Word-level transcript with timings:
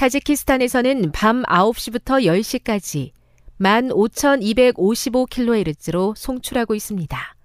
타지키스탄에서는 0.00 1.12
밤 1.12 1.42
9시부터 1.42 2.24
10시까지 2.24 3.10
15,255kHz로 3.60 6.16
송출하고 6.16 6.74
있습니다. 6.74 7.36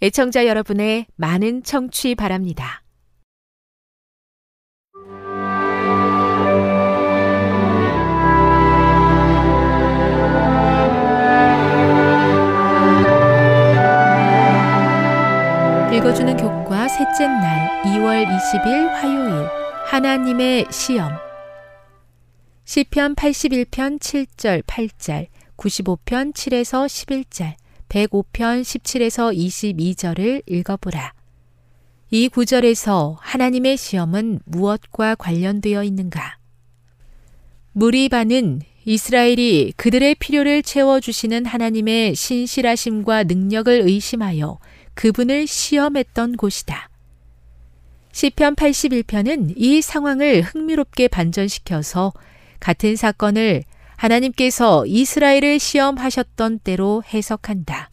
애청자 0.00 0.46
여러분의 0.46 1.04
많은 1.16 1.62
청취 1.62 2.14
바랍니다. 2.14 2.82
읽어주는 15.92 16.38
교과 16.38 16.88
셋째 16.88 17.26
날 17.26 17.82
2월 17.82 18.26
20일 18.26 18.88
화요일 18.94 19.46
하나님의 19.84 20.68
시험 20.70 21.25
시편 22.66 23.14
81편 23.14 24.00
7절 24.00 24.60
8절 24.64 25.28
95편 25.56 26.34
7에서 26.34 26.84
11절 26.84 27.54
105편 27.88 28.62
17에서 28.62 29.32
22절을 29.32 30.42
읽어보라. 30.46 31.14
이 32.10 32.28
구절에서 32.28 33.18
하나님의 33.20 33.76
시험은 33.76 34.40
무엇과 34.46 35.14
관련되어 35.14 35.84
있는가? 35.84 36.38
무리바는 37.70 38.62
이스라엘이 38.84 39.74
그들의 39.76 40.16
필요를 40.16 40.64
채워주시는 40.64 41.46
하나님의 41.46 42.16
신실하심과 42.16 43.24
능력을 43.24 43.72
의심하여 43.72 44.58
그분을 44.94 45.46
시험했던 45.46 46.36
곳이다. 46.36 46.90
시편 48.10 48.56
81편은 48.56 49.54
이 49.56 49.80
상황을 49.82 50.42
흥미롭게 50.42 51.06
반전시켜서 51.06 52.12
같은 52.60 52.96
사건을 52.96 53.62
하나님께서 53.96 54.84
이스라엘을 54.86 55.58
시험하셨던 55.58 56.60
때로 56.60 57.02
해석한다. 57.12 57.90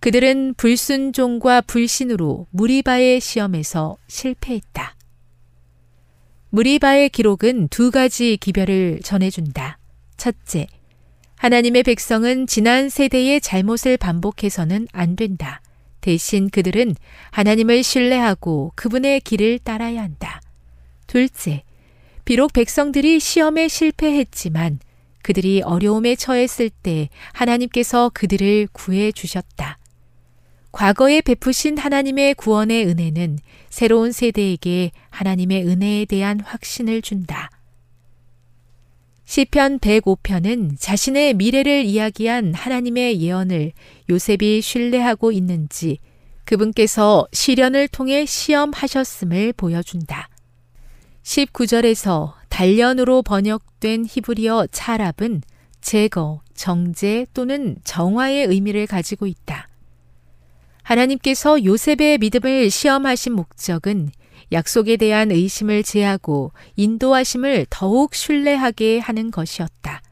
그들은 0.00 0.54
불순종과 0.54 1.62
불신으로 1.62 2.46
무리바의 2.50 3.20
시험에서 3.20 3.96
실패했다. 4.06 4.94
무리바의 6.50 7.10
기록은 7.10 7.68
두 7.68 7.90
가지 7.90 8.36
기별을 8.36 9.00
전해준다. 9.02 9.78
첫째, 10.16 10.66
하나님의 11.36 11.82
백성은 11.82 12.46
지난 12.46 12.88
세대의 12.88 13.40
잘못을 13.40 13.96
반복해서는 13.96 14.86
안 14.92 15.16
된다. 15.16 15.60
대신 16.00 16.48
그들은 16.48 16.94
하나님을 17.32 17.82
신뢰하고 17.82 18.72
그분의 18.76 19.20
길을 19.20 19.58
따라야 19.58 20.02
한다. 20.02 20.40
둘째, 21.06 21.64
비록 22.26 22.52
백성들이 22.52 23.20
시험에 23.20 23.68
실패했지만 23.68 24.80
그들이 25.22 25.62
어려움에 25.62 26.16
처했을 26.16 26.70
때 26.70 27.08
하나님께서 27.32 28.10
그들을 28.12 28.66
구해 28.72 29.12
주셨다. 29.12 29.78
과거에 30.72 31.20
베푸신 31.20 31.78
하나님의 31.78 32.34
구원의 32.34 32.84
은혜는 32.88 33.38
새로운 33.70 34.10
세대에게 34.10 34.90
하나님의 35.10 35.68
은혜에 35.68 36.04
대한 36.06 36.40
확신을 36.40 37.00
준다. 37.00 37.48
시편 39.24 39.78
105편은 39.78 40.80
자신의 40.80 41.34
미래를 41.34 41.84
이야기한 41.84 42.54
하나님의 42.54 43.20
예언을 43.20 43.70
요셉이 44.10 44.62
신뢰하고 44.62 45.30
있는지 45.30 45.98
그분께서 46.44 47.28
시련을 47.32 47.86
통해 47.86 48.26
시험하셨음을 48.26 49.52
보여준다. 49.52 50.28
19절에서 51.26 52.34
단련으로 52.48 53.22
번역된 53.22 54.06
히브리어 54.08 54.68
차랍은 54.70 55.42
제거, 55.80 56.40
정제 56.54 57.26
또는 57.34 57.76
정화의 57.82 58.46
의미를 58.46 58.86
가지고 58.86 59.26
있다. 59.26 59.68
하나님께서 60.84 61.64
요셉의 61.64 62.18
믿음을 62.18 62.70
시험하신 62.70 63.32
목적은 63.32 64.10
약속에 64.52 64.96
대한 64.96 65.32
의심을 65.32 65.82
제하고 65.82 66.52
인도하심을 66.76 67.66
더욱 67.70 68.14
신뢰하게 68.14 69.00
하는 69.00 69.32
것이었다. 69.32 70.02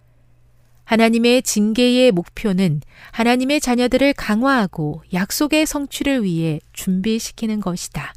하나님의 0.85 1.43
징계의 1.43 2.11
목표는 2.11 2.81
하나님의 3.13 3.61
자녀들을 3.61 4.15
강화하고 4.15 5.03
약속의 5.13 5.65
성취를 5.65 6.25
위해 6.25 6.59
준비시키는 6.73 7.61
것이다. 7.61 8.13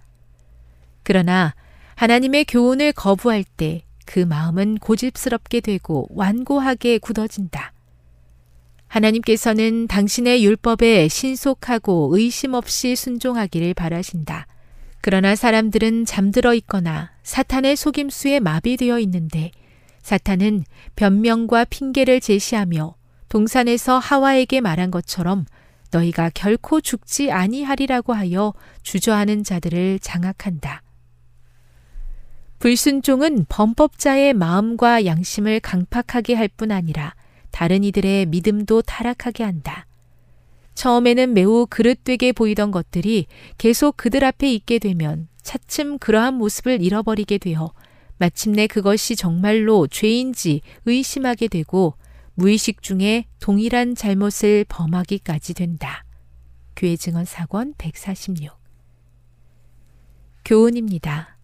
그러나 1.04 1.54
하나님의 1.98 2.46
교훈을 2.46 2.94
거부할 2.94 3.44
때 3.44 3.88
그 4.08 4.22
마음은 4.22 4.78
고집스럽게 4.80 5.60
되고 5.60 6.08
완고하게 6.10 6.98
굳어진다. 6.98 7.74
하나님께서는 8.88 9.88
당신의 9.88 10.46
율법에 10.46 11.10
신속하고 11.10 12.10
의심 12.14 12.54
없이 12.54 12.96
순종하기를 12.96 13.74
바라신다. 13.74 14.48
그러나 15.02 15.36
사람들은 15.36 16.06
잠들어 16.06 16.54
있거나 16.56 17.12
사탄의 17.24 17.76
속임수에 17.76 18.40
마비되어 18.40 18.98
있는데 19.00 19.52
사탄은 20.02 20.64
변명과 20.96 21.66
핑계를 21.66 22.22
제시하며 22.22 22.96
동산에서 23.28 24.00
하와에게 24.00 24.62
말한 24.62 24.90
것처럼 24.90 25.46
너희가 25.92 26.32
결코 26.34 26.80
죽지 26.80 27.30
아니하리라고 27.30 28.14
하여 28.14 28.54
주저하는 28.84 29.44
자들을 29.44 30.00
장악한다. 30.00 30.82
불순종은 32.60 33.46
범법자의 33.50 34.34
마음과 34.34 35.06
양심을 35.06 35.60
강팍하게 35.60 36.34
할 36.34 36.48
뿐 36.48 36.72
아니라 36.72 37.14
다른 37.52 37.84
이들의 37.84 38.26
믿음도 38.28 38.82
타락하게 38.82 39.44
한다. 39.44 39.86
처음에는 40.74 41.34
매우 41.34 41.68
그릇되게 41.70 42.32
보이던 42.32 42.72
것들이 42.72 43.28
계속 43.58 43.98
그들 43.98 44.24
앞에 44.24 44.52
있게 44.54 44.80
되면 44.80 45.28
차츰 45.42 45.98
그러한 45.98 46.36
모습을 46.36 46.82
잃어버리게 46.82 47.38
되어 47.38 47.74
마침내 48.18 48.68
그것이 48.68 49.16
정말로 49.16 49.88
죄인지 49.88 50.62
의심하게 50.86 51.48
되고 51.48 51.94
무의식 52.36 52.82
중에 52.82 53.26
동일한 53.40 53.96
잘못을 53.96 54.66
범하기까지 54.68 55.54
된다. 55.54 56.04
교회 56.76 56.96
증언 56.96 57.26
사권 57.26 57.74
146 57.78 58.50
교훈입니다. 60.46 61.37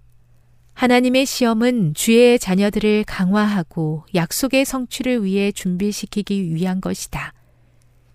하나님의 0.73 1.25
시험은 1.25 1.93
주의 1.93 2.37
자녀들을 2.39 3.03
강화하고 3.05 4.05
약속의 4.15 4.65
성취를 4.65 5.23
위해 5.23 5.51
준비시키기 5.51 6.53
위한 6.53 6.81
것이다. 6.81 7.33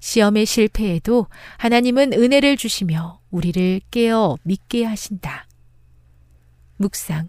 시험의 0.00 0.46
실패에도 0.46 1.26
하나님은 1.58 2.12
은혜를 2.12 2.56
주시며 2.56 3.20
우리를 3.30 3.80
깨어 3.90 4.36
믿게 4.42 4.84
하신다. 4.84 5.46
묵상. 6.76 7.28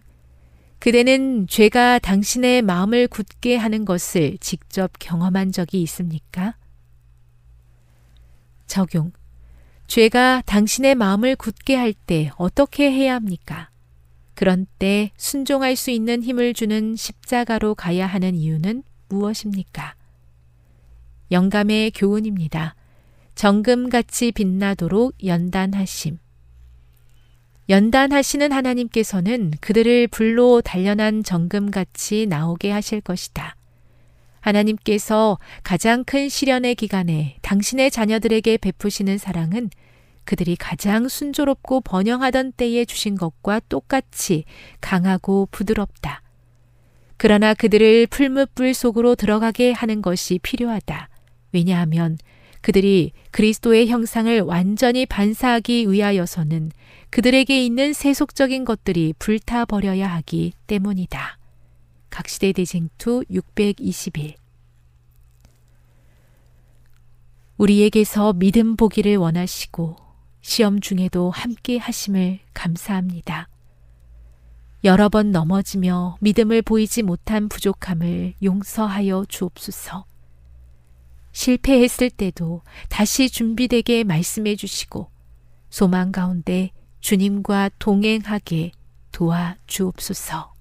그대는 0.80 1.48
죄가 1.48 2.00
당신의 2.00 2.62
마음을 2.62 3.08
굳게 3.08 3.58
하는 3.58 3.86
것을 3.86 4.38
직접 4.40 4.92
경험한 5.00 5.52
적이 5.52 5.82
있습니까? 5.84 6.56
적용. 8.66 9.12
죄가 9.88 10.44
당신의 10.46 10.96
마음을 10.96 11.36
굳게 11.36 11.76
할 11.76 11.94
때 11.94 12.32
어떻게 12.38 12.92
해야 12.92 13.16
합니까? 13.16 13.69
그런 14.40 14.68
때 14.78 15.12
순종할 15.18 15.76
수 15.76 15.92
있는 15.92 16.24
힘을 16.24 16.54
주는 16.54 16.96
십자가로 16.96 17.76
가야 17.76 18.08
하는 18.08 18.36
이유는 18.36 18.84
무엇입니까? 19.10 19.96
영감의 21.30 21.92
교훈입니다. 21.92 22.74
정금같이 23.36 24.32
빛나도록 24.32 25.14
연단하심. 25.26 26.20
연단하시는 27.68 28.54
하나님께서는 28.54 29.52
그들을 29.60 30.08
불로 30.08 30.62
단련한 30.62 31.24
정금같이 31.24 32.26
나오게 32.26 32.72
하실 32.72 33.02
것이다. 33.02 33.58
하나님께서 34.40 35.38
가장 35.64 36.06
큰 36.06 36.30
시련의 36.30 36.76
기간에 36.76 37.36
당신의 37.42 37.92
자녀들에게 37.92 38.56
베푸시는 38.56 39.18
사랑은 39.18 39.70
그들이 40.24 40.56
가장 40.56 41.08
순조롭고 41.08 41.82
번영하던 41.82 42.54
때에 42.54 42.86
주신 42.86 43.16
것과 43.16 43.62
똑같이 43.70 44.44
강하고 44.82 45.48
부드럽다. 45.52 46.22
그러나 47.18 47.54
그들을 47.54 48.08
풀무불 48.08 48.74
속으로 48.74 49.16
들어가게 49.16 49.72
하는 49.72 50.02
것이 50.02 50.40
필요하다. 50.40 51.10
왜냐하면 51.52 52.18
그들이 52.62 53.12
그리스도의 53.32 53.88
형상을 53.88 54.40
완전히 54.42 55.06
반사하기 55.06 55.92
위하여서는 55.92 56.72
그들에게 57.10 57.66
있는 57.66 57.94
세속적인 57.94 58.66
것들이 58.66 59.14
불타버려야 59.18 60.08
하기 60.08 60.54
때문이다. 60.68 61.38
각시대 62.10 62.54
대쟁투 62.54 63.24
621 63.30 64.36
우리에게서 67.58 68.34
믿음 68.34 68.76
보기를 68.76 69.18
원하시고 69.18 70.09
시험 70.42 70.80
중에도 70.80 71.32
함께 71.32 71.78
하심을 71.78 72.40
감사합니다. 72.54 73.50
여러 74.84 75.10
번 75.10 75.32
넘어지며 75.32 76.18
믿음을 76.22 76.62
보이지 76.62 77.04
못한 77.04 77.50
부족함을 77.50 78.36
용서하여 78.42 79.26
주옵소서. 79.28 80.06
실패했을 81.32 82.10
때도 82.10 82.62
다시 82.88 83.30
준비되게 83.30 84.04
말씀해 84.04 84.56
주시고 84.56 85.10
소망 85.70 86.12
가운데 86.12 86.72
주님과 87.02 87.72
동행하게 87.80 88.72
도와 89.12 89.58
주옵소서. 89.68 90.59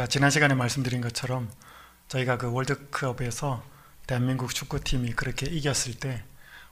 제가 0.00 0.08
지난 0.08 0.30
시간에 0.30 0.54
말씀드린 0.54 1.02
것처럼 1.02 1.50
저희가 2.08 2.38
그 2.38 2.50
월드컵에서 2.50 3.62
대한민국 4.06 4.54
축구팀이 4.54 5.12
그렇게 5.12 5.44
이겼을 5.44 5.92
때 5.92 6.22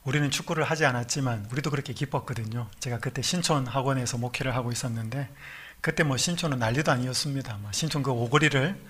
우리는 0.02 0.30
축구를 0.30 0.64
하지 0.64 0.86
않았지만 0.86 1.48
우리도 1.52 1.68
그렇게 1.68 1.92
기뻤거든요. 1.92 2.70
제가 2.80 3.00
그때 3.00 3.20
신촌 3.20 3.66
학원에서 3.66 4.16
목회를 4.16 4.56
하고 4.56 4.72
있었는데 4.72 5.28
그때 5.82 6.04
뭐 6.04 6.16
신촌은 6.16 6.58
난리도 6.58 6.90
아니었습니다. 6.90 7.58
뭐 7.58 7.70
신촌 7.70 8.02
그 8.02 8.10
오거리를 8.12 8.82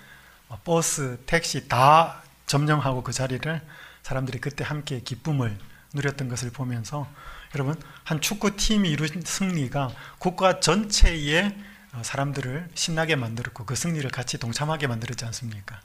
뭐 0.47 0.59
버스, 0.63 1.19
택시 1.25 1.67
다 1.67 2.23
점령하고 2.45 3.03
그 3.03 3.11
자리를 3.11 3.61
사람들이 4.03 4.39
그때 4.39 4.63
함께 4.63 5.01
기쁨을 5.01 5.57
누렸던 5.93 6.29
것을 6.29 6.49
보면서 6.51 7.09
여러분 7.55 7.75
한 8.05 8.21
축구팀이 8.21 8.89
이룬 8.89 9.21
승리가 9.21 9.91
국가 10.17 10.61
전체의 10.61 11.43
어, 11.47 11.78
사람들을 12.01 12.69
신나게 12.75 13.15
만들었고 13.15 13.65
그 13.65 13.75
승리를 13.75 14.09
같이 14.11 14.37
동참하게 14.37 14.87
만들었지 14.87 15.25
않습니까? 15.25 15.81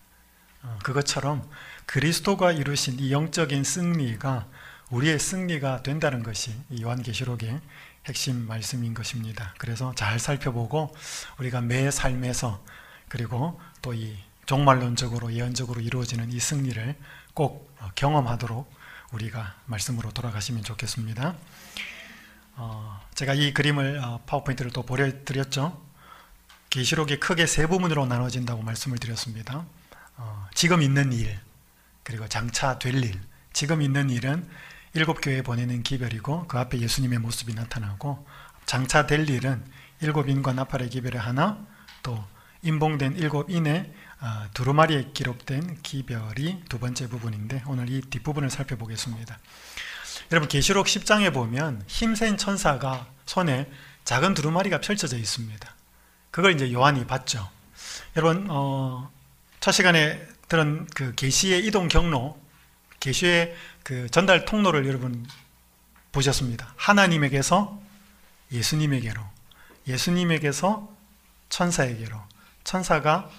어, 0.62 0.78
그것처럼 0.82 1.48
그리스도가 1.86 2.52
이루신 2.52 2.98
이 3.00 3.12
영적인 3.12 3.64
승리가 3.64 4.46
우리의 4.90 5.18
승리가 5.18 5.82
된다는 5.82 6.22
것이 6.22 6.54
요한계시록의 6.80 7.60
핵심 8.06 8.46
말씀인 8.46 8.94
것입니다. 8.94 9.54
그래서 9.58 9.94
잘 9.94 10.18
살펴보고 10.18 10.94
우리가 11.38 11.60
매 11.62 11.90
삶에서 11.90 12.62
그리고 13.08 13.60
또 13.82 13.94
이 13.94 14.16
종말론적으로 14.46 15.32
예언적으로 15.32 15.80
이루어지는 15.80 16.30
이 16.32 16.38
승리를 16.38 16.94
꼭 17.32 17.74
어, 17.80 17.90
경험하도록 17.94 18.70
우리가 19.12 19.54
말씀으로 19.66 20.10
돌아가시면 20.10 20.64
좋겠습니다. 20.64 21.34
어, 22.56 23.00
제가 23.14 23.34
이 23.34 23.55
그림을 23.55 24.00
어, 24.02 24.20
파워포인트를 24.26 24.70
또 24.72 24.82
보여드렸죠. 24.82 25.83
계시록이 26.74 27.20
크게 27.20 27.46
세 27.46 27.69
부분으로 27.69 28.04
나눠진다고 28.04 28.62
말씀을 28.62 28.98
드렸습니다. 28.98 29.64
어, 30.16 30.48
지금 30.54 30.82
있는 30.82 31.12
일, 31.12 31.38
그리고 32.02 32.26
장차 32.26 32.81
될 32.81 32.96
일. 32.96 33.20
지금 33.52 33.81
있는 33.81 34.10
일은 34.10 34.44
일곱 34.93 35.20
교회에 35.22 35.43
보내는 35.43 35.84
기별이고 35.84 36.48
그 36.48 36.58
앞에 36.58 36.81
예수님의 36.81 37.20
모습이 37.20 37.54
나타나고 37.54 38.26
장차 38.66 39.06
될 39.06 39.31
일은 39.31 39.64
일곱 40.00 40.28
인과 40.28 40.52
나팔의 40.52 40.90
기별의 40.90 41.20
하나, 41.20 41.64
또 42.02 42.24
인봉된 42.62 43.19
일곱 43.19 43.50
인의 43.50 43.93
어, 44.20 44.48
두루마리에 44.52 45.10
기록된 45.14 45.78
기별이 45.81 46.64
두 46.69 46.81
번째 46.81 47.08
부분인데 47.08 47.62
오늘 47.69 47.88
이 47.88 48.00
뒷부분을 48.00 48.50
살펴보겠습니다. 48.50 49.38
여러분 50.32 50.48
계시록 50.48 50.86
10장에 50.86 51.32
보면 51.32 51.84
힘센 51.86 52.36
천사가 52.36 53.06
손에 53.26 53.70
작은 54.02 54.34
두루마리가 54.34 54.81
펼쳐져 54.81 55.16
있습니다. 55.16 55.73
그걸 56.34 56.53
이제 56.53 56.72
요한이 56.72 57.06
봤죠. 57.06 57.48
여러분 58.17 58.48
어, 58.50 59.08
첫 59.60 59.70
시간에 59.70 60.20
들은 60.48 60.84
그 60.93 61.14
계시의 61.14 61.64
이동 61.64 61.86
경로, 61.86 62.36
계시의 62.98 63.55
그 63.84 64.10
전달 64.10 64.44
통로를 64.44 64.84
여러분 64.84 65.24
보셨습니다. 66.10 66.74
하나님에게서 66.76 67.81
예수님에게로, 68.50 69.22
예수님에게서 69.86 70.93
천사에게로, 71.50 72.20
천사가 72.64 73.31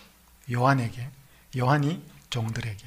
요한에게, 0.49 1.09
요한이 1.57 2.01
종들에게. 2.29 2.85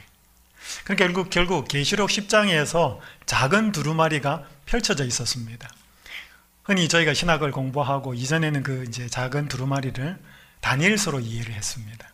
그러니까 0.85 1.05
결국 1.05 1.29
결국 1.29 1.69
계시록 1.69 2.09
10장에서 2.09 2.99
작은 3.27 3.73
두루마리가 3.73 4.49
펼쳐져 4.65 5.05
있었습니다. 5.05 5.69
흔히 6.69 6.87
저희가 6.87 7.15
신학을 7.15 7.51
공부하고 7.51 8.13
이전에는 8.13 8.63
그 8.63 8.85
이제 8.87 9.09
작은 9.09 9.49
두루마리를 9.49 10.19
다니엘서로 10.61 11.21
이해를 11.21 11.55
했습니다. 11.55 12.07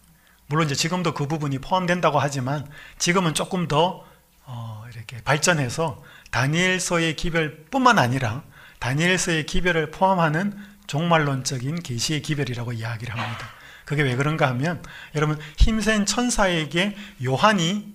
물론 0.46 0.66
이제 0.66 0.76
지금도 0.76 1.12
그 1.12 1.26
부분이 1.26 1.58
포함된다고 1.58 2.20
하지만 2.20 2.64
지금은 2.98 3.34
조금 3.34 3.66
더 3.66 4.04
어, 4.44 4.84
이렇게 4.94 5.20
발전해서 5.22 6.00
다니엘서의 6.30 7.16
기별뿐만 7.16 7.98
아니라 7.98 8.44
다니엘서의 8.78 9.46
기별을 9.46 9.90
포함하는 9.90 10.56
종말론적인 10.86 11.82
계시의 11.82 12.22
기별이라고 12.22 12.74
이야기를 12.74 13.12
합니다. 13.12 13.48
그게 13.84 14.02
왜 14.02 14.14
그런가 14.14 14.46
하면 14.50 14.84
여러분 15.16 15.36
힘센 15.56 16.06
천사에게 16.06 16.96
요한이 17.24 17.92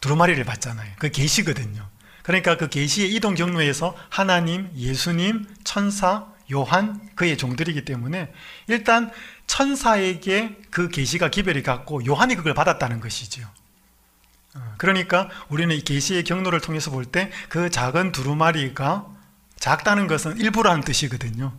두루마리를 0.00 0.44
받잖아요. 0.44 0.92
그 1.00 1.10
계시거든요. 1.10 1.84
그러니까 2.28 2.58
그 2.58 2.68
계시의 2.68 3.10
이동 3.14 3.34
경로에서 3.34 3.96
하나님, 4.10 4.70
예수님, 4.76 5.46
천사, 5.64 6.26
요한 6.52 7.00
그의 7.14 7.38
종들이기 7.38 7.86
때문에 7.86 8.30
일단 8.66 9.10
천사에게 9.46 10.58
그 10.68 10.90
계시가 10.90 11.30
기별이 11.30 11.62
갔고 11.62 12.04
요한이 12.04 12.34
그걸 12.34 12.52
받았다는 12.52 13.00
것이지요. 13.00 13.46
어, 14.56 14.74
그러니까 14.76 15.30
우리는 15.48 15.74
이 15.74 15.80
계시의 15.80 16.24
경로를 16.24 16.60
통해서 16.60 16.90
볼 16.90 17.06
때 17.06 17.30
그 17.48 17.70
작은 17.70 18.12
두루마리가 18.12 19.06
작다는 19.58 20.06
것은 20.06 20.38
일부라는 20.38 20.82
뜻이거든요. 20.82 21.54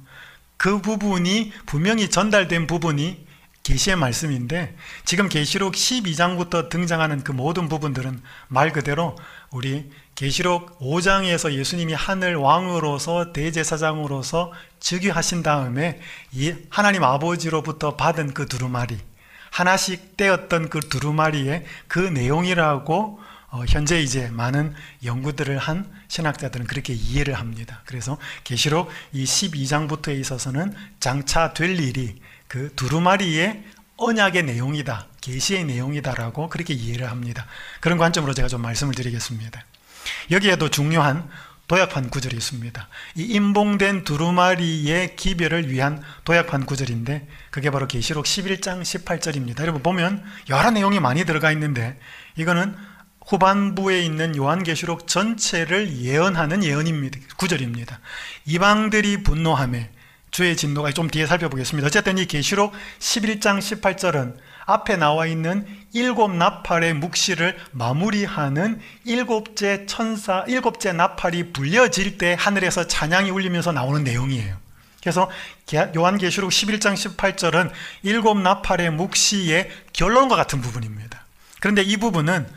그 0.57 0.81
부분이 0.81 1.51
분명히 1.65 2.11
전달된 2.11 2.67
부분이 2.67 3.25
계시의 3.63 3.95
말씀인데 3.95 4.75
지금 5.03 5.29
계시록 5.29 5.73
12장부터 5.73 6.69
등장하는 6.69 7.23
그 7.23 7.31
모든 7.31 7.69
부분들은 7.69 8.21
말 8.47 8.71
그대로 8.71 9.15
우리 9.51 9.89
계시록 10.19 10.77
5장에서 10.79 11.53
예수님이 11.53 11.93
하늘 11.93 12.35
왕으로서 12.35 13.31
대제사장으로서 13.31 14.51
즉위하신 14.81 15.43
다음에 15.43 16.01
이 16.33 16.53
하나님 16.69 17.05
아버지로부터 17.05 17.95
받은 17.95 18.33
그 18.33 18.45
두루마리 18.45 18.97
하나씩 19.49 20.17
떼었던 20.17 20.67
그 20.67 20.81
두루마리의 20.81 21.63
그 21.87 21.99
내용이라고 21.99 23.21
어, 23.51 23.63
현재 23.69 24.01
이제 24.01 24.27
많은 24.27 24.75
연구들을 25.05 25.57
한 25.57 25.89
신학자들은 26.09 26.67
그렇게 26.67 26.91
이해를 26.91 27.35
합니다. 27.35 27.81
그래서 27.85 28.17
계시록 28.43 28.89
이 29.13 29.23
12장부터에 29.23 30.19
있어서는 30.19 30.75
장차 30.99 31.53
될 31.53 31.79
일이 31.79 32.21
그 32.49 32.73
두루마리의 32.75 33.63
언약의 33.95 34.43
내용이다. 34.43 35.07
계시의 35.21 35.63
내용이다라고 35.63 36.49
그렇게 36.49 36.73
이해를 36.73 37.09
합니다. 37.09 37.45
그런 37.79 37.97
관점으로 37.97 38.33
제가 38.33 38.49
좀 38.49 38.61
말씀을 38.61 38.93
드리겠습니다. 38.93 39.63
여기에도 40.31 40.69
중요한 40.69 41.27
도약판 41.69 42.09
구절이 42.09 42.35
있습니다. 42.35 42.87
이 43.15 43.23
임봉된 43.23 44.03
두루마리의 44.03 45.15
기별을 45.15 45.69
위한 45.69 46.01
도약판 46.23 46.65
구절인데 46.65 47.27
그게 47.51 47.69
바로 47.69 47.87
계시록 47.87 48.25
11장 48.25 48.81
18절입니다. 48.81 49.61
여러분 49.61 49.83
보면 49.83 50.23
여러 50.49 50.71
내용이 50.71 50.99
많이 50.99 51.25
들어가 51.25 51.51
있는데 51.51 51.99
이거는 52.35 52.75
후반부에 53.27 54.01
있는 54.01 54.35
요한계시록 54.35 55.07
전체를 55.07 55.97
예언하는 55.97 56.63
예언입니다. 56.63 57.19
구절입니다. 57.37 57.99
이방들이 58.45 59.21
분노함에 59.21 59.91
주의 60.31 60.57
진노가 60.57 60.91
좀 60.91 61.07
뒤에 61.07 61.27
살펴보겠습니다. 61.27 61.85
어쨌든 61.85 62.17
이 62.17 62.25
계시록 62.25 62.73
11장 62.97 63.59
18절은 63.59 64.35
앞에 64.69 64.97
나와 64.97 65.25
있는 65.25 65.65
일곱 65.93 66.31
나팔의 66.31 66.93
묵시를 66.93 67.57
마무리하는 67.71 68.79
일곱째 69.03 69.87
천사, 69.87 70.45
일곱째 70.47 70.93
나팔이 70.93 71.51
불려질 71.51 72.19
때 72.19 72.35
하늘에서 72.37 72.85
찬양이 72.85 73.31
울리면서 73.31 73.71
나오는 73.71 74.03
내용이에요. 74.03 74.55
그래서 75.01 75.29
요한계시록 75.95 76.51
11장 76.51 76.93
18절은 76.93 77.71
일곱 78.03 78.39
나팔의 78.39 78.91
묵시의 78.91 79.69
결론과 79.93 80.35
같은 80.35 80.61
부분입니다. 80.61 81.25
그런데 81.59 81.81
이 81.81 81.97
부분은 81.97 82.47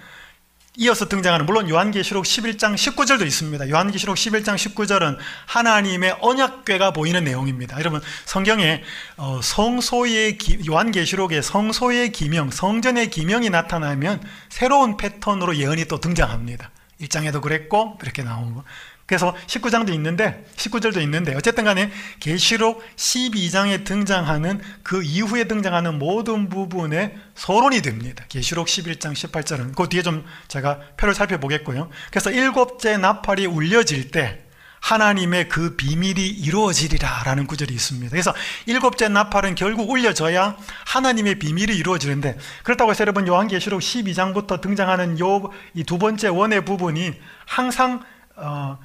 이어서 0.79 1.07
등장하는 1.07 1.45
물론 1.45 1.69
요한계시록 1.69 2.25
11장 2.25 2.75
19절도 2.75 3.27
있습니다. 3.27 3.69
요한계시록 3.69 4.17
11장 4.17 4.55
19절은 4.57 5.19
하나님의 5.45 6.17
언약궤가 6.23 6.93
보이는 6.93 7.23
내용입니다. 7.23 7.79
여러분 7.79 8.01
성경에 8.25 8.83
어, 9.19 9.41
성소의 9.43 10.39
요한계시록에 10.67 11.43
성소의 11.43 12.13
기명, 12.13 12.51
성전의 12.51 13.11
기명이 13.11 13.51
나타나면 13.51 14.23
새로운 14.49 14.97
패턴으로 14.97 15.57
예언이 15.57 15.85
또 15.87 16.01
등장합니다. 16.01 16.71
1장에도 17.03 17.43
그랬고 17.43 17.99
이렇게 18.03 18.23
나오고 18.23 18.65
그래서 19.13 19.35
19장도 19.47 19.93
있는데 19.93 20.43
19절도 20.57 21.03
있는데 21.03 21.35
어쨌든 21.35 21.65
간에 21.65 21.93
계시록 22.19 22.83
12장에 22.97 23.85
등장하는 23.85 24.63
그 24.83 25.03
이후에 25.03 25.45
등장하는 25.45 25.99
모든 25.99 26.49
부분에 26.49 27.15
서론이 27.35 27.83
됩니다. 27.83 28.25
계시록 28.31 28.69
11장 28.69 29.13
18절은 29.13 29.77
그 29.77 29.87
뒤에 29.91 30.01
좀 30.01 30.25
제가 30.49 30.79
표를 30.97 31.15
살펴보겠고요. 31.15 31.91
그래서 32.11 32.31
일곱째 32.31 32.97
나팔이 32.97 33.45
울려질 33.45 34.11
때 34.13 34.39
하나님의 34.81 35.51
그 35.51 35.77
비밀이 35.77 36.27
이루어지리라 36.27 37.25
라는 37.27 37.47
구절이 37.47 37.73
있습니다. 37.75 38.09
그래서 38.11 38.35
일곱째 38.65 39.09
나팔은 39.09 39.57
결국 39.57 39.91
울려져야 39.91 40.57
하나님의 40.87 41.39
비밀이 41.39 41.77
이루어지는데 41.77 42.39
그렇다고 42.63 42.91
해서 42.91 43.03
여러분 43.03 43.29
요한계시록 43.29 43.79
12장부터 43.79 44.63
등장하는 44.63 45.21
요 45.21 45.53
이 45.75 45.85
두 45.85 45.99
번째 45.99 46.29
원의 46.29 46.65
부분이 46.65 47.13
항상 47.45 48.03
어, 48.35 48.79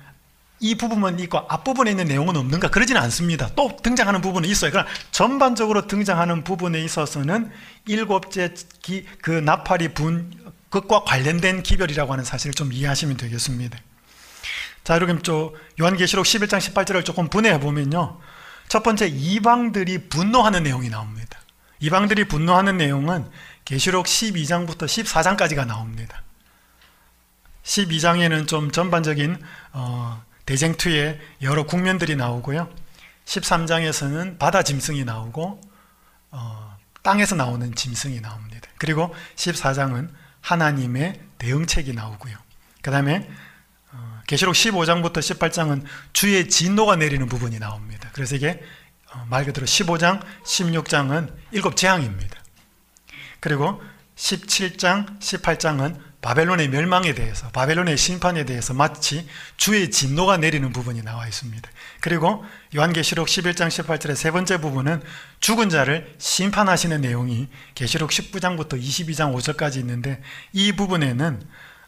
이 0.60 0.76
부분만 0.76 1.20
있고 1.22 1.40
앞부분에 1.48 1.92
있는 1.92 2.06
내용은 2.06 2.36
없는가? 2.36 2.70
그러지는 2.70 3.02
않습니다. 3.02 3.50
또 3.56 3.78
등장하는 3.82 4.22
부분은 4.22 4.50
있어요. 4.50 4.72
그러나 4.72 4.88
전반적으로 5.12 5.88
등장하는 5.88 6.44
부분에 6.44 6.82
있어서는 6.84 7.52
일곱째 7.86 8.54
기, 8.82 9.06
그 9.22 9.32
나팔이 9.32 9.94
분 9.94 10.32
것과 10.70 11.04
관련된 11.04 11.64
기별이라고 11.64 12.12
하는 12.12 12.24
사실을 12.24 12.54
좀 12.54 12.74
이해하시면 12.74 13.18
되겠습니다. 13.18 13.78
자, 14.84 14.96
이렇게 14.96 15.18
좀 15.20 15.52
요한계시록 15.80 16.26
11장 16.26 16.60
18절을 16.60 17.06
조금 17.06 17.28
분해해 17.28 17.60
보면요. 17.60 18.20
첫 18.68 18.84
번째 18.84 19.08
이방들이 19.08 20.10
분노하는 20.10 20.64
내용이 20.64 20.90
나옵니다. 20.90 21.40
이방들이 21.80 22.26
분노하는 22.26 22.78
내용은 22.78 23.30
계시록 23.66 24.06
12장부터 24.06 24.86
14장까지가 24.86 25.68
나옵니다. 25.68 26.24
12장에는 27.64 28.48
좀 28.48 28.72
전반적인 28.72 29.38
어, 29.74 30.24
대쟁투에 30.48 31.20
여러 31.42 31.66
국면들이 31.66 32.16
나오고요. 32.16 32.70
13장에서는 33.26 34.40
바다 34.40 34.64
짐승이 34.64 35.04
나오고 35.04 35.62
어, 36.32 36.78
땅에서 37.04 37.36
나오는 37.36 37.76
짐승이 37.76 38.22
나옵니다. 38.22 38.70
그리고 38.78 39.14
14장은 39.36 40.10
하나님의 40.42 41.20
대응책이 41.38 41.94
나오고요. 41.94 42.38
그 42.82 42.90
다음에 42.90 43.30
어, 43.92 44.22
계시록 44.26 44.56
15장부터 44.56 45.18
18장은 45.18 45.84
주의 46.14 46.48
진노가 46.48 46.96
내리는 46.96 47.28
부분이 47.28 47.60
나옵니다. 47.60 48.10
그래서 48.14 48.38
이게 48.38 48.64
어, 49.12 49.26
말 49.30 49.44
그대로 49.44 49.68
15장, 49.68 50.22
16장은 50.46 51.34
일곱 51.52 51.76
재앙입니다. 51.76 52.42
그리고 53.42 53.82
17장, 54.16 55.20
18장은 55.20 56.07
바벨론의 56.22 56.70
멸망에 56.70 57.14
대해서 57.14 57.50
바벨론의 57.50 57.96
심판에 57.96 58.44
대해서 58.46 58.74
마치 58.74 59.28
주의 59.56 59.92
진노가 59.92 60.38
내리는 60.38 60.72
부분이 60.74 61.04
나와 61.04 61.28
있습니다. 61.28 61.70
그리고 62.02 62.44
요한계시록 62.76 63.28
11장 63.28 63.68
18절의 63.68 64.16
세 64.16 64.32
번째 64.32 64.60
부분은 64.60 65.02
죽은 65.40 65.70
자를 65.70 66.14
심판하시는 66.18 67.00
내용이 67.02 67.48
계시록 67.76 68.10
19장부터 68.10 68.82
22장 68.82 69.36
5절까지 69.36 69.78
있는데 69.78 70.22
이 70.54 70.72
부분에는 70.72 71.42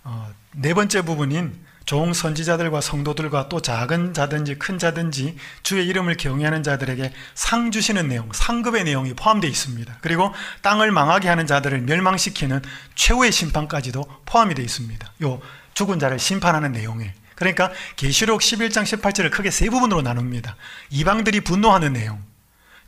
어, 0.04 0.32
네 0.56 0.74
번째 0.74 1.02
부분인 1.02 1.60
종 1.90 2.14
선지자들과 2.14 2.82
성도들과 2.82 3.50
또 3.50 3.64
작은 3.64 4.14
자든지 4.14 4.60
큰 4.60 4.78
자든지 4.78 5.36
주의 5.64 5.88
이름을 5.88 6.18
경외하는 6.18 6.62
자들에게 6.62 7.12
상 7.34 7.72
주시는 7.72 8.10
내용, 8.10 8.30
상급의 8.32 8.84
내용이 8.84 9.16
포함되어 9.16 9.50
있습니다. 9.50 9.98
그리고 10.02 10.32
땅을 10.62 10.92
망하게 10.92 11.30
하는 11.30 11.48
자들을 11.48 11.82
멸망시키는 11.82 12.62
최후의 12.94 13.32
심판까지도 13.32 14.08
포함이 14.28 14.54
되어 14.54 14.64
있습니다. 14.64 15.14
요 15.24 15.42
죽은 15.74 15.98
자를 15.98 16.20
심판하는 16.20 16.74
내용에 16.74 17.12
그러니까 17.34 17.72
계시록 17.96 18.42
11장 18.42 18.84
18절을 18.84 19.32
크게 19.32 19.50
세 19.50 19.68
부분으로 19.72 20.04
나눕니다. 20.04 20.58
이방들이 20.92 21.42
분노하는 21.42 21.94
내용, 21.94 22.24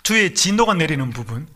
주의 0.03 0.36
진노가 0.36 0.75
내리는 0.75 1.10
부분, 1.10 1.48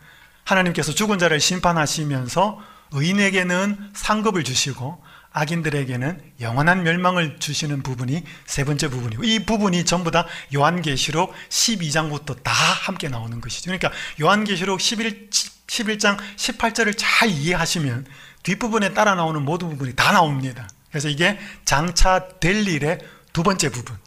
하나님께서 0.46 0.94
죽은 0.94 1.20
자를 1.20 1.40
심판하시면서 1.40 2.60
의인에게는 2.92 3.92
상급을 3.94 4.44
주시고 4.44 5.00
악인들에게는 5.36 6.22
영원한 6.40 6.84
멸망을 6.84 7.38
주시는 7.40 7.84
부분이 7.84 8.24
세 8.46 8.64
번째 8.64 8.88
부분이고 8.88 9.26
이 9.26 9.40
부분이 9.46 9.84
전부 9.84 10.10
다 10.10 10.26
요한계시록 10.54 11.34
12장부터 11.50 12.42
다 12.42 12.52
함께 12.54 13.10
나오는 13.10 13.42
것이죠. 13.42 13.66
그러니까 13.66 13.92
요한계시록 14.22 14.80
11, 14.80 15.30
11장 15.30 16.18
18절을 16.38 16.94
잘 16.98 17.30
이해하시면 17.30 18.06
뒷부분에 18.44 18.94
따라 18.94 19.16
나오는 19.16 19.42
모든 19.42 19.70
부분이 19.70 19.96
다 19.96 20.14
나옵니다. 20.14 20.70
그래서 20.90 21.10
이게 21.10 21.38
장차 21.66 22.30
될 22.40 22.66
일의 22.66 23.00
두 23.34 23.44
번째 23.44 23.70
부분. 23.70 23.98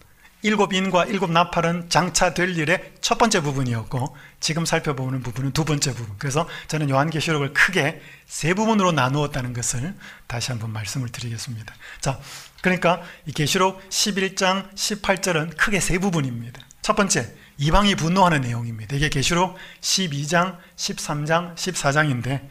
일곱 0.48 0.72
인과 0.72 1.04
일곱 1.04 1.30
나팔은 1.30 1.90
장차 1.90 2.32
될 2.32 2.56
일의 2.56 2.94
첫 3.02 3.18
번째 3.18 3.42
부분이었고 3.42 4.16
지금 4.40 4.64
살펴보는 4.64 5.22
부분은 5.22 5.52
두 5.52 5.66
번째 5.66 5.92
부분. 5.92 6.16
그래서 6.16 6.48
저는 6.68 6.88
요한계시록을 6.88 7.52
크게 7.52 8.00
세 8.24 8.54
부분으로 8.54 8.92
나누었다는 8.92 9.52
것을 9.52 9.94
다시 10.26 10.50
한번 10.50 10.72
말씀을 10.72 11.10
드리겠습니다. 11.10 11.74
자, 12.00 12.18
그러니까 12.62 13.02
이 13.26 13.32
계시록 13.32 13.86
11장 13.90 14.74
18절은 14.74 15.58
크게 15.58 15.80
세 15.80 15.98
부분입니다. 15.98 16.62
첫 16.80 16.96
번째, 16.96 17.30
이방이 17.58 17.94
분노하는 17.94 18.40
내용입니다. 18.40 18.96
이게 18.96 19.10
계시록 19.10 19.54
12장, 19.82 20.56
13장, 20.76 21.56
14장인데 21.56 22.48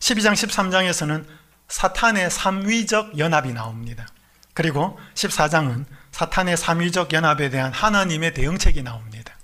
12장, 0.00 0.32
13장에서는 0.32 1.24
사탄의 1.68 2.32
삼위적 2.32 3.16
연합이 3.16 3.52
나옵니다. 3.52 4.08
그리고 4.54 4.98
14장은 5.14 5.84
사탄의 6.18 6.56
삼위적 6.56 7.12
연합에 7.12 7.48
대한 7.48 7.72
하나님의 7.72 8.34
대응책이 8.34 8.82
나옵니다. 8.82 9.36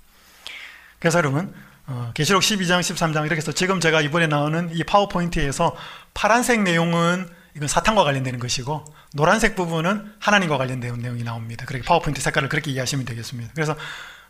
그래서 0.99 1.19
여러분 1.19 1.53
어, 1.87 2.11
계시록 2.13 2.41
12장, 2.41 2.81
13장 2.81 3.21
이렇게 3.21 3.37
해서 3.37 3.53
지금 3.53 3.79
제가 3.79 4.01
이번에 4.01 4.27
나오는 4.27 4.69
이 4.73 4.83
파워포인트에서 4.83 5.73
파란색 6.13 6.63
내용은 6.63 7.29
이건 7.55 7.69
사탄과 7.69 8.03
관련되는 8.03 8.39
것이고 8.41 8.83
노란색 9.13 9.55
부분은 9.55 10.15
하나님과 10.19 10.57
관련된 10.57 10.97
내용이 10.97 11.23
나옵니다. 11.23 11.65
그렇게 11.65 11.85
파워포인트 11.85 12.21
색깔을 12.21 12.49
그렇게 12.49 12.71
이해하시면 12.71 13.05
되겠습니다. 13.05 13.53
그래서 13.55 13.77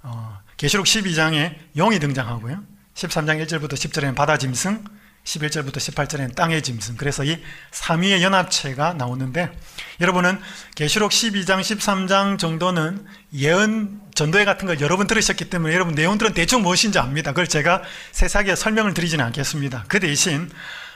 어, 0.03 0.39
계시록 0.57 0.85
12장에 0.85 1.55
영이 1.75 1.97
등장하고요. 1.97 2.61
13장 2.93 3.43
1절부터 3.43 3.73
10절에는 3.73 4.13
바다 4.13 4.37
짐승, 4.37 4.83
11절부터 5.25 5.77
18절에는 5.77 6.35
땅의 6.35 6.61
짐승. 6.61 6.97
그래서 6.97 7.23
이 7.23 7.41
삼위의 7.71 8.23
연합체가 8.23 8.93
나오는데 8.93 9.51
여러분은 9.99 10.39
계시록 10.75 11.11
12장, 11.11 11.59
13장 11.59 12.39
정도는 12.39 13.05
예언 13.33 13.99
전도회 14.13 14.45
같은 14.45 14.67
걸 14.67 14.79
여러 14.79 14.97
번 14.97 15.07
들으셨기 15.07 15.49
때문에 15.49 15.73
여러분 15.73 15.95
내용들은 15.95 16.33
대충 16.33 16.61
무엇인지 16.61 16.99
압니다. 16.99 17.31
그걸 17.31 17.47
제가 17.47 17.81
세세하게 18.11 18.55
설명을 18.55 18.93
드리지는 18.93 19.25
않겠습니다. 19.25 19.85
그 19.87 19.99
대신 19.99 20.49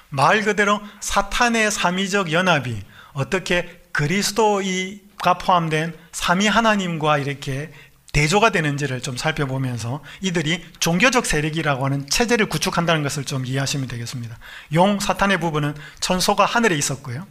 말 0.10 0.44
그대로 0.44 0.80
사탄의 1.02 1.72
삼위적 1.72 2.32
연합이 2.32 2.82
어떻게 3.14 3.82
그리스도가 3.92 5.38
포함된 5.40 5.96
삼위 6.12 6.48
하나님과 6.48 7.18
이렇게 7.18 7.72
대조가 8.12 8.50
되는지를 8.50 9.02
좀 9.02 9.18
살펴보면서 9.18 10.04
이들이 10.22 10.66
종교적 10.80 11.26
세력이라고 11.26 11.86
하는 11.86 12.10
체제를 12.10 12.48
구축한다는 12.48 13.04
것을 13.04 13.24
좀 13.24 13.46
이해하시면 13.46 13.88
되겠습니다. 13.88 14.38
용 14.74 15.00
사탄의 15.00 15.40
부분은 15.40 15.76
천소가 16.00 16.46
하늘에 16.46 16.76
있었고요. 16.76 17.28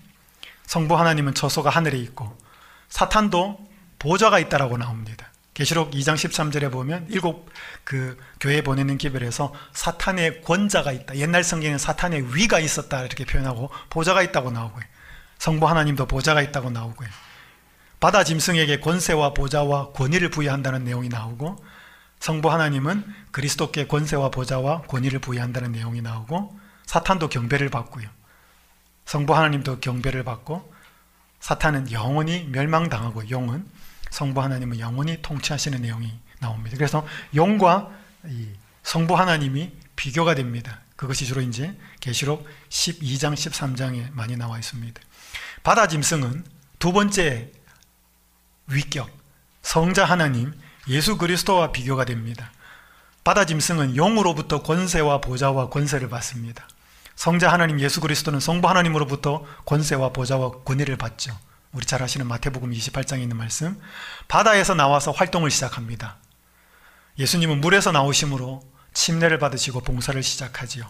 성부 0.66 0.96
하나님은 0.98 1.34
처소가 1.34 1.70
하늘에 1.70 1.98
있고 1.98 2.36
사탄도 2.88 3.58
보좌가 3.98 4.38
있다라고 4.38 4.76
나옵니다. 4.76 5.32
계시록 5.54 5.90
2장 5.90 6.14
13절에 6.14 6.70
보면 6.70 7.06
일곱 7.10 7.50
그 7.82 8.16
교회 8.38 8.62
보내는 8.62 8.96
기별에서 8.96 9.52
사탄의 9.72 10.42
권자가 10.42 10.92
있다. 10.92 11.16
옛날 11.16 11.42
성경에는 11.42 11.78
사탄의 11.78 12.36
위가 12.36 12.60
있었다 12.60 13.00
이렇게 13.00 13.24
표현하고 13.24 13.70
보좌가 13.90 14.22
있다고 14.22 14.52
나오고요. 14.52 14.84
성부 15.38 15.68
하나님도 15.68 16.06
보좌가 16.06 16.42
있다고 16.42 16.70
나오고요. 16.70 17.08
바다 18.00 18.22
짐승에게 18.24 18.80
권세와 18.80 19.34
보좌와 19.34 19.90
권위를 19.92 20.30
부여한다는 20.30 20.84
내용이 20.84 21.08
나오고 21.08 21.62
성부 22.20 22.50
하나님은 22.50 23.04
그리스도께 23.30 23.86
권세와 23.86 24.30
보좌와 24.30 24.82
권위를 24.82 25.18
부여한다는 25.20 25.72
내용이 25.72 26.02
나오고 26.02 26.58
사탄도 26.86 27.28
경배를 27.28 27.70
받고요. 27.70 28.08
성부 29.04 29.34
하나님도 29.34 29.80
경배를 29.80 30.24
받고 30.24 30.72
사탄은 31.40 31.92
영원히 31.92 32.44
멸망당하고 32.44 33.30
용은 33.30 33.66
성부 34.10 34.42
하나님은 34.42 34.78
영원히 34.80 35.20
통치하시는 35.22 35.80
내용이 35.80 36.12
나옵니다. 36.40 36.76
그래서 36.76 37.06
용과 37.34 37.90
성부 38.82 39.16
하나님이 39.16 39.72
비교가 39.96 40.34
됩니다. 40.34 40.80
그것이 40.96 41.26
주로 41.26 41.40
이제 41.40 41.76
계시록 42.00 42.46
12장 42.68 43.34
13장에 43.34 44.12
많이 44.12 44.36
나와 44.36 44.58
있습니다. 44.58 45.00
바다 45.62 45.86
짐승은 45.86 46.44
두 46.78 46.92
번째 46.92 47.52
위격, 48.70 49.10
성자 49.62 50.04
하나님, 50.04 50.52
예수 50.88 51.16
그리스도와 51.16 51.72
비교가 51.72 52.04
됩니다. 52.04 52.52
바다 53.24 53.44
짐승은 53.44 53.96
용으로부터 53.96 54.62
권세와 54.62 55.20
보좌와 55.20 55.68
권세를 55.68 56.08
받습니다. 56.08 56.66
성자 57.14 57.52
하나님 57.52 57.80
예수 57.80 58.00
그리스도는 58.00 58.40
성부 58.40 58.68
하나님으로부터 58.68 59.44
권세와 59.64 60.12
보좌와 60.12 60.62
권위를 60.64 60.96
받죠. 60.96 61.36
우리 61.72 61.84
잘 61.84 62.02
아시는 62.02 62.26
마태복음 62.26 62.70
28장에 62.70 63.20
있는 63.20 63.36
말씀. 63.36 63.80
바다에서 64.28 64.74
나와서 64.74 65.10
활동을 65.10 65.50
시작합니다. 65.50 66.16
예수님은 67.18 67.60
물에서 67.60 67.90
나오심으로 67.92 68.62
침례를 68.94 69.38
받으시고 69.38 69.80
봉사를 69.80 70.22
시작하지요. 70.22 70.84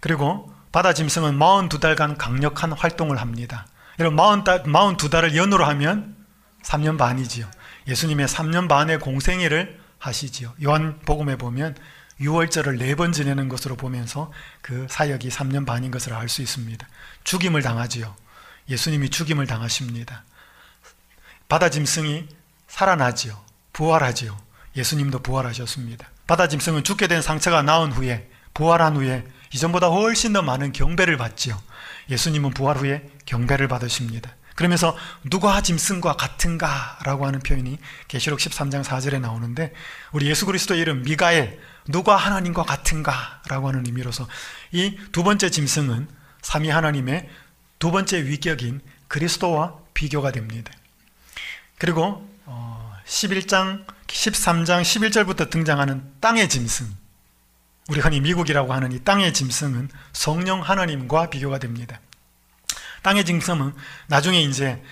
그리고 0.00 0.54
바다 0.72 0.92
짐승은 0.92 1.38
42달간 1.38 2.16
강력한 2.16 2.72
활동을 2.72 3.20
합니다. 3.20 3.66
여러분 3.98 4.16
42달을 4.16 5.34
연으로 5.34 5.64
하면 5.64 6.17
3년 6.68 6.98
반이지요. 6.98 7.50
예수님의 7.86 8.26
3년 8.28 8.68
반의 8.68 8.98
공생애를 8.98 9.80
하시지요. 9.98 10.54
요한복음에 10.62 11.36
보면 11.36 11.74
6월절을 12.20 12.78
네 12.78 12.94
번 12.94 13.12
지내는 13.12 13.48
것으로 13.48 13.76
보면서 13.76 14.32
그 14.60 14.86
사역이 14.90 15.28
3년 15.28 15.64
반인 15.64 15.90
것을 15.90 16.12
알 16.12 16.28
수 16.28 16.42
있습니다. 16.42 16.86
죽임을 17.24 17.62
당하지요. 17.62 18.14
예수님이 18.68 19.08
죽임을 19.08 19.46
당하십니다. 19.46 20.24
바다 21.48 21.70
짐승이 21.70 22.28
살아나지요. 22.66 23.40
부활하지요. 23.72 24.36
예수님도 24.76 25.20
부활하셨습니다. 25.20 26.06
바다 26.26 26.48
짐승은 26.48 26.84
죽게 26.84 27.06
된 27.06 27.22
상처가 27.22 27.62
나은 27.62 27.92
후에 27.92 28.28
부활한 28.52 28.96
후에 28.96 29.24
이전보다 29.54 29.86
훨씬 29.86 30.34
더 30.34 30.42
많은 30.42 30.72
경배를 30.72 31.16
받지요. 31.16 31.58
예수님은 32.10 32.50
부활 32.50 32.76
후에 32.76 33.08
경배를 33.24 33.68
받으십니다. 33.68 34.34
그러면서 34.58 34.96
누가 35.22 35.60
짐승과 35.62 36.14
같은가 36.14 36.98
라고 37.04 37.26
하는 37.26 37.38
표현이 37.38 37.78
계시록 38.08 38.40
13장 38.40 38.82
4절에 38.82 39.20
나오는데 39.20 39.72
우리 40.10 40.26
예수 40.26 40.46
그리스도의 40.46 40.80
이름 40.80 41.02
미가엘 41.04 41.60
누가 41.86 42.16
하나님과 42.16 42.64
같은가 42.64 43.40
라고 43.46 43.68
하는 43.68 43.86
의미로서 43.86 44.26
이 44.72 44.96
두 45.12 45.22
번째 45.22 45.48
짐승은 45.48 46.08
삼위 46.42 46.70
하나님의 46.70 47.28
두 47.78 47.92
번째 47.92 48.24
위격인 48.24 48.80
그리스도와 49.06 49.76
비교가 49.94 50.32
됩니다. 50.32 50.72
그리고 51.78 52.28
11장, 53.06 53.86
13장 54.08 54.82
11절부터 54.82 55.50
등장하는 55.50 56.02
땅의 56.20 56.48
짐승 56.48 56.88
우리 57.90 58.00
흔히 58.00 58.20
미국이라고 58.20 58.72
하는 58.72 58.90
이 58.90 58.98
땅의 59.04 59.32
짐승은 59.34 59.88
성령 60.12 60.62
하나님과 60.62 61.30
비교가 61.30 61.60
됩니다. 61.60 62.00
땅의 63.02 63.24
짐승은 63.24 63.72
나중에 64.06 64.40
이제 64.42 64.82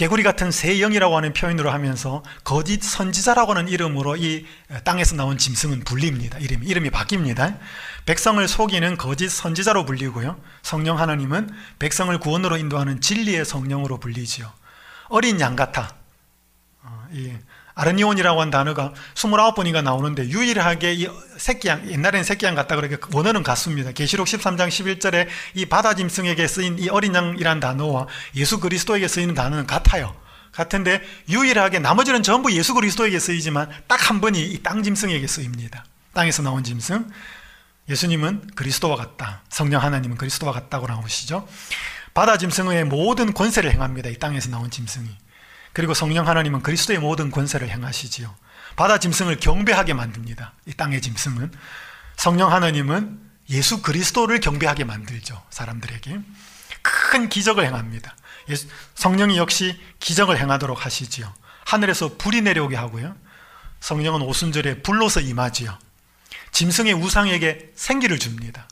개구리 0.00 0.22
같은 0.22 0.50
새 0.50 0.78
영이라고 0.80 1.14
하는 1.14 1.34
표현으로 1.34 1.70
하면서 1.70 2.22
거짓 2.42 2.82
선지자라고 2.82 3.52
하는 3.52 3.68
이름으로 3.68 4.16
이 4.16 4.46
땅에서 4.82 5.14
나온 5.14 5.36
짐승은 5.36 5.80
불립니다. 5.84 6.38
이름이, 6.38 6.66
이름이 6.66 6.88
바뀝니다. 6.88 7.58
백성을 8.06 8.48
속이는 8.48 8.96
거짓 8.96 9.28
선지자로 9.28 9.84
불리고요. 9.84 10.40
성령 10.62 10.98
하나님은 10.98 11.50
백성을 11.78 12.16
구원으로 12.18 12.56
인도하는 12.56 13.02
진리의 13.02 13.44
성령으로 13.44 14.00
불리지요. 14.00 14.50
어린 15.10 15.38
양 15.40 15.54
같아. 15.54 15.94
어, 16.82 17.06
이 17.12 17.34
아르니온이라고 17.74 18.40
한 18.40 18.50
단어가 18.50 18.92
29번인가 19.14 19.82
나오는데 19.82 20.28
유일하게 20.28 20.94
이 20.94 21.08
새끼양, 21.38 21.90
옛날에는 21.90 22.24
새끼양 22.24 22.54
같다 22.54 22.76
그렇게 22.76 22.96
원어는 23.12 23.42
같습니다. 23.42 23.92
계시록 23.92 24.26
13장 24.26 24.68
11절에 24.68 25.26
이 25.54 25.66
바다 25.66 25.94
짐승에게 25.94 26.46
쓰인 26.46 26.78
이 26.78 26.88
어린 26.88 27.14
양이란 27.14 27.60
단어와 27.60 28.06
예수 28.36 28.60
그리스도에게 28.60 29.08
쓰이는 29.08 29.34
단어는 29.34 29.66
같아요. 29.66 30.14
같은데 30.52 31.00
유일하게 31.28 31.78
나머지는 31.78 32.22
전부 32.22 32.52
예수 32.52 32.74
그리스도에게 32.74 33.18
쓰이지만 33.18 33.70
딱 33.86 34.10
한 34.10 34.20
번이 34.20 34.40
이 34.42 34.62
땅 34.62 34.82
짐승에게 34.82 35.26
쓰입니다. 35.26 35.84
땅에서 36.12 36.42
나온 36.42 36.64
짐승. 36.64 37.08
예수님은 37.88 38.50
그리스도와 38.56 38.96
같다. 38.96 39.42
성령 39.48 39.82
하나님은 39.82 40.16
그리스도와 40.16 40.52
같다고 40.52 40.86
나오시죠. 40.88 41.46
바다 42.14 42.36
짐승의 42.36 42.84
모든 42.84 43.32
권세를 43.32 43.72
행합니다. 43.72 44.08
이 44.10 44.16
땅에서 44.16 44.50
나온 44.50 44.70
짐승이. 44.70 45.08
그리고 45.72 45.94
성령 45.94 46.26
하나님은 46.28 46.62
그리스도의 46.62 46.98
모든 46.98 47.30
권세를 47.30 47.70
행하시지요. 47.70 48.34
바다 48.76 48.98
짐승을 48.98 49.40
경배하게 49.40 49.94
만듭니다. 49.94 50.54
이 50.66 50.74
땅의 50.74 51.00
짐승은. 51.00 51.52
성령 52.16 52.52
하나님은 52.52 53.20
예수 53.50 53.82
그리스도를 53.82 54.40
경배하게 54.40 54.84
만들죠. 54.84 55.42
사람들에게. 55.50 56.20
큰 56.82 57.28
기적을 57.28 57.64
행합니다. 57.66 58.16
성령이 58.94 59.38
역시 59.38 59.78
기적을 60.00 60.38
행하도록 60.38 60.84
하시지요. 60.84 61.32
하늘에서 61.64 62.16
불이 62.16 62.42
내려오게 62.42 62.76
하고요. 62.76 63.16
성령은 63.80 64.22
오순절에 64.22 64.82
불로서 64.82 65.20
임하지요. 65.20 65.78
짐승의 66.52 66.94
우상에게 66.94 67.72
생기를 67.74 68.18
줍니다. 68.18 68.68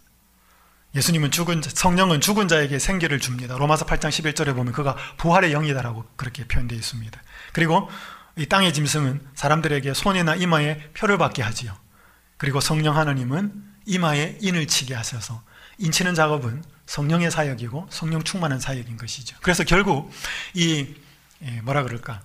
예수님은 0.94 1.31
죽은 1.31 1.62
성령은 1.62 2.20
죽은 2.20 2.48
자에게 2.48 2.79
생기를 2.79 3.20
줍니다. 3.20 3.57
로마서 3.57 3.85
8장 3.87 4.09
11절에 4.09 4.55
보면 4.55 4.72
그가 4.72 4.96
부활의 5.18 5.53
영이다라고 5.53 6.05
그렇게 6.16 6.44
표현되어 6.44 6.77
있습니다. 6.77 7.22
그리고 7.53 7.88
이 8.37 8.46
땅의 8.46 8.72
짐승은 8.72 9.20
사람들에게 9.35 9.92
손이나 9.94 10.35
이마에 10.35 10.90
표를 10.94 11.18
받게 11.18 11.42
하지요. 11.42 11.77
그리고 12.37 12.61
성령 12.61 12.96
하나님은 12.96 13.53
이마에 13.87 14.38
인을 14.40 14.66
치게 14.66 14.94
하셔서 14.94 15.42
인치는 15.79 16.14
작업은 16.14 16.62
성령의 16.87 17.31
사역이고 17.31 17.88
성령 17.90 18.22
충만한 18.22 18.61
사역인 18.61 18.96
것이죠. 18.96 19.37
그래서 19.42 19.64
결국 19.64 20.11
이 20.55 20.94
예, 21.42 21.61
뭐라 21.62 21.83
그럴까? 21.83 22.20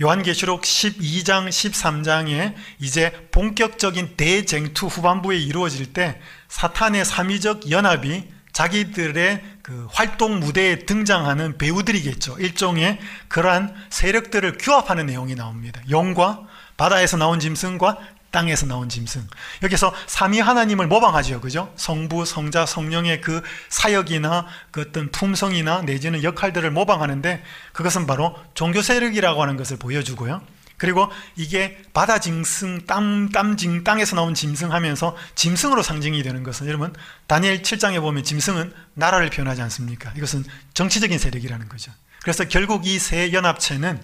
요한계시록 0.00 0.62
12장, 0.62 1.48
13장에 1.48 2.54
이제 2.80 3.28
본격적인 3.30 4.16
대쟁투 4.16 4.86
후반부에 4.86 5.38
이루어질 5.38 5.92
때 5.92 6.20
사탄의 6.48 7.04
삼위적 7.04 7.70
연합이 7.70 8.28
자기들의 8.52 9.42
그 9.62 9.86
활동 9.90 10.38
무대에 10.40 10.80
등장하는 10.80 11.58
배우들이겠죠. 11.58 12.38
일종의 12.38 12.98
그러한 13.28 13.74
세력들을 13.90 14.58
규합하는 14.58 15.06
내용이 15.06 15.34
나옵니다. 15.34 15.82
용과 15.90 16.42
바다에서 16.76 17.16
나온 17.16 17.40
짐승과 17.40 17.98
땅에서 18.36 18.66
나온 18.66 18.90
짐승. 18.90 19.26
여기서 19.62 19.94
삼위 20.06 20.40
하나님을 20.40 20.86
모방하죠. 20.88 21.40
그죠? 21.40 21.72
성부, 21.76 22.26
성자, 22.26 22.66
성령의 22.66 23.22
그 23.22 23.40
사역이나 23.70 24.46
그 24.70 24.82
어떤 24.82 25.10
품성이나 25.10 25.80
내지는 25.80 26.22
역할들을 26.22 26.70
모방하는데 26.70 27.42
그것은 27.72 28.06
바로 28.06 28.36
종교 28.52 28.82
세력이라고 28.82 29.40
하는 29.40 29.56
것을 29.56 29.78
보여주고요. 29.78 30.42
그리고 30.76 31.10
이게 31.34 31.82
바다 31.94 32.18
짐승, 32.18 32.84
땀, 32.84 33.30
땀징, 33.30 33.82
땅에서 33.84 34.14
나온 34.16 34.34
짐승 34.34 34.70
하면서 34.70 35.16
짐승으로 35.34 35.82
상징이 35.82 36.22
되는 36.22 36.42
것은 36.42 36.66
여러분, 36.66 36.92
다니엘 37.28 37.62
7장에 37.62 38.02
보면 38.02 38.22
짐승은 38.22 38.74
나라를 38.92 39.30
표현하지 39.30 39.62
않습니까? 39.62 40.12
이것은 40.14 40.44
정치적인 40.74 41.18
세력이라는 41.18 41.70
거죠. 41.70 41.90
그래서 42.20 42.44
결국 42.44 42.86
이 42.86 42.98
세 42.98 43.32
연합체는 43.32 43.98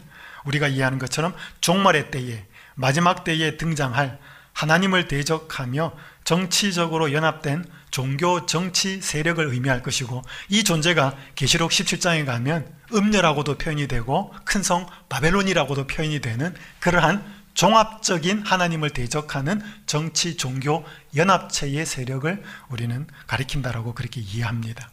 우리가 0.46 0.68
이해하는 0.68 0.98
것처럼 0.98 1.34
종말의 1.60 2.10
때에, 2.10 2.46
마지막 2.74 3.24
때에 3.24 3.56
등장할 3.56 4.18
하나님을 4.52 5.08
대적하며 5.08 5.94
정치적으로 6.24 7.12
연합된 7.12 7.64
종교 7.90 8.46
정치 8.46 9.00
세력을 9.00 9.44
의미할 9.44 9.82
것이고 9.82 10.22
이 10.48 10.62
존재가 10.64 11.16
계시록 11.34 11.70
17장에 11.70 12.24
가면 12.26 12.72
음녀라고도 12.92 13.58
표현이 13.58 13.88
되고 13.88 14.34
큰 14.44 14.62
성 14.62 14.86
바벨론이라고도 15.08 15.86
표현이 15.86 16.20
되는 16.20 16.54
그러한 16.80 17.24
종합적인 17.54 18.42
하나님을 18.46 18.90
대적하는 18.90 19.60
정치 19.86 20.36
종교 20.36 20.84
연합체의 21.16 21.84
세력을 21.84 22.42
우리는 22.68 23.06
가리킨다라고 23.26 23.94
그렇게 23.94 24.20
이해합니다. 24.20 24.90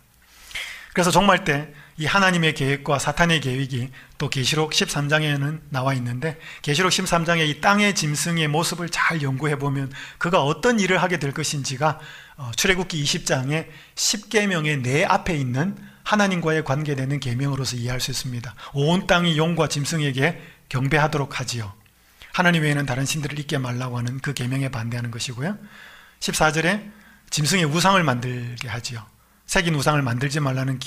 그래서 0.94 1.12
종말 1.12 1.46
때 1.46 1.72
이 2.00 2.06
하나님의 2.06 2.54
계획과 2.54 2.98
사탄의 2.98 3.42
계획이 3.42 3.90
또 4.18 4.30
계시록 4.30 4.72
13장에는 4.72 5.60
나와 5.70 5.94
있는데 5.96 6.40
계시록 6.62 6.92
13장에 6.92 7.46
이 7.50 7.60
땅의 7.60 7.94
짐승의 7.94 8.48
모습을 8.48 8.88
잘 8.88 9.22
연구해 9.22 9.60
보면 9.60 9.92
그가 10.18 10.42
어떤 10.42 10.80
일을 10.80 11.02
하게 11.02 11.20
될 11.20 11.34
것인지가 11.34 12.00
어, 12.38 12.52
출애굽기 12.56 13.04
20장에 13.04 13.68
10계명의 13.96 14.82
내 14.82 15.04
앞에 15.04 15.36
있는 15.36 15.78
하나님과의 16.04 16.64
관계되는 16.64 17.20
계명으로서 17.20 17.76
이해할 17.76 18.00
수 18.00 18.12
있습니다. 18.12 18.56
온 18.76 19.06
땅이 19.06 19.38
용과 19.38 19.68
짐승에게 19.68 20.42
경배하도록 20.70 21.38
하지요. 21.38 21.74
하나님 22.32 22.64
외에는 22.64 22.86
다른 22.86 23.06
신들을 23.06 23.38
잊게 23.38 23.58
말라고 23.58 23.98
하는 23.98 24.20
그 24.20 24.34
계명에 24.34 24.70
반대하는 24.70 25.12
것이고요. 25.12 25.58
14절에 26.22 26.92
짐승의 27.30 27.66
우상을 27.66 28.02
만들게 28.02 28.70
하지요. 28.70 29.06
새긴 29.50 29.74
우상을 29.74 30.00
만들지 30.04 30.40
말라는 30.40 30.78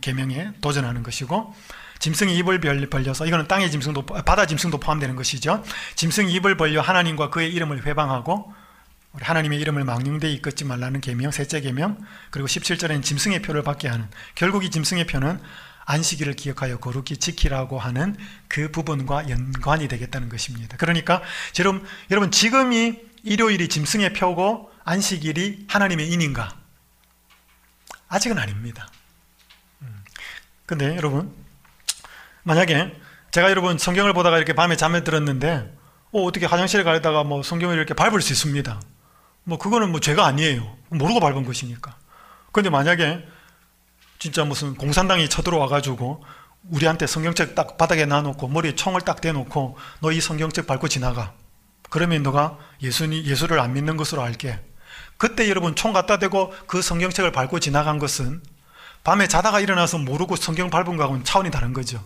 계명에 0.00 0.52
도전하는 0.60 1.02
것이고 1.02 1.52
짐승이 1.98 2.36
입을 2.36 2.60
벌려서 2.88 3.26
이거는 3.26 3.48
땅의 3.48 3.68
짐승도 3.72 4.06
바다 4.06 4.46
짐승도 4.46 4.78
포함되는 4.78 5.16
것이죠. 5.16 5.64
짐승이 5.96 6.32
입을 6.34 6.56
벌려 6.56 6.80
하나님과 6.80 7.30
그의 7.30 7.52
이름을 7.52 7.84
회방하고 7.84 8.54
하나님의 9.14 9.58
이름을 9.58 9.82
망령되이 9.82 10.34
이끌지 10.34 10.64
말라는 10.64 11.00
계명, 11.00 11.32
셋째 11.32 11.60
계명, 11.60 11.98
그리고 12.30 12.46
17절에는 12.46 13.02
짐승의 13.02 13.42
표를 13.42 13.64
받게 13.64 13.88
하는 13.88 14.06
결국 14.36 14.64
이 14.64 14.70
짐승의 14.70 15.08
표는 15.08 15.40
안식일을 15.86 16.34
기억하여 16.34 16.78
거룩히 16.78 17.16
지키라고 17.16 17.80
하는 17.80 18.14
그 18.46 18.70
부분과 18.70 19.28
연관이 19.30 19.88
되겠다는 19.88 20.28
것입니다. 20.28 20.76
그러니까 20.76 21.22
여러분, 21.58 21.84
여러분 22.12 22.30
지금이 22.30 23.00
일요일이 23.24 23.68
짐승의 23.68 24.12
표고 24.12 24.70
안식일이 24.84 25.66
하나님의 25.66 26.08
인인가? 26.08 26.65
아직은 28.08 28.38
아닙니다. 28.38 28.88
근데 30.64 30.96
여러분, 30.96 31.32
만약에 32.42 32.92
제가 33.30 33.50
여러분 33.50 33.78
성경을 33.78 34.12
보다가 34.12 34.36
이렇게 34.36 34.52
밤에 34.52 34.76
잠에 34.76 35.04
들었는데, 35.04 35.72
어, 36.12 36.22
어떻게 36.22 36.46
화장실에 36.46 36.82
가다가 36.82 37.24
뭐 37.24 37.42
성경을 37.42 37.76
이렇게 37.76 37.94
밟을 37.94 38.20
수 38.20 38.32
있습니다. 38.32 38.80
뭐 39.44 39.58
그거는 39.58 39.90
뭐 39.90 40.00
죄가 40.00 40.24
아니에요. 40.26 40.76
모르고 40.88 41.20
밟은 41.20 41.44
것이니까. 41.44 41.96
근데 42.52 42.70
만약에 42.70 43.24
진짜 44.18 44.44
무슨 44.44 44.74
공산당이 44.74 45.28
쳐들어와 45.28 45.68
가지고 45.68 46.24
우리한테 46.70 47.06
성경책 47.06 47.54
딱 47.54 47.76
바닥에 47.76 48.06
놔놓고 48.06 48.48
머리에 48.48 48.74
총을 48.74 49.02
딱 49.02 49.20
대놓고 49.20 49.76
너 50.00 50.10
이 50.10 50.20
성경책 50.20 50.66
밟고 50.66 50.88
지나가. 50.88 51.34
그러면 51.90 52.22
너가 52.24 52.58
예수니 52.82 53.24
예수를 53.24 53.60
안 53.60 53.74
믿는 53.74 53.96
것으로 53.96 54.22
알게. 54.22 54.58
그때 55.16 55.48
여러분 55.48 55.74
총 55.74 55.92
갖다 55.92 56.18
대고 56.18 56.52
그 56.66 56.82
성경책을 56.82 57.32
밟고 57.32 57.60
지나간 57.60 57.98
것은 57.98 58.42
밤에 59.04 59.28
자다가 59.28 59.60
일어나서 59.60 59.98
모르고 59.98 60.36
성경 60.36 60.68
밟은 60.68 60.96
거하고는 60.96 61.24
차원이 61.24 61.50
다른 61.50 61.72
거죠. 61.72 62.04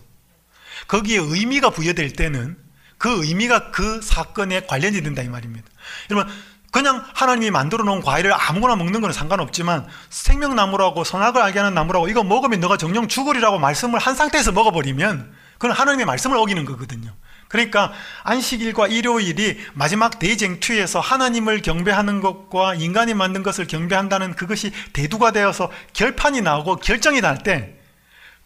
거기에 0.87 1.17
의미가 1.17 1.71
부여될 1.71 2.13
때는 2.13 2.57
그 2.97 3.25
의미가 3.25 3.71
그 3.71 4.01
사건에 4.01 4.65
관련이 4.65 5.01
된다 5.01 5.21
이 5.21 5.27
말입니다. 5.27 5.67
여러분 6.09 6.31
그냥 6.71 7.03
하나님이 7.13 7.51
만들어 7.51 7.83
놓은 7.83 8.01
과일을 8.01 8.33
아무거나 8.33 8.75
먹는 8.77 9.01
건 9.01 9.11
상관없지만 9.11 9.87
생명나무라고 10.09 11.03
선악을 11.03 11.41
알게 11.41 11.59
하는 11.59 11.73
나무라고 11.73 12.07
이거 12.07 12.23
먹으면 12.23 12.59
너가 12.61 12.77
정령 12.77 13.07
죽으리라고 13.09 13.59
말씀을 13.59 13.99
한 13.99 14.15
상태에서 14.15 14.53
먹어버리면 14.53 15.33
그건 15.53 15.71
하나님의 15.71 16.05
말씀을 16.05 16.37
어기는 16.37 16.63
거거든요. 16.65 17.13
그러니까 17.51 17.91
안식일과 18.23 18.87
일요일이 18.87 19.59
마지막 19.73 20.19
대쟁투에서 20.19 21.01
하나님을 21.01 21.61
경배하는 21.61 22.21
것과 22.21 22.75
인간이 22.75 23.13
만든 23.13 23.43
것을 23.43 23.67
경배한다는 23.67 24.35
그것이 24.35 24.71
대두가 24.93 25.31
되어서 25.31 25.69
결판이 25.93 26.41
나오고 26.41 26.77
결정이 26.77 27.19
날 27.19 27.41
때 27.43 27.75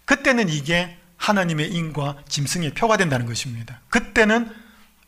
그때는 0.06 0.50
이게 0.50 0.98
하나님의 1.18 1.72
인과 1.72 2.18
짐승의 2.30 2.72
표가 2.72 2.98
된다는 2.98 3.26
것입니다. 3.26 3.82
그때는 3.90 4.50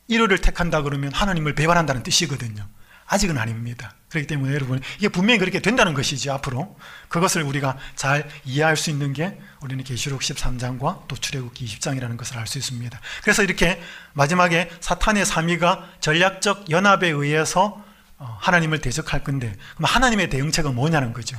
일요일을 0.07 0.39
택한다 0.39 0.81
그러면 0.81 1.11
하나님을 1.13 1.55
배반한다는 1.55 2.03
뜻이거든요. 2.03 2.67
아직은 3.07 3.37
아닙니다. 3.37 3.93
그렇기 4.09 4.27
때문에 4.27 4.53
여러분 4.53 4.81
이게 4.97 5.09
분명히 5.09 5.39
그렇게 5.39 5.59
된다는 5.59 5.93
것이지 5.93 6.29
앞으로 6.29 6.77
그것을 7.09 7.43
우리가 7.43 7.77
잘 7.95 8.29
이해할 8.45 8.77
수 8.77 8.89
있는 8.89 9.11
게 9.13 9.37
우리는 9.61 9.83
계시록 9.83 10.21
13장과 10.21 11.07
또 11.07 11.15
출애굽기 11.15 11.65
20장이라는 11.65 12.17
것을 12.17 12.37
알 12.37 12.47
수 12.47 12.57
있습니다. 12.57 12.99
그래서 13.23 13.43
이렇게 13.43 13.81
마지막에 14.13 14.69
사탄의 14.79 15.25
삼위가 15.25 15.89
전략적 15.99 16.69
연합에 16.69 17.09
의해서 17.09 17.83
어, 18.19 18.37
하나님을 18.41 18.79
대적할 18.79 19.23
건데 19.23 19.53
그럼 19.75 19.85
하나님의 19.85 20.29
대응책은 20.29 20.73
뭐냐는 20.73 21.13
거죠. 21.13 21.37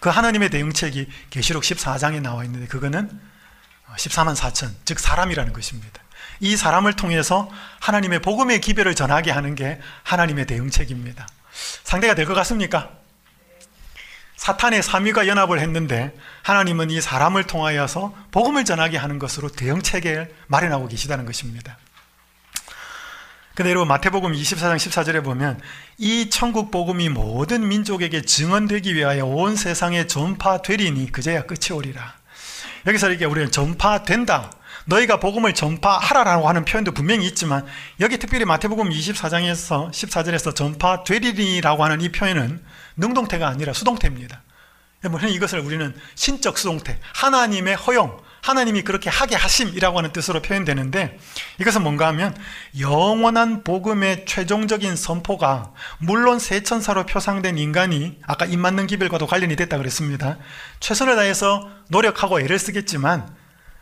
그 0.00 0.08
하나님의 0.10 0.50
대응책이 0.50 1.08
계시록 1.30 1.62
14장에 1.62 2.20
나와 2.20 2.44
있는데 2.44 2.66
그거는 2.66 3.08
14만 3.96 4.36
4천 4.36 4.70
즉 4.84 4.98
사람이라는 4.98 5.52
것입니다. 5.52 6.02
이 6.40 6.56
사람을 6.56 6.94
통해서 6.94 7.50
하나님의 7.80 8.20
복음의 8.20 8.60
기별을 8.60 8.94
전하게 8.94 9.30
하는 9.30 9.54
게 9.54 9.80
하나님의 10.04 10.46
대응책입니다. 10.46 11.26
상대가 11.84 12.14
될 12.14 12.26
것 12.26 12.34
같습니까? 12.34 12.90
사탄의 14.36 14.82
삼위가 14.82 15.26
연합을 15.26 15.58
했는데 15.58 16.16
하나님은 16.42 16.90
이 16.90 17.00
사람을 17.00 17.44
통하여서 17.44 18.14
복음을 18.30 18.64
전하게 18.64 18.96
하는 18.96 19.18
것으로 19.18 19.48
대응체계를 19.48 20.32
마련하고 20.46 20.86
계시다는 20.88 21.26
것입니다. 21.26 21.76
여러분 23.60 23.88
마태복음 23.88 24.32
24장 24.34 24.76
14절에 24.76 25.24
보면 25.24 25.60
이 25.98 26.30
천국 26.30 26.70
복음이 26.70 27.08
모든 27.08 27.66
민족에게 27.66 28.22
증언되기 28.22 28.94
위하여 28.94 29.26
온 29.26 29.56
세상에 29.56 30.06
전파되리니 30.06 31.10
그제야 31.10 31.42
끝이 31.42 31.76
오리라. 31.76 32.14
여기서 32.86 33.10
이렇게 33.10 33.24
우리는 33.24 33.50
전파된다. 33.50 34.52
너희가 34.88 35.20
복음을 35.20 35.52
전파하라라고 35.52 36.48
하는 36.48 36.64
표현도 36.64 36.92
분명히 36.92 37.26
있지만 37.26 37.66
여기 38.00 38.18
특별히 38.18 38.44
마태복음 38.46 38.88
24장에서 38.88 39.90
14절에서 39.90 40.54
전파되리라고 40.54 41.84
하는 41.84 42.00
이 42.00 42.10
표현은 42.10 42.62
능동태가 42.96 43.46
아니라 43.46 43.72
수동태입니다. 43.74 44.42
여러분 45.04 45.28
이것을 45.28 45.60
우리는 45.60 45.94
신적 46.14 46.58
수동태, 46.58 46.98
하나님의 47.14 47.76
허용, 47.76 48.18
하나님이 48.42 48.82
그렇게 48.82 49.10
하게 49.10 49.36
하심이라고 49.36 49.98
하는 49.98 50.12
뜻으로 50.12 50.40
표현되는데 50.40 51.18
이것은 51.60 51.82
뭔가 51.82 52.06
하면 52.08 52.34
영원한 52.80 53.62
복음의 53.62 54.24
최종적인 54.26 54.96
선포가 54.96 55.72
물론 55.98 56.38
세천사로 56.38 57.04
표상된 57.06 57.58
인간이 57.58 58.18
아까 58.26 58.46
입 58.46 58.58
맞는 58.58 58.86
기별과도 58.86 59.26
관련이 59.26 59.54
됐다 59.54 59.76
그랬습니다. 59.76 60.38
최선을 60.80 61.14
다해서 61.14 61.68
노력하고 61.90 62.40
애를 62.40 62.58
쓰겠지만 62.58 63.37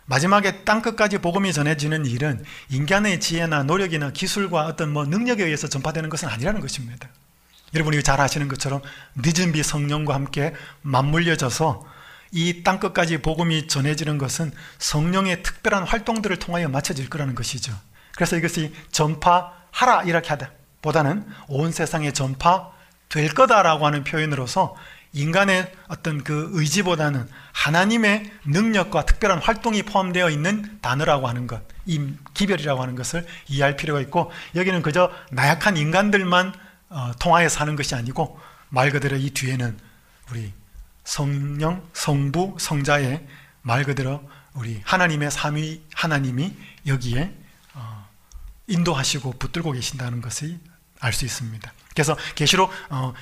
마지막에 0.07 0.65
땅끝까지 0.65 1.19
복음이 1.19 1.53
전해지는 1.53 2.07
일은 2.07 2.45
인간의 2.71 3.21
지혜나 3.21 3.65
노력이나 3.65 4.13
기술과 4.13 4.67
어떤 4.67 4.93
뭐 4.93 5.05
능력에 5.05 5.45
의해서 5.45 5.69
전파되는 5.69 6.09
것은 6.09 6.29
아니라는 6.29 6.61
것입니다. 6.61 7.09
여러분이 7.75 8.03
잘 8.03 8.21
아시는 8.21 8.49
것처럼 8.49 8.81
늦은 9.17 9.53
비 9.53 9.63
성령과 9.63 10.15
함께 10.15 10.55
맞물려져서 10.83 11.85
이 12.33 12.63
땅끝까지 12.63 13.19
복음이 13.19 13.67
전해지는 13.67 14.19
것은 14.19 14.53
성령의 14.79 15.43
특별한 15.43 15.85
활동들을 15.85 16.37
통하여 16.39 16.69
맞춰질 16.69 17.11
거라는 17.11 17.35
것이죠. 17.35 17.73
그래서 18.15 18.37
이것이 18.37 18.73
전파하라 18.93 20.05
이렇게 20.05 20.29
하다 20.29 20.51
보다는 20.83 21.27
온 21.49 21.73
세상에 21.73 22.13
전파될 22.13 23.35
거다라고 23.35 23.87
하는 23.87 24.05
표현으로서 24.05 24.77
인간의 25.13 25.73
어떤 25.89 26.23
그 26.23 26.51
의지보다는 26.53 27.29
하나님의 27.53 28.31
능력과 28.45 29.07
특별한 29.07 29.39
활동이 29.39 29.83
포함되어 29.83 30.31
있는 30.31 30.79
단어라고 30.83 31.27
하는 31.29 31.47
것, 31.47 31.63
이 31.87 32.15
기별이라고 32.35 32.83
하는 32.83 32.95
것을 32.95 33.27
이해할 33.49 33.77
필요가 33.77 34.01
있고 34.01 34.31
여기는 34.55 34.83
그저 34.83 35.11
나약한 35.31 35.77
인간들만 35.77 36.55
어, 36.89 37.13
통하여 37.19 37.49
사는 37.49 37.75
것이 37.77 37.95
아니고 37.95 38.39
말 38.69 38.91
그대로 38.91 39.17
이 39.17 39.31
뒤에는 39.31 39.79
우리 40.31 40.53
성령, 41.05 41.89
성부, 41.93 42.57
성자의 42.59 43.27
말 43.63 43.85
그대로 43.85 44.29
우리 44.55 44.81
하나님의 44.85 45.31
삼위 45.31 45.83
하나님이 45.95 46.55
여기에 46.87 47.33
어, 47.75 48.09
인도하시고 48.67 49.33
붙들고 49.39 49.73
계신다는 49.73 50.21
것을 50.21 50.59
알 51.01 51.13
수 51.13 51.25
있습니다. 51.25 51.73
그래서 51.97 52.17
계시록 52.37 52.71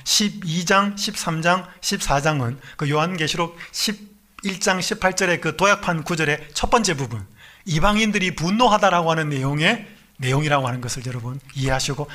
12장, 0.03 0.91
어, 0.91 0.95
13장, 0.95 1.65
14장은 1.81 2.59
그 2.77 2.87
요한계시록 2.87 3.57
11장 3.71 4.79
18절의 4.79 5.41
그 5.41 5.57
도약판 5.57 6.03
구절의 6.03 6.49
첫 6.53 6.69
번째 6.69 6.93
부분 6.95 7.25
이방인들이 7.65 8.35
분노하다라고 8.35 9.09
하는 9.09 9.29
내용의 9.29 9.87
내용이라고 10.17 10.67
하는 10.67 10.79
것을 10.81 11.03
여러분 11.07 11.39
이해하시고 11.55 12.07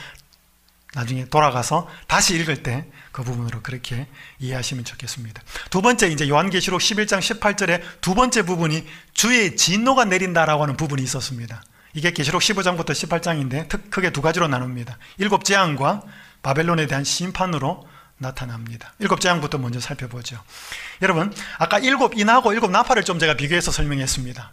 나중에 0.95 1.25
돌아가서 1.27 1.89
다시 2.07 2.37
읽을 2.37 2.63
때 2.63 2.87
그 3.13 3.25
부분으로 3.25 3.61
그렇게 3.63 4.07
이해하시면 4.39 4.85
좋겠습니다. 4.85 5.43
두 5.71 5.83
번째 5.83 6.09
이제 6.09 6.29
요한계시록 6.29 6.81
11장 6.81 7.19
18절의 7.19 7.83
두 8.01 8.15
번째 8.15 8.43
부분이 8.43 8.87
주의 9.13 9.57
진노가 9.57 10.05
내린다라고 10.05 10.63
하는 10.63 10.77
부분이 10.77 11.03
있었습니다. 11.03 11.63
이게 11.93 12.13
계시록 12.13 12.41
15장부터 12.41 12.91
18장인데 12.91 13.91
크게 13.91 14.11
두 14.11 14.23
가지로 14.23 14.47
나눕니다. 14.47 14.97
일곱 15.19 15.45
재앙과 15.45 16.03
바벨론에 16.43 16.87
대한 16.87 17.05
심판으로 17.05 17.87
나타납니다. 18.19 18.93
일곱 18.99 19.21
재앙부터 19.21 19.59
먼저 19.59 19.81
살펴보죠. 19.81 20.39
여러분, 21.03 21.33
아까 21.59 21.79
일곱 21.79 22.17
인하고 22.19 22.53
일곱 22.53 22.71
나팔을 22.71 23.03
좀 23.05 23.19
제가 23.19 23.35
비교해서 23.35 23.71
설명했습니다. 23.71 24.51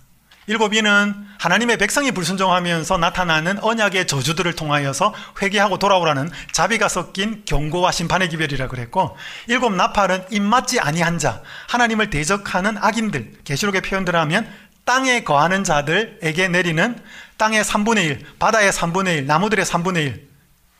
일곱 0.50 0.73
인은 0.73 1.13
하나님의 1.39 1.78
백성이 1.78 2.12
불순종하면서 2.12 2.97
나타나는 2.97 3.60
언약의 3.62 4.08
저주들을 4.08 4.54
통하여서 4.56 5.13
회개하고 5.41 5.78
돌아오라는 5.78 6.32
자비가 6.54 6.88
섞인 6.88 7.43
경고와 7.43 7.91
심판의 7.91 8.30
기별이라 8.30 8.69
그랬고 8.69 9.17
일곱 9.47 9.73
나팔은 9.73 10.28
입맞지 10.32 10.80
아니한 10.80 11.19
자, 11.19 11.41
하나님을 11.67 12.10
대적하는 12.10 12.78
악인들, 12.78 13.34
계시록의 13.43 13.82
표현대로 13.82 14.17
하면 14.19 14.50
땅에 14.86 15.26
거하는 15.26 15.65
자들에게 15.65 16.47
내리는 16.47 16.97
땅의 17.36 17.65
3분의 17.65 18.06
1, 18.06 18.26
바다의 18.39 18.71
3분의 18.71 19.17
1, 19.17 19.26
나무들의 19.28 19.65
3분의 19.65 19.97
1, 19.97 20.27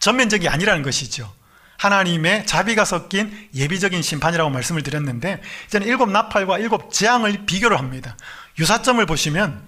전면적이 0.08 0.48
아니라는 0.48 0.84
것이죠. 0.84 1.34
하나님의 1.76 2.46
자비가 2.46 2.86
섞인 2.86 3.50
예비적인 3.54 4.02
심판이라고 4.02 4.50
말씀을 4.50 4.82
드렸는데 4.82 5.42
이제는 5.68 5.86
일곱 5.86 6.10
나팔과 6.10 6.60
일곱 6.60 6.94
재앙을 6.94 7.46
비교를 7.46 7.78
합니다. 7.78 8.16
유사점을 8.58 9.06
보시면 9.06 9.62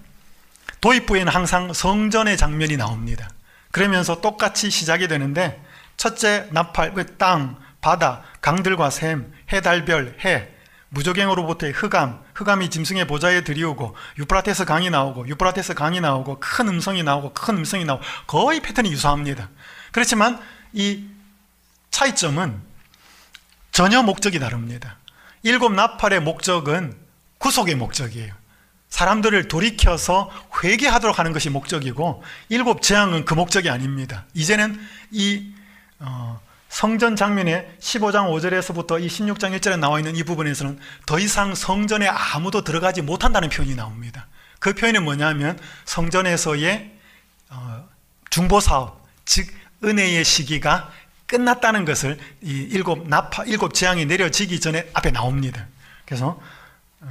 도입부에는 0.80 1.30
항상 1.30 1.74
성전의 1.74 2.38
장면이 2.38 2.78
나옵니다. 2.78 3.28
그러면서 3.70 4.22
똑같이 4.22 4.70
시작이 4.70 5.08
되는데 5.08 5.62
첫째 5.98 6.48
나팔, 6.52 6.94
그 6.94 7.18
땅, 7.18 7.58
바다, 7.82 8.22
강들과 8.40 8.88
샘, 8.88 9.30
해, 9.52 9.60
달별, 9.60 10.16
해, 10.24 10.48
무조갱으로부터의 10.88 11.74
흑암, 11.74 12.18
흑암이 12.34 12.70
짐승의 12.70 13.06
보좌에 13.06 13.44
들이오고 13.44 13.94
유프라테스 14.18 14.64
강이 14.64 14.88
나오고 14.88 15.28
유프라테스 15.28 15.74
강이 15.74 16.00
나오고 16.00 16.40
큰 16.40 16.66
음성이 16.68 17.02
나오고 17.02 17.34
큰 17.34 17.58
음성이 17.58 17.84
나오고 17.84 18.02
거의 18.26 18.60
패턴이 18.60 18.90
유사합니다. 18.90 19.50
그렇지만 19.92 20.40
이 20.72 21.04
차이점은 21.90 22.60
전혀 23.72 24.02
목적이 24.02 24.38
다릅니다. 24.38 24.96
일곱 25.42 25.72
나팔의 25.72 26.20
목적은 26.20 26.96
구속의 27.38 27.74
목적이에요. 27.76 28.34
사람들을 28.90 29.48
돌이켜서 29.48 30.30
회개하도록 30.62 31.18
하는 31.18 31.32
것이 31.32 31.48
목적이고 31.48 32.22
일곱 32.48 32.82
재앙은 32.82 33.24
그 33.24 33.34
목적이 33.34 33.70
아닙니다. 33.70 34.26
이제는 34.34 34.78
이 35.12 35.52
어, 36.00 36.40
성전 36.68 37.16
장면에 37.16 37.76
15장 37.80 38.30
5절에서부터 38.30 39.02
이 39.02 39.06
16장 39.06 39.56
1절에 39.58 39.78
나와 39.78 39.98
있는 39.98 40.16
이 40.16 40.22
부분에서는 40.22 40.78
더 41.06 41.18
이상 41.18 41.54
성전에 41.54 42.06
아무도 42.08 42.62
들어가지 42.62 43.02
못한다는 43.02 43.48
표현이 43.48 43.74
나옵니다. 43.74 44.26
그 44.58 44.74
표현이 44.74 44.98
뭐냐면 44.98 45.58
성전에서의 45.84 46.92
어, 47.50 47.88
중보 48.28 48.60
사업, 48.60 49.06
즉 49.24 49.46
은혜의 49.84 50.24
시기가 50.24 50.90
끝났다는 51.26 51.84
것을 51.84 52.18
이 52.42 52.68
일곱 52.70 53.08
나파 53.08 53.44
일곱 53.44 53.74
재앙이 53.74 54.06
내려지기 54.06 54.60
전에 54.60 54.90
앞에 54.94 55.10
나옵니다. 55.12 55.66
그래서 56.04 56.40
어, 57.00 57.08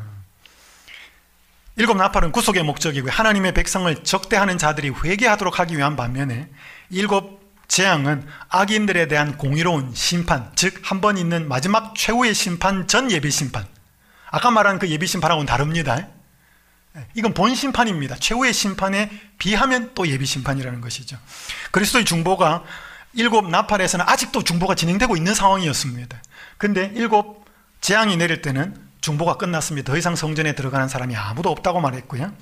일곱 1.78 1.98
나팔은 1.98 2.32
구속의 2.32 2.64
목적이고 2.64 3.10
하나님의 3.10 3.54
백성을 3.54 4.04
적대하는 4.04 4.58
자들이 4.58 4.90
회개하도록 4.90 5.60
하기 5.60 5.78
위한 5.78 5.96
반면에 5.96 6.50
일곱 6.90 7.40
재앙은 7.70 8.28
악인들에 8.50 9.08
대한 9.08 9.38
공의로운 9.38 9.94
심판, 9.94 10.52
즉 10.56 10.82
한 10.84 11.02
번 11.02 11.18
있는 11.18 11.48
마지막 11.48 11.94
최후의 11.96 12.34
심판 12.34 12.88
전 12.88 13.12
예비 13.12 13.30
심판. 13.32 13.66
아까 14.32 14.52
말한 14.52 14.80
그 14.80 14.90
예비 14.90 15.08
심판하고는 15.08 15.46
다릅니다. 15.46 16.08
이건 17.14 17.34
본 17.34 17.56
심판입니다. 17.56 18.16
최후의 18.16 18.54
심판에 18.54 19.10
비하면 19.38 19.92
또 19.96 20.08
예비 20.08 20.26
심판이라는 20.26 20.82
것이죠. 20.82 21.18
그리스도의 21.72 22.06
중보가 22.06 22.64
일곱 23.14 23.50
나팔에서는 23.50 24.06
아직도 24.08 24.44
중보가 24.44 24.76
진행되고 24.76 25.16
있는 25.18 25.34
상황이었습니다. 25.34 26.22
근데 26.58 26.92
일곱 26.96 27.46
재앙이 27.82 28.18
내릴 28.18 28.42
때는 28.42 28.76
중보가 29.02 29.38
끝났습니다. 29.38 29.92
더 29.92 29.98
이상 29.98 30.16
성전에 30.16 30.54
들어가는 30.54 30.88
사람이 30.88 31.16
아무도 31.16 31.50
없다고 31.50 31.80
말했고요. 31.80 32.34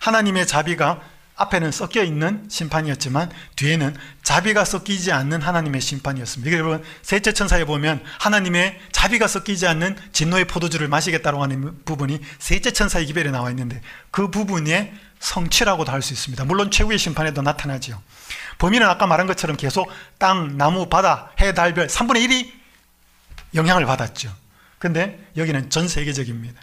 하나님의 0.00 0.46
자비가 0.46 1.00
앞에는 1.40 1.72
섞여 1.72 2.04
있는 2.04 2.46
심판이었지만 2.50 3.30
뒤에는 3.56 3.96
자비가 4.22 4.64
섞이지 4.64 5.10
않는 5.10 5.40
하나님의 5.40 5.80
심판이었습니다. 5.80 6.54
여러분 6.56 6.84
셋째 7.02 7.32
천사에 7.32 7.64
보면 7.64 8.02
하나님의 8.18 8.78
자비가 8.92 9.26
섞이지 9.26 9.66
않는 9.66 9.96
진노의 10.12 10.44
포도주를 10.46 10.88
마시겠다고 10.88 11.42
하는 11.42 11.82
부분이 11.84 12.20
셋째 12.38 12.72
천사의 12.72 13.06
기별에 13.06 13.30
나와 13.30 13.48
있는데 13.50 13.80
그 14.10 14.30
부분의 14.30 14.92
성취라고도 15.18 15.90
할 15.90 16.02
수 16.02 16.12
있습니다. 16.12 16.44
물론 16.44 16.70
최후의 16.70 16.98
심판에도 16.98 17.40
나타나죠. 17.42 18.00
범위는 18.58 18.86
아까 18.86 19.06
말한 19.06 19.26
것처럼 19.26 19.56
계속 19.56 19.90
땅, 20.18 20.58
나무, 20.58 20.88
바다, 20.88 21.32
해, 21.40 21.54
달, 21.54 21.72
별 21.72 21.86
3분의 21.86 22.28
1이 22.28 22.52
영향을 23.54 23.86
받았죠. 23.86 24.34
근데 24.78 25.18
여기는 25.36 25.70
전 25.70 25.88
세계적입니다. 25.88 26.60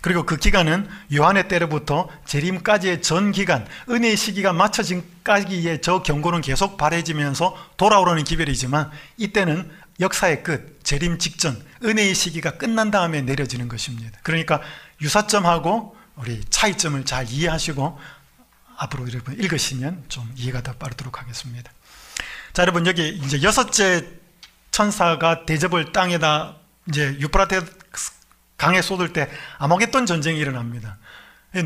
그리고 0.00 0.24
그 0.24 0.36
기간은 0.36 0.88
요한의 1.14 1.48
때로부터 1.48 2.08
재림까지의 2.24 3.02
전 3.02 3.32
기간, 3.32 3.66
은혜의 3.88 4.16
시기가 4.16 4.52
맞춰진까지의 4.52 5.82
저 5.82 6.02
경고는 6.02 6.40
계속 6.40 6.76
발해지면서 6.76 7.56
돌아오려는 7.76 8.24
기별이지만 8.24 8.90
이때는 9.18 9.70
역사의 10.00 10.42
끝, 10.42 10.82
재림 10.82 11.18
직전, 11.18 11.62
은혜의 11.84 12.14
시기가 12.14 12.52
끝난 12.52 12.90
다음에 12.90 13.20
내려지는 13.20 13.68
것입니다. 13.68 14.18
그러니까 14.22 14.62
유사점하고 15.02 15.96
우리 16.16 16.42
차이점을 16.48 17.04
잘 17.04 17.30
이해하시고 17.30 17.98
앞으로 18.78 19.06
여러분 19.08 19.34
읽으시면 19.34 20.04
좀 20.08 20.30
이해가 20.36 20.62
더 20.62 20.72
빠르도록 20.72 21.20
하겠습니다. 21.20 21.70
자, 22.54 22.62
여러분 22.62 22.86
여기 22.86 23.08
이제 23.08 23.42
여섯째 23.42 24.06
천사가 24.70 25.44
대접을 25.44 25.92
땅에다 25.92 26.56
이제 26.88 27.16
유프라테 27.20 27.60
강에 28.60 28.82
쏟을 28.82 29.14
때 29.14 29.30
아마겟돈 29.56 30.04
전쟁이 30.04 30.38
일어납니다. 30.38 30.98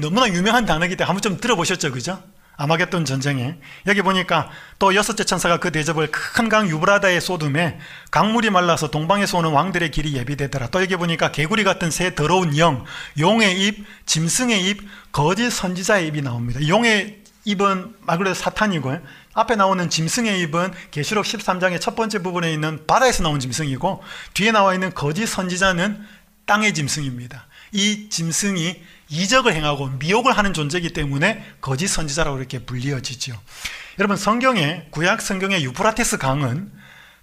너무나 0.01 0.29
유명한 0.29 0.65
단어이기 0.65 0.95
때문에 0.95 1.09
한번 1.09 1.23
좀 1.23 1.41
들어보셨죠, 1.41 1.91
그죠? 1.91 2.23
아마겟돈 2.57 3.05
전쟁에 3.05 3.57
여기 3.89 4.01
보니까 4.01 4.49
또 4.79 4.95
여섯째 4.95 5.25
천사가 5.25 5.57
그 5.57 5.73
대접을 5.73 6.13
큰 6.13 6.49
강 6.49 6.69
유브라다에 6.69 7.19
쏟음에 7.19 7.81
강물이 8.13 8.51
말라서 8.51 8.93
동방에서 8.93 9.39
오는 9.39 9.51
왕들의 9.51 9.91
길이 9.91 10.15
예비되더라. 10.15 10.69
또 10.69 10.81
여기 10.83 10.95
보니까 10.95 11.33
개구리 11.33 11.65
같은 11.65 11.91
새 11.91 12.15
더러운 12.15 12.57
영, 12.59 12.85
용의 13.19 13.61
입, 13.67 13.85
짐승의 14.07 14.65
입, 14.69 14.83
거짓 15.11 15.51
선지자의 15.51 16.07
입이 16.07 16.23
나옵니다. 16.23 16.65
용의 16.69 17.25
입은 17.45 17.97
말 18.03 18.19
그대로 18.19 18.35
사탄이고요. 18.35 19.01
앞에 19.35 19.57
나오는 19.57 19.91
짐승의 19.91 20.41
입은 20.43 20.73
계시록 20.93 21.25
13장의 21.25 21.81
첫 21.81 21.97
번째 21.97 22.21
부분에 22.21 22.53
있는 22.53 22.87
바다에서 22.87 23.25
나온 23.25 23.41
짐승이고 23.41 24.01
뒤에 24.35 24.53
나와 24.53 24.75
있는 24.75 24.95
거짓 24.95 25.27
선지자는 25.27 26.07
땅의 26.47 26.75
짐승입니다. 26.75 27.47
이 27.73 28.09
짐승이 28.09 28.81
이적을 29.09 29.55
행하고 29.55 29.89
미혹을 29.89 30.37
하는 30.37 30.55
존재이기 30.55 30.93
때문에 30.93 31.45
거짓 31.61 31.89
선지자라고 31.89 32.39
이렇게 32.39 32.61
불리어지죠. 32.61 33.39
여러분 33.99 34.17
성경에 34.17 34.87
구약 34.91 35.21
성경의 35.21 35.65
유프라테스 35.65 36.19
강은 36.19 36.71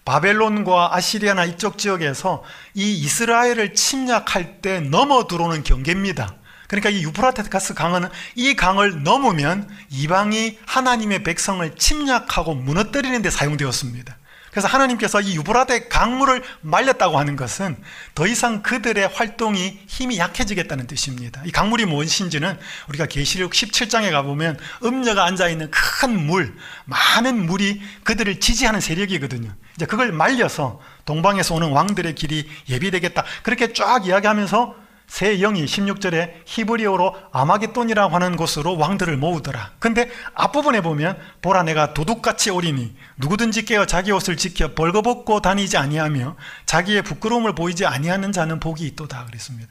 바벨론과 0.06 0.96
아시리아나 0.96 1.46
이쪽 1.46 1.78
지역에서 1.78 2.44
이 2.74 2.94
이스라엘을 2.94 3.74
침략할 3.76 4.62
때 4.62 4.80
넘어 4.80 5.28
들어오는 5.28 5.64
경계입니다. 5.64 6.36
그러니까 6.68 6.90
이 6.90 7.04
유프라테스 7.04 7.74
강은 7.74 8.10
이 8.36 8.56
강을 8.56 9.04
넘으면 9.04 9.70
이방이 9.90 10.58
하나님의 10.66 11.24
백성을 11.24 11.70
침략하고 11.76 12.56
무너뜨리는 12.56 13.22
데 13.22 13.30
사용되었습니다. 13.30 14.18
그래서 14.52 14.68
하나님께서 14.68 15.22
이 15.22 15.36
유브라데 15.36 15.88
강물을 15.88 16.44
말렸다고 16.62 17.18
하는 17.18 17.38
것은 17.38 17.78
더 18.14 18.28
이상 18.28 18.62
그들의 18.62 19.08
활동이 19.08 19.80
힘이 19.88 20.20
약해지겠다는 20.20 20.88
뜻입니다. 20.88 21.42
이 21.46 21.52
강물이 21.52 21.86
무엇인지는 21.86 22.60
우리가 22.90 23.06
계시록 23.06 23.54
17장에 23.54 24.12
가보면 24.12 24.60
음녀가 24.84 25.26
앉아있는 25.26 25.72
큰 25.72 26.28
물, 26.28 26.54
많은 26.86 27.46
물이 27.46 27.82
그들을 28.04 28.40
지지하는 28.42 28.82
세력이거든요. 28.82 29.56
이제 29.76 29.86
그걸 29.86 30.12
말려서 30.12 30.82
동방에서 31.06 31.56
오는 31.56 31.72
왕들의 31.72 32.14
길이 32.16 32.48
예비되겠다. 32.70 33.24
그렇게 33.44 33.72
쫙 33.72 34.06
이야기하면서 34.06 34.81
새 35.12 35.38
영이 35.39 35.65
16절에 35.65 36.36
히브리어로 36.45 37.13
아마겟돈이라고 37.34 38.15
하는 38.15 38.38
곳으로 38.38 38.78
왕들을 38.78 39.17
모으더라. 39.17 39.71
근데 39.78 40.10
앞부분에 40.36 40.80
보면 40.80 41.19
보라 41.41 41.63
내가 41.63 41.93
도둑같이 41.93 42.50
오리니 42.50 42.95
누구든지 43.17 43.65
깨어 43.65 43.88
자기 43.88 44.13
옷을 44.13 44.38
지켜 44.38 44.74
벌거벗고 44.74 45.41
다니지 45.41 45.76
아니하며 45.76 46.38
자기의 46.65 47.02
부끄러움을 47.02 47.54
보이지 47.54 47.86
아니하는 47.86 48.32
자는 48.32 48.62
복이 48.62 48.88
있도다 48.88 49.26
그랬습니다. 49.26 49.69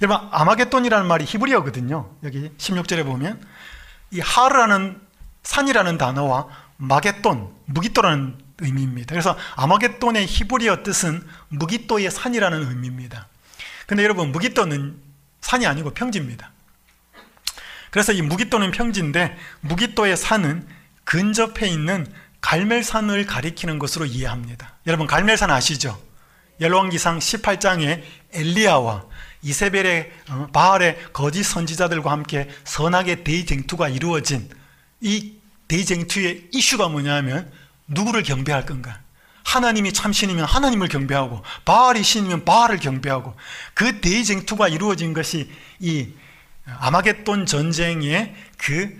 여러분 0.00 0.28
아마겟돈이라는 0.30 1.08
말이 1.08 1.24
히브리어거든요. 1.24 2.10
여기 2.22 2.48
16절에 2.56 3.04
보면 3.04 3.44
이 4.12 4.20
하르라는 4.20 5.00
산이라는 5.42 5.98
단어와 5.98 6.46
마겟돈, 6.76 7.52
무기또라는 7.64 8.38
의미입니다. 8.60 9.08
그래서 9.08 9.36
아마겟돈의 9.56 10.24
히브리어 10.26 10.84
뜻은 10.84 11.26
무기또의 11.48 12.12
산이라는 12.12 12.68
의미입니다. 12.68 13.26
근데 13.88 14.04
여러분 14.04 14.32
무기또는 14.32 15.00
산이 15.40 15.66
아니고 15.66 15.94
평지입니다. 15.94 16.52
그래서 17.90 18.12
이 18.12 18.20
무기또는 18.20 18.70
평지인데 18.70 19.34
무기또의 19.62 20.14
산은 20.14 20.68
근접해 21.04 21.66
있는 21.66 22.06
갈멜산을 22.42 23.24
가리키는 23.24 23.78
것으로 23.78 24.04
이해합니다. 24.04 24.74
여러분 24.86 25.06
갈멜산 25.06 25.50
아시죠? 25.50 25.98
열왕기상 26.60 27.18
18장에 27.18 28.02
엘리야와 28.34 29.06
이세벨의 29.40 30.12
어, 30.32 30.48
바알의 30.52 31.12
거짓 31.14 31.44
선지자들과 31.44 32.10
함께 32.10 32.50
선악의 32.64 33.24
대쟁투가 33.24 33.88
이루어진 33.88 34.50
이 35.00 35.32
대쟁투의 35.66 36.48
이슈가 36.52 36.88
뭐냐면 36.88 37.50
누구를 37.86 38.22
경배할 38.22 38.66
건가? 38.66 39.00
하나님이 39.48 39.94
참 39.94 40.12
신이면 40.12 40.44
하나님을 40.44 40.88
경배하고 40.88 41.42
바알이 41.64 42.02
신이면 42.02 42.44
바알을 42.44 42.78
경배하고 42.78 43.34
그 43.72 44.02
대쟁투가 44.02 44.68
이루어진 44.68 45.14
것이 45.14 45.50
이 45.80 46.08
아마겟돈 46.66 47.46
전쟁의 47.46 48.34
그 48.58 48.94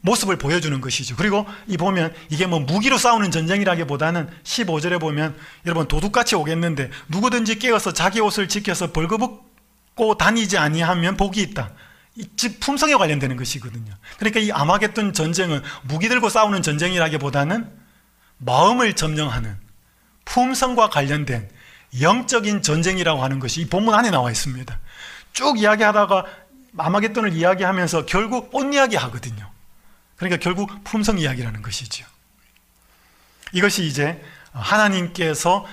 모습을 0.00 0.36
보여주는 0.36 0.80
것이죠. 0.80 1.14
그리고 1.14 1.46
이 1.68 1.76
보면 1.76 2.12
이게 2.28 2.46
뭐 2.46 2.58
무기로 2.58 2.98
싸우는 2.98 3.30
전쟁이라기보다는 3.30 4.28
15절에 4.42 5.00
보면 5.00 5.36
여러분 5.64 5.86
도둑같이 5.86 6.34
오겠는데 6.34 6.90
누구든지 7.08 7.60
깨어서 7.60 7.92
자기 7.92 8.20
옷을 8.20 8.48
지켜서 8.48 8.90
벌거벗고 8.90 10.16
다니지 10.18 10.58
아니하면 10.58 11.16
복이 11.16 11.40
있다. 11.40 11.70
즉 12.36 12.58
품성에 12.58 12.94
관련되는 12.94 13.36
것이거든요. 13.36 13.92
그러니까 14.18 14.40
이 14.40 14.50
아마겟돈 14.50 15.12
전쟁은 15.12 15.62
무기 15.82 16.08
들고 16.08 16.30
싸우는 16.30 16.62
전쟁이라기보다는 16.62 17.85
마음을 18.38 18.94
점령하는 18.94 19.56
품성과 20.24 20.90
관련된 20.90 21.48
영적인 22.00 22.62
전쟁이라고 22.62 23.22
하는 23.22 23.38
것이 23.38 23.62
이 23.62 23.68
본문 23.68 23.94
안에 23.94 24.10
나와 24.10 24.30
있습니다. 24.30 24.78
쭉 25.32 25.58
이야기하다가 25.58 26.26
마마겟돈을 26.72 27.32
이야기하면서 27.32 28.06
결국 28.06 28.54
온 28.54 28.72
이야기 28.72 28.96
하거든요. 28.96 29.50
그러니까 30.16 30.40
결국 30.40 30.84
품성 30.84 31.18
이야기라는 31.18 31.62
것이죠. 31.62 32.06
이것이 33.52 33.86
이제 33.86 34.22
하나님께서 34.52 35.66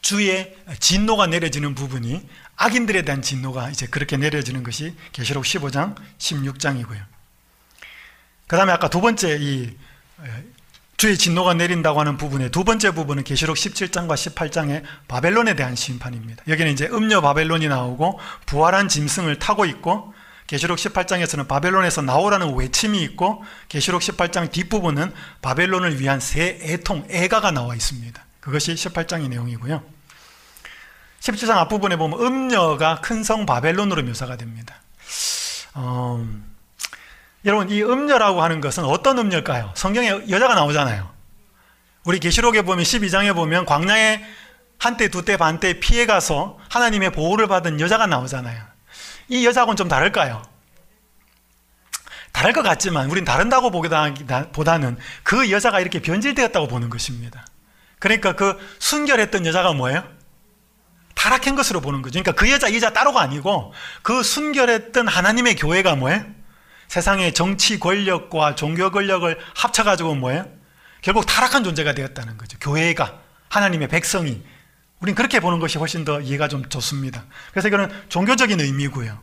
주의 0.00 0.56
진노가 0.80 1.26
내려지는 1.26 1.74
부분이 1.74 2.26
악인들에 2.56 3.02
대한 3.02 3.22
진노가 3.22 3.70
이제 3.70 3.86
그렇게 3.86 4.16
내려지는 4.16 4.62
것이 4.62 4.96
계시록 5.12 5.44
15장, 5.44 5.94
16장이고요. 6.18 7.04
그 8.46 8.56
다음에 8.56 8.72
아까 8.72 8.88
두 8.88 9.00
번째 9.00 9.36
이 9.40 9.76
주의 10.98 11.16
진노가 11.16 11.54
내린다고 11.54 12.00
하는 12.00 12.16
부분의 12.16 12.50
두 12.50 12.64
번째 12.64 12.90
부분은 12.90 13.22
계시록 13.22 13.56
17장과 13.56 14.14
18장의 14.14 14.82
바벨론에 15.06 15.54
대한 15.54 15.76
심판입니다. 15.76 16.42
여기는 16.48 16.72
이제 16.72 16.88
음녀 16.88 17.20
바벨론이 17.20 17.68
나오고 17.68 18.18
부활한 18.46 18.88
짐승을 18.88 19.38
타고 19.38 19.64
있고 19.64 20.12
계시록 20.48 20.76
18장에서는 20.76 21.46
바벨론에서 21.46 22.02
나오라는 22.02 22.52
외침이 22.56 23.00
있고 23.04 23.44
계시록 23.68 24.02
18장 24.02 24.50
뒷부분은 24.50 25.12
바벨론을 25.40 26.00
위한 26.00 26.18
새 26.18 26.58
애통, 26.62 27.06
애가가 27.10 27.52
나와 27.52 27.76
있습니다. 27.76 28.20
그것이 28.40 28.74
18장의 28.74 29.28
내용이고요. 29.28 29.80
17장 31.20 31.50
앞부분에 31.58 31.96
보면 31.96 32.18
음녀가 32.20 33.00
큰 33.00 33.22
성 33.22 33.46
바벨론으로 33.46 34.02
묘사가 34.02 34.36
됩니다. 34.36 34.74
어, 35.74 36.26
여러분 37.44 37.70
이 37.70 37.82
음녀라고 37.82 38.42
하는 38.42 38.60
것은 38.60 38.84
어떤 38.84 39.18
음녀일까요? 39.18 39.72
성경에 39.74 40.08
여자가 40.28 40.54
나오잖아요. 40.54 41.08
우리 42.04 42.18
계시록에 42.18 42.62
보면 42.62 42.84
12장에 42.84 43.34
보면 43.34 43.64
광야에 43.64 44.22
한때 44.78 45.08
두때 45.08 45.36
반때 45.36 45.80
피해 45.80 46.06
가서 46.06 46.58
하나님의 46.70 47.10
보호를 47.12 47.46
받은 47.48 47.80
여자가 47.80 48.06
나오잖아요. 48.06 48.62
이 49.28 49.44
여자하고는 49.46 49.76
좀 49.76 49.88
다를까요? 49.88 50.42
다를 52.32 52.52
것 52.52 52.62
같지만 52.62 53.10
우린 53.10 53.24
다른다고 53.24 53.70
보다는 53.70 54.96
그 55.24 55.50
여자가 55.50 55.80
이렇게 55.80 56.00
변질되었다고 56.00 56.68
보는 56.68 56.88
것입니다. 56.88 57.44
그러니까 57.98 58.34
그 58.34 58.56
순결했던 58.78 59.44
여자가 59.44 59.72
뭐예요? 59.72 60.04
타락한 61.14 61.56
것으로 61.56 61.80
보는 61.80 62.00
거죠. 62.00 62.22
그러니까 62.22 62.32
그 62.40 62.50
여자, 62.50 62.68
이 62.68 62.76
여자 62.76 62.92
따로가 62.92 63.20
아니고 63.22 63.72
그 64.02 64.22
순결했던 64.22 65.08
하나님의 65.08 65.56
교회가 65.56 65.96
뭐예요? 65.96 66.24
세상의 66.88 67.34
정치 67.34 67.78
권력과 67.78 68.54
종교 68.54 68.90
권력을 68.90 69.38
합쳐가지고 69.54 70.14
뭐예요? 70.16 70.46
결국 71.02 71.26
타락한 71.26 71.62
존재가 71.64 71.92
되었다는 71.94 72.38
거죠. 72.38 72.58
교회가, 72.60 73.18
하나님의 73.50 73.88
백성이. 73.88 74.42
우린 75.00 75.14
그렇게 75.14 75.38
보는 75.38 75.60
것이 75.60 75.78
훨씬 75.78 76.04
더 76.04 76.20
이해가 76.20 76.48
좀 76.48 76.68
좋습니다. 76.68 77.24
그래서 77.52 77.68
이거는 77.68 77.88
종교적인 78.08 78.58
의미고요. 78.60 79.16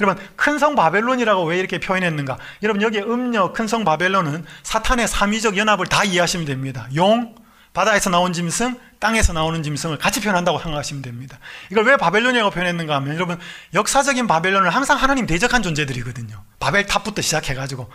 여러분, 0.00 0.24
큰 0.34 0.58
성 0.58 0.74
바벨론이라고 0.74 1.44
왜 1.44 1.58
이렇게 1.58 1.78
표현했는가? 1.78 2.38
여러분, 2.62 2.80
여기 2.80 2.98
음력 3.00 3.52
큰 3.52 3.66
성 3.66 3.84
바벨론은 3.84 4.46
사탄의 4.62 5.06
삼위적 5.06 5.58
연합을 5.58 5.86
다 5.86 6.04
이해하시면 6.04 6.46
됩니다. 6.46 6.88
용, 6.94 7.34
바다에서 7.74 8.08
나온 8.08 8.32
짐승, 8.32 8.78
땅에서 9.00 9.32
나오는 9.32 9.62
짐승을 9.62 9.98
같이 9.98 10.20
표현한다고 10.20 10.58
생각하시면 10.60 11.02
됩니다. 11.02 11.38
이걸 11.70 11.84
왜 11.86 11.96
바벨론이라고 11.96 12.50
표현했는가 12.50 12.94
하면 12.96 13.14
여러분 13.14 13.38
역사적인 13.74 14.26
바벨론은 14.26 14.70
항상 14.70 14.98
하나님 14.98 15.26
대적한 15.26 15.62
존재들이거든요. 15.62 16.44
바벨탑부터 16.60 17.22
시작해가지고 17.22 17.90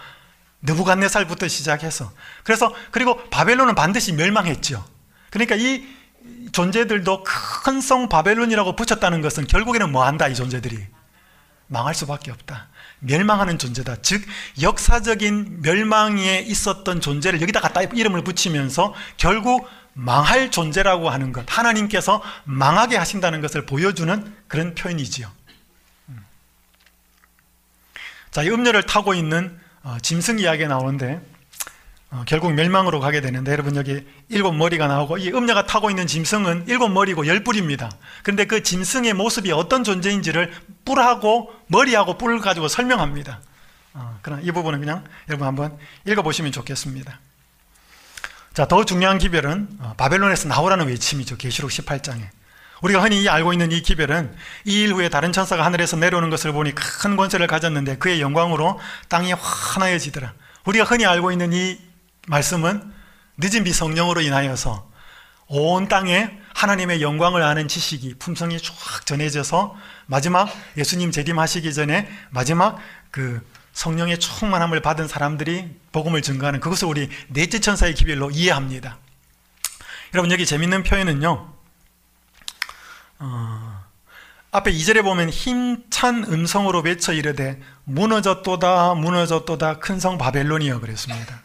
느부갓네살부터 0.63 1.47
시작해서 1.47 2.11
그래서 2.43 2.73
그리고 2.91 3.17
바벨론은 3.29 3.75
반드시 3.75 4.13
멸망했죠. 4.13 4.83
그러니까 5.29 5.55
이 5.55 5.85
존재들도 6.51 7.23
큰 7.23 7.81
성 7.81 8.09
바벨론이라고 8.09 8.75
붙였다는 8.75 9.21
것은 9.21 9.45
결국에는 9.47 9.91
뭐 9.91 10.05
한다 10.05 10.27
이 10.27 10.33
존재들이 10.33 10.87
망할 11.67 11.93
수밖에 11.93 12.31
없다. 12.31 12.69
멸망하는 12.99 13.59
존재다. 13.59 13.97
즉 14.01 14.23
역사적인 14.61 15.61
멸망에 15.61 16.39
있었던 16.39 17.01
존재를 17.01 17.41
여기다 17.41 17.59
갖다 17.59 17.81
이름을 17.81 18.23
붙이면서 18.23 18.93
결국 19.17 19.67
망할 19.95 20.51
존재라고 20.51 21.09
하는 21.09 21.31
것, 21.31 21.45
하나님께서 21.47 22.21
망하게 22.43 22.97
하신다는 22.97 23.41
것을 23.41 23.65
보여주는 23.65 24.35
그런 24.47 24.75
표현이지요. 24.75 25.31
음. 26.09 26.25
자, 28.29 28.43
이 28.43 28.49
음료를 28.49 28.83
타고 28.83 29.13
있는 29.13 29.57
어, 29.83 29.97
짐승 30.01 30.39
이야기가 30.39 30.67
나오는데 30.67 31.21
어, 32.11 32.23
결국 32.27 32.53
멸망으로 32.53 32.99
가게 32.99 33.21
되는데 33.21 33.51
여러분 33.51 33.77
여기 33.77 34.05
일곱 34.27 34.51
머리가 34.51 34.87
나오고 34.87 35.17
이 35.17 35.29
음녀가 35.29 35.65
타고 35.65 35.89
있는 35.89 36.07
짐승은 36.07 36.65
일곱 36.67 36.89
머리고 36.89 37.25
열 37.25 37.43
뿔입니다. 37.43 37.89
그런데 38.21 38.45
그 38.45 38.63
짐승의 38.63 39.13
모습이 39.13 39.51
어떤 39.53 39.85
존재인지를 39.85 40.53
뿔하고 40.83 41.53
머리하고 41.67 42.17
뿔 42.17 42.39
가지고 42.41 42.67
설명합니다. 42.67 43.41
어, 43.93 44.19
그러나 44.21 44.41
이 44.41 44.51
부분은 44.51 44.81
그냥 44.81 45.05
여러분 45.29 45.47
한번 45.47 45.77
읽어보시면 46.05 46.51
좋겠습니다. 46.51 47.19
자, 48.55 48.65
더 48.65 48.85
중요한 48.85 49.17
기별은 49.17 49.67
어, 49.81 49.93
바벨론에서 49.97 50.47
나오라는 50.47 50.87
외침이죠. 50.87 51.35
계시록 51.35 51.71
18장에. 51.71 52.21
우리가 52.81 53.01
흔히 53.01 53.27
알고 53.27 53.51
있는 53.51 53.69
이 53.73 53.81
기별은 53.81 54.33
이 54.63 54.83
일 54.85 54.93
후에 54.93 55.09
다른 55.09 55.33
천사가 55.33 55.65
하늘에서 55.65 55.97
내려오는 55.97 56.29
것을 56.29 56.53
보니 56.53 56.73
큰 56.73 57.17
권세를 57.17 57.47
가졌는데 57.47 57.97
그의 57.97 58.21
영광으로 58.21 58.79
땅이 59.09 59.33
환하여지더라. 59.33 60.33
우리가 60.67 60.85
흔히 60.85 61.05
알고 61.05 61.33
있는 61.33 61.51
이 61.51 61.77
말씀은 62.27 62.93
늦은 63.39 63.65
비 63.65 63.73
성령으로 63.73 64.21
인하여서 64.21 64.89
온 65.47 65.89
땅에 65.89 66.31
하나님의 66.53 67.01
영광을 67.01 67.43
아는 67.43 67.67
지식이 67.67 68.15
품성이 68.19 68.57
쫙 68.61 69.05
전해져서 69.05 69.75
마지막 70.05 70.49
예수님 70.77 71.11
재림하시기 71.11 71.73
전에 71.73 72.09
마지막 72.29 72.77
그 73.11 73.45
성령의 73.75 74.17
충만함을 74.19 74.79
받은 74.81 75.07
사람들이 75.07 75.69
복음을 75.91 76.21
증거하는 76.21 76.59
그것을 76.61 76.87
우리 76.87 77.09
넷째 77.27 77.59
천사의 77.59 77.93
기별로 77.93 78.31
이해합니다. 78.31 78.97
여러분 80.13 80.31
여기 80.31 80.45
재밌는 80.45 80.83
표현은요. 80.83 81.53
어, 83.19 83.83
앞에 84.51 84.71
2절에 84.71 85.03
보면 85.03 85.29
힘찬 85.29 86.23
음성으로 86.23 86.79
외쳐 86.81 87.11
이르되 87.13 87.59
무너졌도다 87.83 88.95
무너졌도다 88.95 89.79
큰 89.79 89.99
성 89.99 90.17
바벨론이여 90.17 90.79
그랬습니다. 90.79 91.41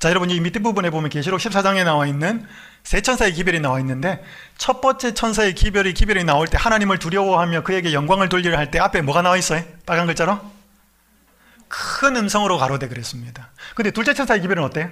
자 0.00 0.08
여러분 0.10 0.30
이 0.30 0.40
밑에 0.40 0.58
부분에 0.60 0.90
보면 0.90 1.08
계시록 1.08 1.38
14장에 1.40 1.84
나와 1.84 2.06
있는 2.06 2.46
세 2.82 3.00
천사의 3.00 3.32
기별이 3.34 3.60
나와 3.60 3.78
있는데 3.80 4.24
첫 4.58 4.80
번째 4.80 5.14
천사의 5.14 5.54
기별이 5.54 5.94
기별이 5.94 6.24
나올 6.24 6.48
때 6.48 6.56
하나님을 6.58 6.98
두려워하며 6.98 7.62
그에게 7.62 7.92
영광을 7.92 8.28
돌리려 8.28 8.56
할 8.56 8.70
때 8.72 8.78
앞에 8.80 9.02
뭐가 9.02 9.22
나와 9.22 9.36
있어요? 9.36 9.62
빨간 9.86 10.06
글자로 10.06 10.40
큰 11.70 12.16
음성으로 12.16 12.58
가로되 12.58 12.88
그랬습니다. 12.88 13.50
근데 13.74 13.90
둘째 13.92 14.12
천사의 14.12 14.40
기별은 14.42 14.62
어때요? 14.64 14.90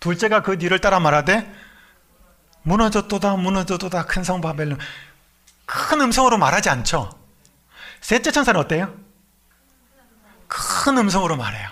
둘째가 0.00 0.42
그 0.42 0.58
뒤를 0.58 0.80
따라 0.80 0.98
말하되 0.98 1.52
무너졌도다 2.62 3.36
무너졌도다 3.36 4.06
큰 4.06 4.24
성 4.24 4.40
바벨론 4.40 4.78
큰 5.66 6.00
음성으로 6.00 6.38
말하지 6.38 6.70
않죠. 6.70 7.10
셋째 8.00 8.30
천사는 8.32 8.58
어때요? 8.58 8.92
큰 10.48 10.96
음성으로 10.96 11.36
말해요. 11.36 11.68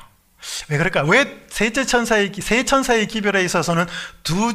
왜 0.68 0.76
그럴까? 0.78 1.02
왜 1.04 1.46
셋째 1.48 1.84
천사의 1.86 2.32
세 2.40 2.64
천사의 2.64 3.06
기별에 3.08 3.42
있어서는 3.44 3.86
두 4.22 4.52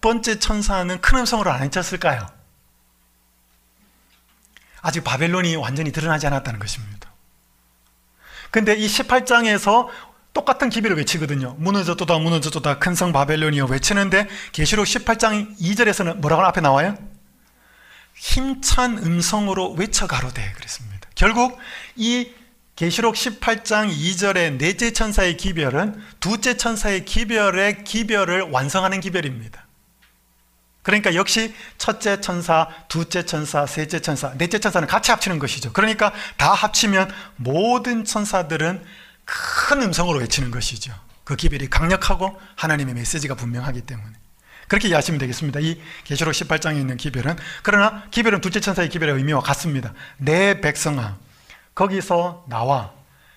번째 0.00 0.38
천사는 0.38 1.00
큰 1.00 1.18
음성으로 1.18 1.50
안 1.50 1.62
외쳤을까요? 1.62 2.26
아직 4.80 5.02
바벨론이 5.02 5.56
완전히 5.56 5.90
드러나지 5.90 6.26
않았다는 6.26 6.60
것입니다. 6.60 7.01
근데 8.52 8.74
이 8.76 8.86
18장에서 8.86 9.88
똑같은 10.34 10.68
기별을 10.68 10.96
외치거든요. 10.98 11.56
무너졌도다 11.58 12.18
무너졌도다 12.18 12.78
큰 12.78 12.94
성 12.94 13.12
바벨론이여 13.12 13.66
외치는데 13.66 14.28
계시록 14.52 14.86
18장 14.86 15.58
2절에서는 15.58 16.16
뭐라고 16.18 16.42
앞에 16.42 16.60
나와요? 16.60 16.96
힘찬 18.14 18.98
음성으로 18.98 19.72
외쳐 19.72 20.06
가로되 20.06 20.52
그랬습니다. 20.52 21.08
결국 21.14 21.58
이 21.96 22.30
계시록 22.76 23.14
18장 23.14 23.90
2절의 23.90 24.58
넷째 24.58 24.92
천사의 24.92 25.36
기별은 25.36 26.00
두째 26.20 26.56
천사의 26.56 27.04
기별의 27.04 27.84
기별을 27.84 28.42
완성하는 28.50 29.00
기별입니다. 29.00 29.61
그러니까 30.82 31.14
역시 31.14 31.54
첫째 31.78 32.20
천사, 32.20 32.68
두째 32.88 33.24
천사, 33.24 33.66
셋째 33.66 34.00
천사, 34.00 34.36
넷째 34.36 34.58
천사는 34.58 34.86
같이 34.88 35.10
합치는 35.12 35.38
것이죠. 35.38 35.72
그러니까 35.72 36.12
다 36.36 36.52
합치면 36.52 37.10
모든 37.36 38.04
천사들은 38.04 38.84
큰 39.24 39.82
음성으로 39.82 40.18
외치는 40.18 40.50
것이죠. 40.50 40.92
그 41.24 41.36
기별이 41.36 41.70
강력하고 41.70 42.38
하나님의 42.56 42.94
메시지가 42.94 43.36
분명하기 43.36 43.82
때문에. 43.82 44.10
그렇게 44.66 44.88
이해하시면 44.88 45.18
되겠습니다. 45.20 45.60
이 45.60 45.80
계시록 46.04 46.32
18장에 46.34 46.76
있는 46.76 46.96
기별은 46.96 47.36
그러나 47.62 48.04
기별은 48.10 48.40
둘째 48.40 48.58
천사의 48.58 48.88
기별의 48.88 49.16
의미와 49.16 49.40
같습니다. 49.40 49.92
내 50.16 50.60
백성아 50.60 51.18
거기서 51.74 52.46
나와 52.48 52.92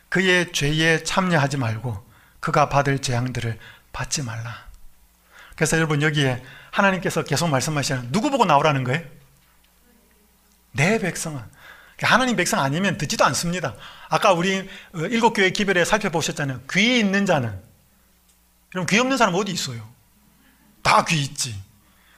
그의 0.10 0.52
죄에 0.52 1.04
참여하지 1.04 1.58
말고 1.58 2.06
그가 2.39 2.70
받을 2.70 3.00
재앙들을 3.00 3.60
받지 3.91 4.24
말라. 4.24 4.66
그래서 5.56 5.78
여러분 5.78 6.02
여기에 6.02 6.43
하나님께서 6.76 7.24
계속 7.24 7.48
말씀하시는 7.50 8.12
누구 8.12 8.30
보고 8.30 8.44
나오라는 8.46 8.84
거예요? 8.84 9.02
내 10.74 11.00
백성아. 11.00 11.48
하나님 12.02 12.36
백성 12.36 12.60
아니면 12.60 12.98
듣지도 12.98 13.24
않습니다. 13.26 13.76
아까 14.10 14.34
우리 14.34 14.68
일곱 14.94 15.34
교회 15.34 15.50
기별에 15.52 15.86
살펴보셨잖아요. 15.86 16.62
귀 16.72 17.00
있는 17.00 17.26
자는 17.26 17.58
여러분 18.74 18.88
귀 18.88 19.00
없는 19.00 19.18
사람 19.18 19.34
어디 19.36 19.52
있어요? 19.54 19.88
다 20.84 21.06
귀 21.06 21.22
있지. 21.22 21.56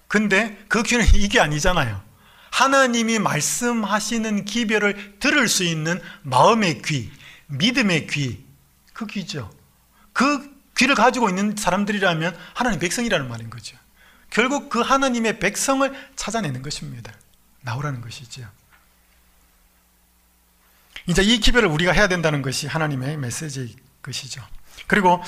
근데 0.08 0.58
그 0.68 0.82
귀는 0.82 1.06
이게 1.14 1.40
아니잖아요. 1.40 2.02
하나님이 2.50 3.20
말씀하시는 3.20 4.46
기별을 4.46 5.20
들을 5.20 5.48
수 5.48 5.64
있는 5.64 6.02
마음의 6.24 6.82
귀, 6.82 7.12
믿음의 7.48 8.08
귀, 8.08 8.44
그 8.94 9.06
귀죠. 9.06 9.52
그 10.14 10.50
귀를 10.76 10.96
가지고 10.96 11.30
있는 11.30 11.56
사람들이라면 11.56 12.36
하나님 12.56 12.80
백성이라는 12.80 13.30
말인 13.30 13.52
거죠. 13.52 13.78
결국 14.30 14.70
그 14.70 14.82
하나님의 14.82 15.40
백성을 15.40 15.92
찾아내는 16.16 16.62
것입니다. 16.62 17.14
나오라는 17.62 18.02
것이죠. 18.02 18.48
이제 21.08 21.22
이 21.24 21.40
기별을 21.40 21.68
우리가 21.70 21.92
해야 21.94 22.08
된다는 22.08 22.42
것이 22.42 22.68
하나님의 22.68 23.18
메시지인 23.18 23.70
것이죠. 24.02 24.42
그리고 24.88 25.22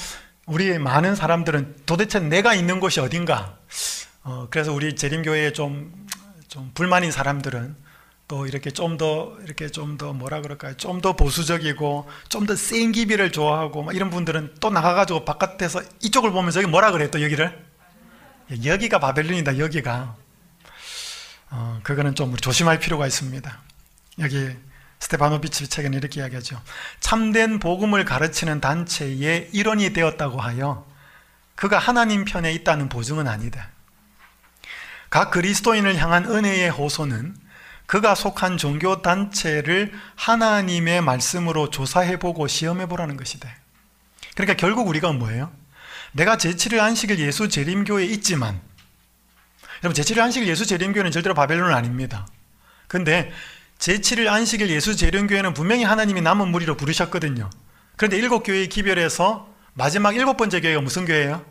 우리 0.46 0.78
많은 0.78 1.16
사람들은 1.16 1.84
도대체 1.86 2.20
내가 2.20 2.54
있는 2.54 2.80
곳이 2.80 3.00
어딘가? 3.00 3.58
어, 4.24 4.48
그래서 4.50 4.74
우리 4.74 4.96
재림교회에 4.96 5.54
좀, 5.54 6.08
좀 6.48 6.72
불만인 6.74 7.12
사람들은 7.12 7.76
또 8.28 8.46
이렇게 8.46 8.70
좀 8.72 8.98
더, 8.98 9.38
이렇게 9.44 9.70
좀 9.70 9.98
더 9.98 10.14
뭐라 10.14 10.42
그럴까요? 10.42 10.76
좀 10.78 11.02
더 11.02 11.16
보수적이고 11.16 12.08
좀 12.30 12.46
더 12.46 12.56
센 12.56 12.92
기비를 12.92 13.32
좋아하고 13.32 13.92
이런 13.94 14.10
분들은 14.10 14.56
또 14.60 14.70
나가가지고 14.70 15.26
바깥에서 15.26 15.82
이쪽을 16.02 16.32
보면서 16.32 16.62
여기 16.62 16.70
뭐라 16.70 16.92
그래? 16.92 17.10
또 17.10 17.22
여기를? 17.24 17.69
여기가 18.66 19.00
바벨론이다, 19.00 19.58
여기가. 19.58 20.16
어, 21.52 21.80
그거는 21.84 22.16
좀 22.16 22.36
조심할 22.36 22.80
필요가 22.80 23.08
있습니다. 23.08 23.60
여기 24.20 24.56
스테파노비치 25.00 25.68
책에는 25.70 25.98
이렇게 25.98 26.22
이야기하죠. 26.22 26.62
참된 27.00 27.60
복음을 27.60 28.04
가르치는 28.06 28.62
단체의 28.62 29.50
일원이 29.54 29.94
되었다고 29.94 30.40
하여 30.40 30.86
그가 31.56 31.80
하나님 31.80 32.26
편에 32.26 32.52
있다는 32.54 32.90
보증은 32.90 33.28
아니다. 33.28 33.70
각 35.10 35.32
그리스도인을 35.32 35.98
향한 35.98 36.26
은혜의 36.26 36.70
호소는 36.70 37.36
그가 37.88 38.14
속한 38.14 38.58
종교 38.58 39.02
단체를 39.02 39.92
하나님의 40.16 41.02
말씀으로 41.02 41.72
조사해 41.72 42.20
보고 42.20 42.48
시험해 42.48 42.86
보라는 42.86 43.18
것이다. 43.18 43.50
그러니까 44.36 44.56
결국 44.56 44.88
우리가 44.88 45.12
뭐예요? 45.12 45.52
내가 46.12 46.38
제7일 46.38 46.80
안식일 46.80 47.20
예수 47.20 47.50
재림교에 47.50 48.06
있지만 48.06 48.60
여러분 49.84 50.02
제7일 50.02 50.20
안식일 50.20 50.48
예수 50.48 50.66
재림교회는 50.66 51.12
절대로 51.12 51.34
바벨론은 51.34 51.74
아닙니다. 51.74 52.28
근데 52.88 53.32
제7일 53.78 54.28
안식일 54.28 54.70
예수 54.70 54.96
재림교회는 54.96 55.54
분명히 55.54 55.84
하나님이 55.84 56.22
남은 56.22 56.50
무리로 56.50 56.76
부르셨거든요. 56.76 57.50
그런데 57.96 58.18
일곱 58.18 58.44
교회의 58.44 58.68
기별에서 58.68 59.48
마지막 59.74 60.16
일곱 60.16 60.38
번째 60.38 60.60
교회가 60.62 60.82
무슨 60.82 61.06
교회예요? 61.06 61.46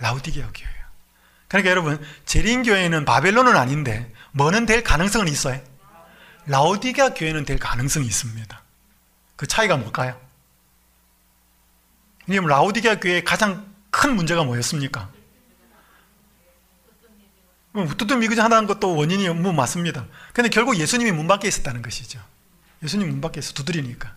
라우디게아 0.00 0.50
교회예요. 0.54 0.78
그러니까 1.48 1.70
여러분 1.70 2.06
재림교회는 2.26 3.04
바벨론은 3.04 3.56
아닌데 3.56 4.12
뭐는 4.32 4.66
될 4.66 4.84
가능성은 4.84 5.26
있어요? 5.28 5.60
라우디게아 6.46 7.14
교회는 7.14 7.44
될 7.44 7.58
가능성이 7.58 8.06
있습니다. 8.06 8.62
그 9.36 9.46
차이가 9.46 9.76
뭘까요? 9.76 10.20
왜냐하면 12.28 12.50
라우디게아 12.50 13.00
교회의 13.00 13.24
가장 13.24 13.66
큰 13.90 14.14
문제가 14.14 14.44
뭐였습니까? 14.44 15.10
뜨뜻 17.96 18.14
미그지 18.14 18.40
하는 18.40 18.66
것도 18.66 18.96
원인이 18.96 19.28
뭐 19.30 19.52
맞습니다. 19.52 20.06
근데 20.32 20.50
결국 20.50 20.76
예수님이 20.78 21.12
문 21.12 21.26
밖에 21.26 21.48
있었다는 21.48 21.80
것이죠. 21.80 22.20
예수님 22.82 23.08
문 23.08 23.20
밖에서 23.20 23.52
두드리니까. 23.54 24.14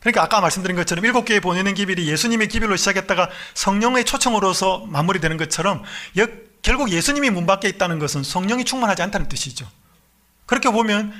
그러니까 0.00 0.22
아까 0.22 0.40
말씀드린 0.40 0.76
것처럼 0.76 1.04
일곱 1.04 1.24
개에 1.24 1.40
보내는 1.40 1.74
기별이 1.74 2.06
예수님의 2.08 2.48
기별로 2.48 2.76
시작했다가 2.76 3.30
성령의 3.54 4.04
초청으로서 4.04 4.86
마무리되는 4.86 5.36
것처럼 5.36 5.82
결국 6.62 6.90
예수님이 6.90 7.30
문 7.30 7.46
밖에 7.46 7.68
있다는 7.68 7.98
것은 7.98 8.22
성령이 8.22 8.64
충만하지 8.64 9.02
않다는 9.02 9.28
뜻이죠. 9.28 9.68
그렇게 10.46 10.70
보면 10.70 11.12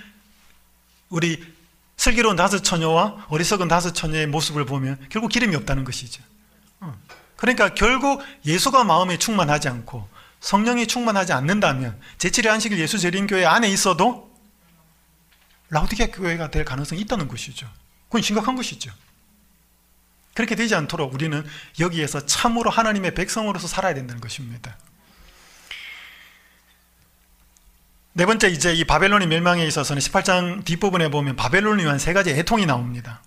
우리 1.08 1.55
슬기로운 1.96 2.36
다섯 2.36 2.62
처녀와 2.62 3.26
어리석은 3.28 3.68
다섯 3.68 3.92
처녀의 3.92 4.26
모습을 4.26 4.64
보면 4.64 4.98
결국 5.08 5.28
기름이 5.28 5.56
없다는 5.56 5.84
것이죠. 5.84 6.22
어. 6.80 6.94
그러니까 7.36 7.74
결국 7.74 8.22
예수가 8.44 8.84
마음에 8.84 9.18
충만하지 9.18 9.68
않고 9.68 10.08
성령이 10.40 10.86
충만하지 10.86 11.32
않는다면 11.32 11.98
제7의 12.18 12.48
안식일 12.48 12.78
예수 12.78 12.98
재림교회 12.98 13.44
안에 13.44 13.68
있어도 13.68 14.30
라우디게아 15.70 16.08
교회가 16.12 16.50
될 16.50 16.64
가능성이 16.64 17.00
있다는 17.02 17.28
것이죠. 17.28 17.68
그건 18.06 18.22
심각한 18.22 18.54
것이죠. 18.54 18.92
그렇게 20.34 20.54
되지 20.54 20.74
않도록 20.74 21.14
우리는 21.14 21.44
여기에서 21.80 22.24
참으로 22.26 22.70
하나님의 22.70 23.14
백성으로서 23.14 23.66
살아야 23.66 23.94
된다는 23.94 24.20
것입니다. 24.20 24.76
네 28.16 28.24
번째 28.24 28.48
이제 28.48 28.72
이 28.72 28.82
바벨론의 28.84 29.28
멸망에 29.28 29.66
있어서는 29.66 30.00
18장 30.00 30.64
뒷부분에 30.64 31.10
보면 31.10 31.36
바벨론을 31.36 31.84
위한 31.84 31.98
세 31.98 32.14
가지 32.14 32.30
애통이 32.30 32.64
나옵니다. 32.64 33.20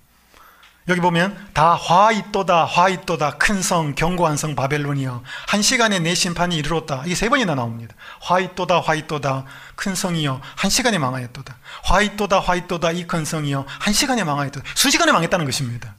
여기 0.87 0.99
보면 0.99 1.37
다 1.53 1.75
화있도다 1.75 2.65
화있도다 2.65 3.37
큰 3.37 3.61
성 3.61 3.93
견고한 3.93 4.35
성 4.35 4.55
바벨론이여. 4.55 5.21
한 5.47 5.61
시간에 5.61 5.99
내 5.99 6.15
심판이 6.15 6.57
이르렀다. 6.57 7.03
이게 7.05 7.13
세 7.13 7.29
번이나 7.29 7.53
나옵니다. 7.53 7.93
화있도다 8.21 8.79
화있도다 8.81 9.45
큰 9.75 9.93
성이여. 9.93 10.41
한 10.55 10.71
시간에 10.71 10.97
망하였도다. 10.97 11.55
화있도다 11.83 12.39
화있도다 12.39 12.91
이 12.93 13.05
큰 13.05 13.25
성이여. 13.25 13.67
한 13.67 13.93
시간에 13.93 14.23
망하였도다. 14.23 14.65
순식간에 14.73 15.11
망했다는 15.11 15.45
것입니다 15.45 15.93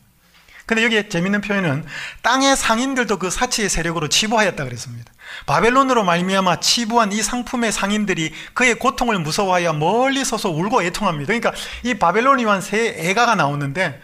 근데 0.70 0.84
여기 0.84 1.08
재밌는 1.08 1.40
표현은 1.40 1.84
땅의 2.22 2.54
상인들도 2.54 3.18
그 3.18 3.28
사치의 3.28 3.68
세력으로 3.68 4.06
치부하였다 4.06 4.62
그랬습니다. 4.62 5.12
바벨론으로 5.46 6.04
말미암아 6.04 6.60
치부한 6.60 7.10
이 7.10 7.20
상품의 7.24 7.72
상인들이 7.72 8.32
그의 8.54 8.76
고통을 8.76 9.18
무서워하여 9.18 9.72
멀리 9.72 10.24
서서 10.24 10.48
울고 10.50 10.84
애통합니다. 10.84 11.26
그러니까 11.26 11.52
이 11.82 11.94
바벨론이란 11.94 12.60
세 12.60 12.94
애가가 12.98 13.34
나오는데 13.34 14.00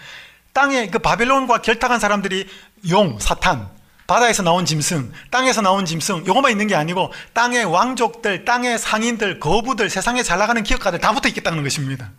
땅에 0.54 0.88
그 0.88 0.98
바벨론과 0.98 1.62
결탁한 1.62 2.00
사람들이 2.00 2.48
용, 2.90 3.20
사탄, 3.20 3.68
바다에서 4.08 4.42
나온 4.42 4.64
짐승, 4.64 5.12
땅에서 5.30 5.62
나온 5.62 5.86
짐승, 5.86 6.26
요것만 6.26 6.50
있는 6.50 6.66
게 6.66 6.74
아니고 6.74 7.12
땅의 7.32 7.64
왕족들, 7.66 8.44
땅의 8.44 8.80
상인들, 8.80 9.38
거부들, 9.38 9.88
세상에 9.88 10.24
잘 10.24 10.40
나가는 10.40 10.60
기업가들 10.64 10.98
다 10.98 11.12
붙어 11.12 11.28
있겠다는 11.28 11.62
것입니다. 11.62 12.10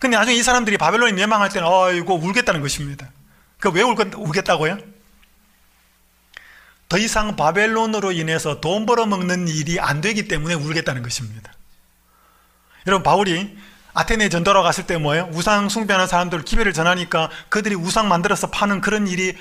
근데 0.00 0.18
나중에 0.18 0.36
이 0.36 0.42
사람들이 0.42 0.76
바벨론이 0.76 1.14
멸망할 1.14 1.48
때는 1.48 1.66
어이거 1.66 2.12
울겠다는 2.12 2.60
것입니다. 2.60 3.08
그 3.60 3.68
왜 3.70 3.82
울겠다고요? 3.82 4.78
더 6.88 6.98
이상 6.98 7.36
바벨론으로 7.36 8.12
인해서 8.12 8.60
돈 8.60 8.86
벌어먹는 8.86 9.48
일이 9.48 9.80
안 9.80 10.00
되기 10.00 10.28
때문에 10.28 10.54
울겠다는 10.54 11.02
것입니다. 11.02 11.52
여러분 12.86 13.02
바울이 13.02 13.56
아테네 13.94 14.28
전도로 14.28 14.62
갔을 14.62 14.86
때 14.86 14.98
뭐예요? 14.98 15.28
우상 15.32 15.68
숭배하는 15.68 16.06
사람들 16.06 16.42
기회를 16.42 16.72
전하니까 16.72 17.30
그들이 17.48 17.74
우상 17.74 18.08
만들어서 18.08 18.50
파는 18.50 18.80
그런 18.82 19.08
일이 19.08 19.36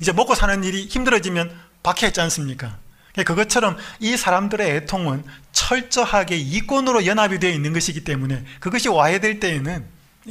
이제 0.00 0.12
먹고 0.12 0.34
사는 0.34 0.62
일이 0.64 0.86
힘들어지면 0.86 1.54
박해했지 1.82 2.20
않습니까? 2.22 2.78
그것처럼 3.16 3.76
이 3.98 4.16
사람들의 4.16 4.76
애통은 4.76 5.24
철저하게 5.52 6.36
이권으로 6.36 7.06
연합이 7.06 7.38
되어 7.38 7.50
있는 7.50 7.72
것이기 7.72 8.04
때문에 8.04 8.44
그것이 8.60 8.88
와야 8.88 9.18
될 9.18 9.40
때에는 9.40 9.86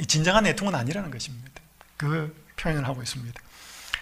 진정한 0.07 0.45
애통은 0.47 0.73
아니라는 0.73 1.11
것입니다. 1.11 1.51
그 1.97 2.44
표현을 2.57 2.87
하고 2.87 3.01
있습니다. 3.01 3.39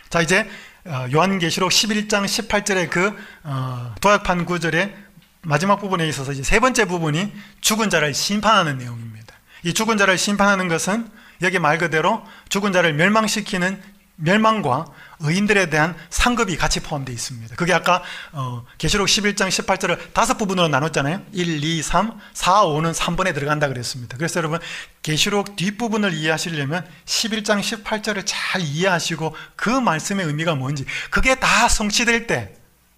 자, 0.10 0.22
이제 0.22 0.50
어, 0.86 1.08
요한계시록 1.12 1.72
11장 1.72 2.26
18절의 2.26 2.90
그 2.90 3.16
어, 3.44 3.96
도약판 4.02 4.46
구절의 4.46 4.94
마지막 5.42 5.78
부분에 5.78 6.08
있어서 6.08 6.32
이제 6.32 6.44
세 6.44 6.60
번째 6.60 6.86
부분이 6.86 7.32
죽은 7.62 7.90
자를 7.90 8.14
심판하는 8.14 8.78
내용입니다. 8.78 9.36
이 9.64 9.74
죽은 9.74 9.98
자를 9.98 10.18
심판하는 10.18 10.68
것은 10.68 11.10
여기 11.42 11.60
말 11.60 11.78
그대로 11.78 12.26
죽은 12.50 12.74
자를 12.74 12.94
멸망시키는 12.94 13.82
멸망과 14.16 14.86
의인들에 15.20 15.70
대한 15.70 15.96
상급이 16.10 16.58
같이 16.58 16.80
포함되어 16.80 17.14
있습니다. 17.14 17.56
그게 17.56 17.74
아까 17.74 18.04
어, 18.32 18.66
계시록 18.78 19.08
11장 19.08 19.48
18절을 19.50 20.14
다섯 20.14 20.38
부분으로 20.38 20.68
나눴잖아요. 20.68 21.22
1, 21.32 21.64
2, 21.64 21.82
3, 21.82 22.20
4, 22.34 22.64
5는 22.64 22.94
3번에 22.94 23.34
들어간다 23.34 23.68
그랬습니다. 23.68 24.18
그래서 24.18 24.40
여러분 24.40 24.60
계시록 25.02 25.56
뒷부분을 25.56 26.14
이해하시려면 26.14 26.86
11장 27.06 27.62
18절을 27.62 28.24
잘 28.26 28.62
이해하시고 28.62 29.36
그 29.56 29.70
말씀의 29.70 30.26
의미가 30.26 30.56
뭔지 30.56 30.86
그게 31.10 31.36
다 31.36 31.68
성취될 31.68 32.28
때 32.28 32.56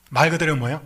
말 0.10 0.30
그대로 0.30 0.56
뭐예요? 0.56 0.82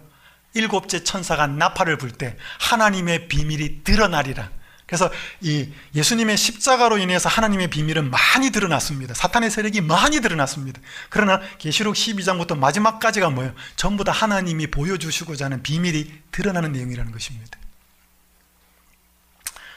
일곱째 0.53 1.03
천사가 1.03 1.45
나팔을 1.47 1.97
불 1.97 2.11
때 2.11 2.35
하나님의 2.59 3.27
비밀이 3.27 3.83
드러나리라. 3.83 4.49
그래서 4.89 5.11
이 5.39 5.69
예수님의 5.93 6.35
십자가로 6.35 6.97
인해서 6.97 7.29
하나님의 7.29 7.67
비밀은 7.67 8.09
많이 8.09 8.49
드러났습니다. 8.49 9.13
사탄의 9.13 9.51
세력이 9.51 9.81
많이 9.81 10.19
드러났습니다. 10.19 10.81
그러나 11.09 11.41
계시록 11.59 11.93
12장부터 11.93 12.57
마지막까지가 12.57 13.29
뭐예요? 13.29 13.53
전부 13.75 14.03
다 14.03 14.11
하나님이 14.11 14.65
보여주시고자 14.71 15.45
하는 15.45 15.61
비밀이 15.61 16.11
드러나는 16.31 16.71
내용이라는 16.71 17.11
것입니다. 17.11 17.59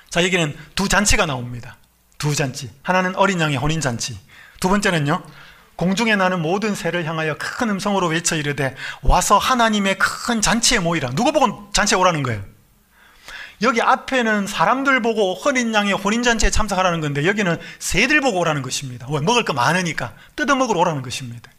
자, 0.08 0.24
여기는 0.24 0.56
두 0.74 0.88
잔치가 0.88 1.26
나옵니다. 1.26 1.76
두 2.16 2.34
잔치. 2.34 2.70
하나는 2.82 3.14
어린 3.16 3.38
양의 3.38 3.58
혼인 3.58 3.82
잔치. 3.82 4.18
두 4.60 4.70
번째는요. 4.70 5.22
공중에 5.76 6.16
나는 6.16 6.40
모든 6.40 6.74
새를 6.74 7.04
향하여 7.04 7.36
큰 7.38 7.68
음성으로 7.68 8.06
외쳐 8.06 8.34
이르되 8.34 8.74
와서 9.02 9.36
하나님의 9.36 9.98
큰 9.98 10.40
잔치에 10.40 10.78
모이라. 10.78 11.10
누구 11.10 11.32
보고 11.32 11.70
잔치에 11.74 11.98
오라는 11.98 12.22
거예요? 12.22 12.42
여기 13.62 13.80
앞에는 13.80 14.46
사람들 14.48 15.02
보고 15.02 15.34
헌인 15.34 15.72
양의 15.72 15.92
혼인 15.92 16.22
잔치에 16.22 16.50
참석하라는 16.50 17.00
건데 17.00 17.24
여기는 17.26 17.58
새들 17.78 18.20
보고 18.20 18.40
오라는 18.40 18.60
것입니다. 18.60 19.06
왜? 19.08 19.20
먹을 19.20 19.44
거 19.44 19.52
많으니까 19.52 20.14
뜯어 20.34 20.56
먹으러 20.56 20.80
오라는 20.80 21.02
것입니다. 21.02 21.50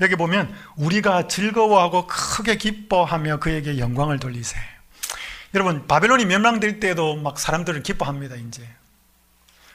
여기 0.00 0.16
보면 0.16 0.54
우리가 0.76 1.28
즐거워하고 1.28 2.06
크게 2.06 2.56
기뻐하며 2.56 3.38
그에게 3.38 3.78
영광을 3.78 4.18
돌리세. 4.18 4.56
여러분 5.54 5.86
바벨론이 5.86 6.24
멸망될 6.26 6.80
때도 6.80 7.16
막 7.16 7.38
사람들을 7.38 7.82
기뻐합니다. 7.82 8.34
이제. 8.36 8.66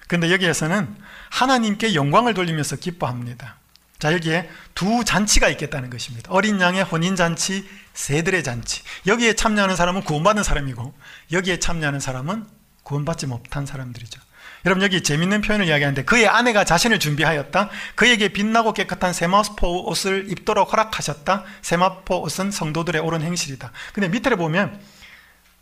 근데 0.08 0.32
여기에서는 0.32 0.96
하나님께 1.30 1.96
영광을 1.96 2.34
돌리면서 2.34 2.76
기뻐합니다. 2.76 3.61
자, 4.02 4.12
여기에 4.14 4.50
두 4.74 5.06
잔치가 5.06 5.48
있겠다는 5.48 5.92
것입니다. 5.92 6.32
어린 6.32 6.60
양의 6.60 6.84
혼인잔치, 6.84 7.70
새들의 7.94 8.44
잔치. 8.44 8.82
여기에 9.06 9.34
참여하는 9.34 9.76
사람은 9.76 10.06
구원받은 10.06 10.42
사람이고, 10.42 10.92
여기에 11.32 11.60
참여하는 11.60 12.00
사람은 12.00 12.48
구원받지 12.82 13.28
못한 13.28 13.68
사람들이죠. 13.68 14.20
여러분, 14.66 14.84
여기 14.84 15.04
재밌는 15.04 15.42
표현을 15.42 15.68
이야기하는데, 15.68 16.04
그의 16.06 16.28
아내가 16.28 16.64
자신을 16.64 16.98
준비하였다. 16.98 17.70
그에게 17.94 18.30
빛나고 18.30 18.74
깨끗한 18.74 19.14
세마포 19.14 19.88
옷을 19.88 20.32
입도록 20.32 20.74
허락하셨다. 20.74 21.44
세마포 21.62 22.24
옷은 22.24 22.50
성도들의 22.50 23.00
옳은 23.04 23.22
행실이다. 23.22 23.72
근데 23.94 24.10
밑에 24.10 24.36
보면, 24.36 24.82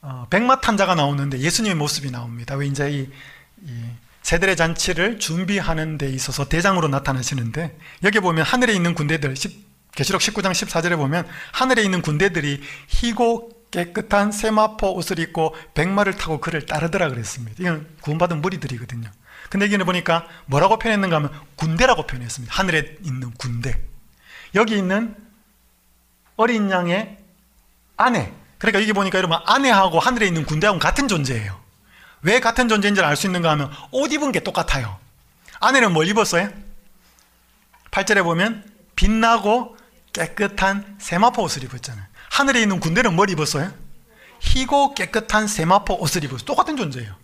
어, 0.01 0.27
백마탄자가 0.29 0.95
나오는데 0.95 1.39
예수님의 1.39 1.75
모습이 1.75 2.09
나옵니다. 2.09 2.55
왜 2.55 2.67
이제 2.67 2.89
이, 2.89 3.09
이 3.65 3.83
세들의 4.29 4.55
잔치를 4.57 5.17
준비하는 5.17 5.97
데 5.97 6.07
있어서 6.07 6.47
대장으로 6.47 6.87
나타나시는데 6.87 7.75
여기 8.03 8.19
보면 8.19 8.45
하늘에 8.45 8.73
있는 8.73 8.93
군대들 8.93 9.33
계시록 9.95 10.21
19장 10.21 10.51
14절에 10.51 10.97
보면 10.97 11.27
하늘에 11.51 11.81
있는 11.81 12.03
군대들이 12.03 12.61
희고 12.89 13.49
깨끗한 13.71 14.31
세마포 14.31 14.93
옷을 14.93 15.17
입고 15.17 15.55
백마를 15.73 16.15
타고 16.15 16.39
그를 16.39 16.63
따르더라 16.67 17.09
그랬습니다. 17.09 17.55
이건 17.59 17.87
구원받은 18.01 18.41
무리들이거든요. 18.41 19.09
근데 19.49 19.65
여기는 19.65 19.83
보니까 19.83 20.27
뭐라고 20.45 20.77
표현했는가 20.77 21.15
하면 21.15 21.31
군대라고 21.55 22.05
표현했습니다. 22.05 22.53
하늘에 22.53 22.97
있는 23.03 23.31
군대. 23.31 23.81
여기 24.53 24.77
있는 24.77 25.15
어린 26.35 26.69
양의 26.69 27.17
아내. 27.97 28.31
그러니까 28.59 28.79
여기 28.79 28.93
보니까 28.93 29.17
여러분 29.17 29.39
아내하고 29.47 29.99
하늘에 29.99 30.27
있는 30.27 30.45
군대하고 30.45 30.77
같은 30.77 31.07
존재예요. 31.07 31.68
왜 32.21 32.39
같은 32.39 32.67
존재인지를 32.67 33.07
알 33.07 33.15
수 33.15 33.27
있는가 33.27 33.49
하면 33.51 33.71
옷 33.91 34.11
입은 34.11 34.31
게 34.31 34.41
똑같아요. 34.41 34.99
아내는 35.59 35.93
뭘 35.93 36.07
입었어요? 36.07 36.49
8절에 37.91 38.23
보면 38.23 38.63
빛나고 38.95 39.77
깨끗한 40.13 40.97
세마포 40.99 41.43
옷을 41.43 41.63
입었잖아요. 41.63 42.05
하늘에 42.29 42.61
있는 42.61 42.79
군대는 42.79 43.15
뭘 43.15 43.29
입었어요? 43.29 43.71
희고 44.41 44.93
깨끗한 44.95 45.47
세마포 45.47 45.95
옷을 45.95 46.23
입었어요. 46.23 46.45
똑같은 46.45 46.77
존재예요. 46.77 47.15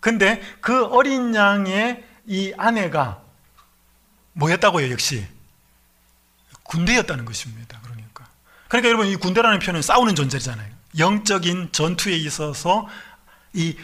근데 0.00 0.40
그 0.60 0.84
어린 0.86 1.34
양의 1.34 2.04
이 2.26 2.52
아내가 2.56 3.22
뭐였다고요, 4.32 4.90
역시? 4.90 5.26
군대였다는 6.64 7.24
것입니다. 7.24 7.80
그러니까. 7.82 8.26
그러니까 8.68 8.88
여러분, 8.88 9.06
이 9.06 9.16
군대라는 9.16 9.58
표현은 9.60 9.82
싸우는 9.82 10.14
존재잖아요. 10.14 10.70
영적인 10.98 11.70
전투에 11.72 12.14
있어서 12.16 12.88
이 13.52 13.76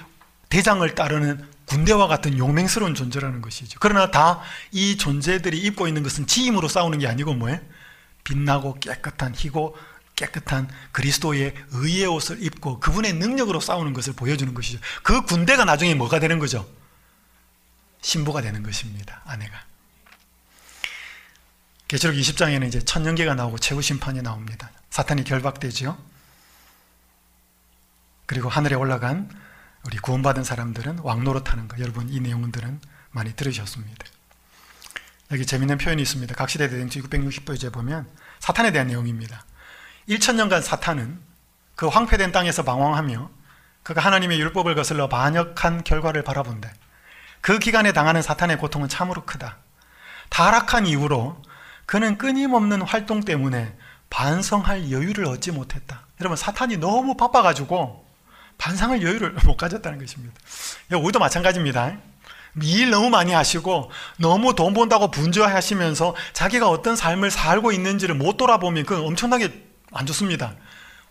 대장을 0.53 0.95
따르는 0.95 1.49
군대와 1.65 2.09
같은 2.09 2.37
용맹스러운 2.37 2.95
존재라는 2.95 3.41
것이죠. 3.41 3.79
그러나 3.81 4.11
다 4.11 4.43
이 4.71 4.99
존재들이 4.99 5.59
입고 5.59 5.89
있는 5.89 6.03
것은 6.03 6.27
지임으로 6.27 6.69
싸우는 6.69 6.99
게 6.99 7.07
아니고 7.07 7.33
뭐예요? 7.33 7.59
빛나고 8.25 8.79
깨끗한 8.81 9.35
희고 9.35 9.75
깨끗한 10.15 10.69
그리스도의 10.93 11.55
의의 11.71 12.05
옷을 12.05 12.43
입고 12.43 12.81
그분의 12.81 13.15
능력으로 13.15 13.61
싸우는 13.61 13.95
것을 13.95 14.13
보여주는 14.13 14.53
것이죠. 14.53 14.79
그 15.03 15.23
군대가 15.23 15.65
나중에 15.65 15.95
뭐가 15.95 16.21
되는 16.21 16.39
거죠? 16.39 16.69
신부가 18.03 18.43
되는 18.43 18.63
것입니다. 18.63 19.23
아내가. 19.25 19.65
계시록 21.89 22.15
20장에는 22.15 22.69
이제 22.69 22.85
천년계가 22.85 23.35
나오고 23.35 23.57
최후 23.57 23.81
심판이 23.81 24.21
나옵니다. 24.21 24.71
사탄이 24.91 25.25
결박되지요. 25.25 25.97
그리고 28.27 28.51
하늘에 28.51 28.75
올라간 28.75 29.31
우리 29.85 29.99
구원받은 29.99 30.45
사람들은 30.45 31.01
왕노릇하는 31.01 31.69
거 31.69 31.79
여러분 31.81 32.09
이 32.09 32.21
내용들은 32.21 32.81
많이 33.11 33.35
들으셨습니다. 33.35 34.05
여기 35.33 35.47
재밌는 35.47 35.79
표현이 35.79 36.01
있습니다. 36.03 36.35
각시대 36.35 36.69
대행주 36.69 37.03
660페이지에 37.03 37.73
보면 37.73 38.09
사탄에 38.39 38.71
대한 38.71 38.87
내용입니다. 38.89 39.45
1천년간 40.09 40.63
사탄은 40.63 41.19
그 41.75 41.89
황폐된 41.89 42.33
땅에서 42.33 42.63
방황하며 42.63 43.31
그가 43.83 44.01
하나님의 44.01 44.39
율법을 44.41 44.75
거슬러 44.75 45.09
반역한 45.09 45.85
결과를 45.85 46.23
바라본대. 46.23 46.73
그 47.41 47.59
기간에 47.59 47.93
당하는 47.93 48.23
사탄의 48.23 48.59
고통은 48.59 48.89
참으로 48.89 49.25
크다. 49.25 49.59
타락한 50.29 50.87
이후로 50.87 51.43
그는 51.87 52.19
끊임없는 52.19 52.83
활동 52.83 53.21
때문에 53.21 53.77
반성할 54.11 54.91
여유를 54.91 55.27
얻지 55.27 55.51
못했다. 55.51 56.07
여러분 56.21 56.37
사탄이 56.37 56.77
너무 56.77 57.17
바빠가지고 57.17 58.02
반상을 58.63 59.03
여유를 59.03 59.33
못 59.45 59.57
가졌다는 59.57 59.99
것입니다. 59.99 60.41
우리도 60.93 61.19
마찬가지입니다. 61.19 61.97
일 62.63 62.91
너무 62.91 63.11
많이 63.11 63.33
하시고 63.33 63.91
너무 64.19 64.55
돈 64.55 64.73
번다고 64.73 65.11
분주하시면서 65.11 66.15
자기가 66.33 66.69
어떤 66.69 66.95
삶을 66.95 67.31
살고 67.31 67.73
있는지를 67.73 68.15
못 68.15 68.37
돌아보면 68.37 68.85
그건 68.85 69.05
엄청나게 69.07 69.67
안 69.91 70.07
좋습니다. 70.07 70.55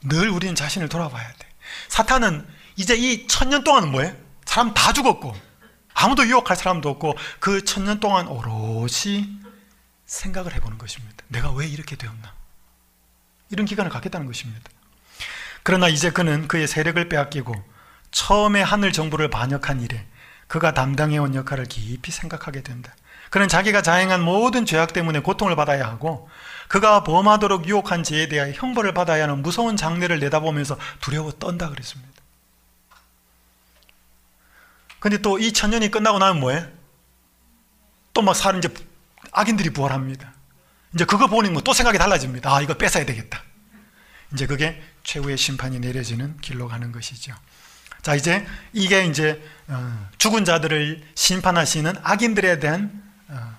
늘 0.03 0.29
우리는 0.29 0.55
자신을 0.55 0.87
돌아봐야 0.87 1.27
돼. 1.27 1.47
사탄은 1.89 2.47
이제 2.77 2.95
이 2.95 3.27
천년 3.27 3.63
동안은 3.63 3.91
뭐예요? 3.91 4.15
사람 4.45 4.73
다 4.73 4.93
죽었고 4.93 5.35
아무도 5.93 6.25
유혹할 6.25 6.55
사람도 6.55 6.89
없고 6.89 7.17
그 7.39 7.65
천년 7.65 7.99
동안 7.99 8.27
오롯이 8.27 9.27
생각을 10.05 10.53
해보는 10.53 10.77
것입니다. 10.77 11.17
내가 11.27 11.51
왜 11.51 11.67
이렇게 11.67 11.95
되었나? 11.97 12.33
이런 13.49 13.65
기간을 13.65 13.91
갖겠다는 13.91 14.25
것입니다. 14.27 14.69
그러나 15.63 15.87
이제 15.87 16.09
그는 16.09 16.47
그의 16.47 16.67
세력을 16.67 17.07
빼앗기고 17.09 17.53
처음에 18.11 18.61
하늘 18.61 18.91
정부를 18.91 19.29
반역한 19.29 19.81
일에 19.81 20.05
그가 20.47 20.73
담당해온 20.73 21.35
역할을 21.35 21.65
깊이 21.65 22.11
생각하게 22.11 22.61
된다. 22.61 22.93
그는 23.29 23.47
자기가 23.47 23.81
자행한 23.81 24.21
모든 24.21 24.65
죄악 24.65 24.91
때문에 24.91 25.19
고통을 25.19 25.55
받아야 25.55 25.87
하고 25.87 26.29
그가 26.67 27.03
범하도록 27.03 27.67
유혹한 27.67 28.03
죄에 28.03 28.27
대하여 28.27 28.51
형벌을 28.53 28.93
받아야 28.93 29.23
하는 29.23 29.41
무서운 29.41 29.77
장례를 29.77 30.19
내다보면서 30.19 30.77
두려워 30.99 31.31
떤다 31.31 31.69
그랬습니다. 31.69 32.11
근데 34.99 35.17
또 35.17 35.39
이 35.39 35.51
천년이 35.53 35.89
끝나고 35.89 36.19
나면 36.19 36.39
뭐예요? 36.39 36.67
또막 38.13 38.35
사는 38.35 38.59
이제 38.59 38.69
악인들이 39.31 39.71
부활합니다. 39.71 40.33
이제 40.93 41.05
그거 41.05 41.27
보니 41.27 41.49
뭐 41.49 41.61
또 41.63 41.73
생각이 41.73 41.97
달라집니다. 41.97 42.53
아, 42.53 42.61
이거 42.61 42.73
뺏어야 42.75 43.05
되겠다. 43.05 43.41
이제 44.33 44.45
그게 44.45 44.81
최후의 45.03 45.37
심판이 45.37 45.79
내려지는 45.79 46.37
길로 46.41 46.67
가는 46.67 46.91
것이죠. 46.91 47.33
자, 48.01 48.15
이제 48.15 48.45
이게 48.73 49.05
이제 49.05 49.41
어, 49.67 50.09
죽은 50.17 50.45
자들을 50.45 51.03
심판하시는 51.15 51.93
악인들에 52.01 52.59
대한 52.59 53.03
어, 53.27 53.57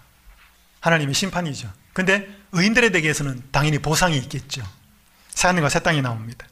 하나님의 0.81 1.15
심판이죠. 1.15 1.73
근데 1.93 2.29
의인들에 2.53 2.91
대해서는 2.91 3.43
당연히 3.53 3.79
보상이 3.79 4.17
있겠죠. 4.19 4.63
새 5.31 5.49
하늘과 5.49 5.69
새 5.69 5.81
땅이 5.81 6.03
나옵니다. 6.03 6.47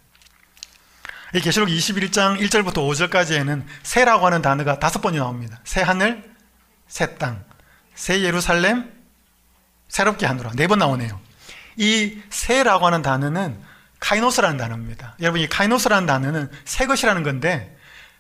이 1.35 1.41
계시록 1.41 1.69
21장 1.69 2.41
1절부터 2.41 2.75
5절까지에는 2.75 3.65
새라고 3.83 4.27
하는 4.27 4.43
단어가 4.43 4.79
다섯 4.79 5.01
번이 5.01 5.19
나옵니다. 5.19 5.61
새 5.65 5.81
하늘, 5.83 6.29
새 6.89 7.17
땅, 7.17 7.45
새 7.95 8.23
예루살렘, 8.23 8.91
새롭게 9.89 10.27
하노라. 10.27 10.53
네 10.57 10.67
번 10.67 10.79
나오네요. 10.79 11.21
이 11.77 12.21
새라고 12.31 12.87
하는 12.87 13.03
단어는 13.03 13.61
카이노스라는 14.01 14.57
단어입니다. 14.57 15.17
여러분, 15.21 15.41
이 15.41 15.47
카이노스라는 15.49 16.07
단어는 16.07 16.51
새 16.65 16.87
것이라는 16.87 17.23
건데, 17.23 17.77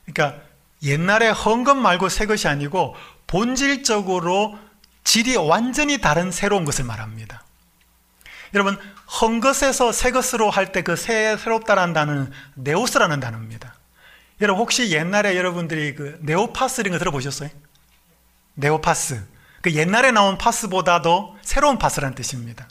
그러니까 0.06 0.40
옛날에 0.82 1.28
헌것 1.28 1.76
말고 1.76 2.08
새 2.08 2.26
것이 2.26 2.48
아니고 2.48 2.94
본질적으로 3.26 4.58
질이 5.04 5.36
완전히 5.36 5.98
다른 5.98 6.30
새로운 6.30 6.64
것을 6.64 6.84
말합니다. 6.84 7.42
여러분, 8.54 8.78
헌 9.20 9.40
것에서 9.40 9.92
새 9.92 10.10
것으로 10.10 10.50
할 10.50 10.72
때 10.72 10.82
그 10.82 10.96
새롭다라는 10.96 11.94
단어는 11.94 12.32
네오스라는 12.54 13.20
단어입니다. 13.20 13.74
여러분, 14.40 14.62
혹시 14.62 14.90
옛날에 14.90 15.36
여러분들이 15.36 15.94
그 15.94 16.18
네오파스라는 16.22 16.92
거 16.92 16.98
들어보셨어요? 16.98 17.50
네오파스. 18.54 19.22
그 19.62 19.72
옛날에 19.74 20.10
나온 20.10 20.38
파스보다도 20.38 21.36
새로운 21.42 21.78
파스라는 21.78 22.14
뜻입니다. 22.14 22.68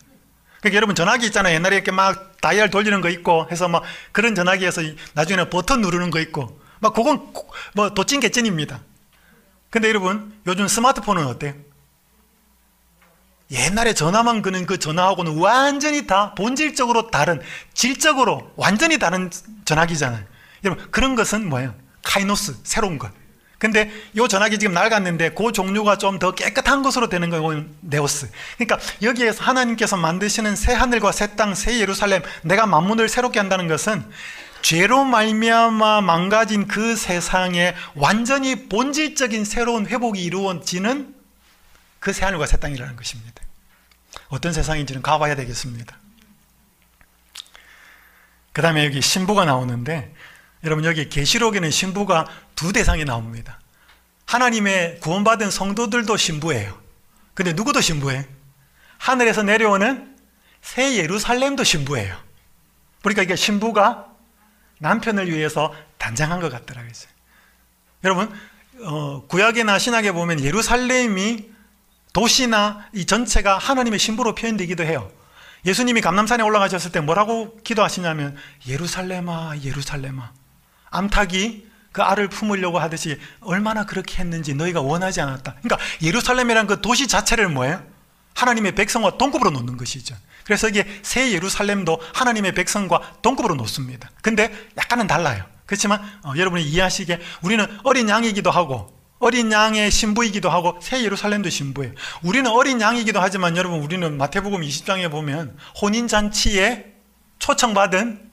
그러니까 0.59 0.75
여러분 0.75 0.95
전화기 0.95 1.25
있잖아요. 1.27 1.55
옛날에 1.55 1.77
이렇게 1.77 1.91
막 1.91 2.37
다이얼 2.41 2.69
돌리는 2.69 2.99
거 3.01 3.09
있고 3.09 3.47
해서 3.51 3.67
막 3.67 3.83
그런 4.11 4.35
전화기에서 4.35 4.81
나중에는 5.13 5.49
버튼 5.49 5.81
누르는 5.81 6.11
거 6.11 6.19
있고 6.19 6.59
막 6.79 6.93
그건 6.93 7.31
뭐 7.73 7.93
도찐 7.93 8.19
개찐입니다. 8.19 8.81
근데 9.69 9.89
여러분 9.89 10.33
요즘 10.47 10.67
스마트폰은 10.67 11.25
어때요? 11.27 11.53
옛날에 13.51 13.93
전화만 13.93 14.41
그는 14.41 14.65
그 14.65 14.77
전화하고는 14.77 15.37
완전히 15.37 16.05
다 16.05 16.35
본질적으로 16.35 17.09
다른 17.09 17.41
질적으로 17.73 18.51
완전히 18.55 18.99
다른 18.99 19.31
전화기잖아요. 19.65 20.23
여러분 20.65 20.91
그런 20.91 21.15
것은 21.15 21.49
뭐예요? 21.49 21.73
카이노스 22.03 22.57
새로운 22.63 22.99
것. 22.99 23.11
근데 23.59 23.91
이 24.13 24.27
전화기 24.27 24.57
지금 24.57 24.73
낡았는데 24.73 25.31
그 25.31 25.51
종류가 25.51 25.97
좀 25.97 26.17
더 26.19 26.31
깨끗한 26.33 26.81
것으로 26.81 27.07
되는 27.09 27.29
거는 27.29 27.75
네오스. 27.81 28.31
그러니까 28.57 28.79
여기에서 29.01 29.43
하나님께서 29.43 29.95
만드시는 29.97 30.55
새 30.55 30.73
하늘과 30.73 31.11
새 31.11 31.35
땅, 31.35 31.53
새 31.55 31.79
예루살렘, 31.79 32.23
내가 32.41 32.65
만문을 32.65 33.07
새롭게 33.09 33.39
한다는 33.39 33.67
것은 33.67 34.03
죄로 34.61 35.03
말미암아 35.05 36.01
망가진 36.01 36.67
그 36.67 36.95
세상에 36.95 37.75
완전히 37.95 38.67
본질적인 38.67 39.45
새로운 39.45 39.85
회복이 39.87 40.21
이루어지는 40.23 41.13
그 41.99 42.11
새 42.13 42.25
하늘과 42.25 42.45
새 42.47 42.57
땅이라는 42.57 42.95
것입니다. 42.95 43.41
어떤 44.29 44.51
세상인지는 44.53 45.01
가봐야 45.01 45.35
되겠습니다. 45.35 45.97
그 48.51 48.61
다음에 48.61 48.85
여기 48.85 49.01
신부가 49.01 49.45
나오는데 49.45 50.13
여러분 50.63 50.83
여기 50.85 51.07
계시록에는 51.07 51.71
신부가 51.71 52.27
두 52.55 52.73
대상이 52.73 53.05
나옵니다. 53.05 53.59
하나님의 54.25 54.99
구원받은 54.99 55.49
성도들도 55.49 56.17
신부예요. 56.17 56.77
근데 57.33 57.53
누구도 57.53 57.81
신부예요? 57.81 58.23
하늘에서 58.97 59.43
내려오는 59.43 60.15
새 60.61 60.97
예루살렘도 60.97 61.63
신부예요. 61.63 62.15
그러니까 63.01 63.23
이게 63.23 63.35
신부가 63.35 64.07
남편을 64.79 65.31
위해서 65.31 65.73
단장한 65.97 66.41
것 66.41 66.51
같더라고요. 66.51 66.91
여러분, 68.03 68.31
어, 68.81 69.25
구약이나 69.27 69.79
신약에 69.79 70.11
보면 70.11 70.41
예루살렘이 70.41 71.49
도시나 72.13 72.89
이 72.93 73.05
전체가 73.05 73.57
하나님의 73.57 73.99
신부로 73.99 74.35
표현되기도 74.35 74.83
해요. 74.83 75.11
예수님이 75.65 76.01
감남산에 76.01 76.43
올라가셨을 76.43 76.91
때 76.91 77.01
뭐라고 77.01 77.57
기도하시냐면 77.63 78.37
예루살렘아 78.67 79.57
예루살렘아 79.63 80.31
암탉이 80.89 81.69
그 81.91 82.01
알을 82.01 82.29
품으려고 82.29 82.79
하듯이 82.79 83.19
얼마나 83.41 83.85
그렇게 83.85 84.17
했는지 84.19 84.53
너희가 84.53 84.81
원하지 84.81 85.21
않았다. 85.21 85.55
그러니까 85.61 85.77
예루살렘이란 86.01 86.67
그 86.67 86.81
도시 86.81 87.07
자체를 87.07 87.49
뭐예요? 87.49 87.83
하나님의 88.35 88.75
백성과 88.75 89.17
동급으로 89.17 89.49
놓는 89.51 89.77
것이죠. 89.77 90.15
그래서 90.45 90.69
이게 90.69 90.85
새 91.03 91.31
예루살렘도 91.31 92.01
하나님의 92.13 92.53
백성과 92.53 93.17
동급으로 93.21 93.55
놓습니다. 93.55 94.09
근데 94.21 94.51
약간은 94.77 95.07
달라요. 95.07 95.43
그렇지만 95.65 96.01
어, 96.23 96.33
여러분이 96.35 96.63
이해하시기에 96.63 97.19
우리는 97.41 97.65
어린 97.83 98.09
양이기도 98.09 98.49
하고 98.49 98.97
어린 99.19 99.51
양의 99.51 99.91
신부이기도 99.91 100.49
하고 100.49 100.79
새 100.81 101.03
예루살렘도 101.03 101.49
신부예요. 101.49 101.93
우리는 102.23 102.49
어린 102.49 102.81
양이기도 102.81 103.19
하지만 103.19 103.57
여러분 103.57 103.79
우리는 103.81 104.17
마태복음 104.17 104.61
20장에 104.61 105.11
보면 105.11 105.57
혼인 105.81 106.07
잔치에 106.07 106.93
초청받은 107.37 108.29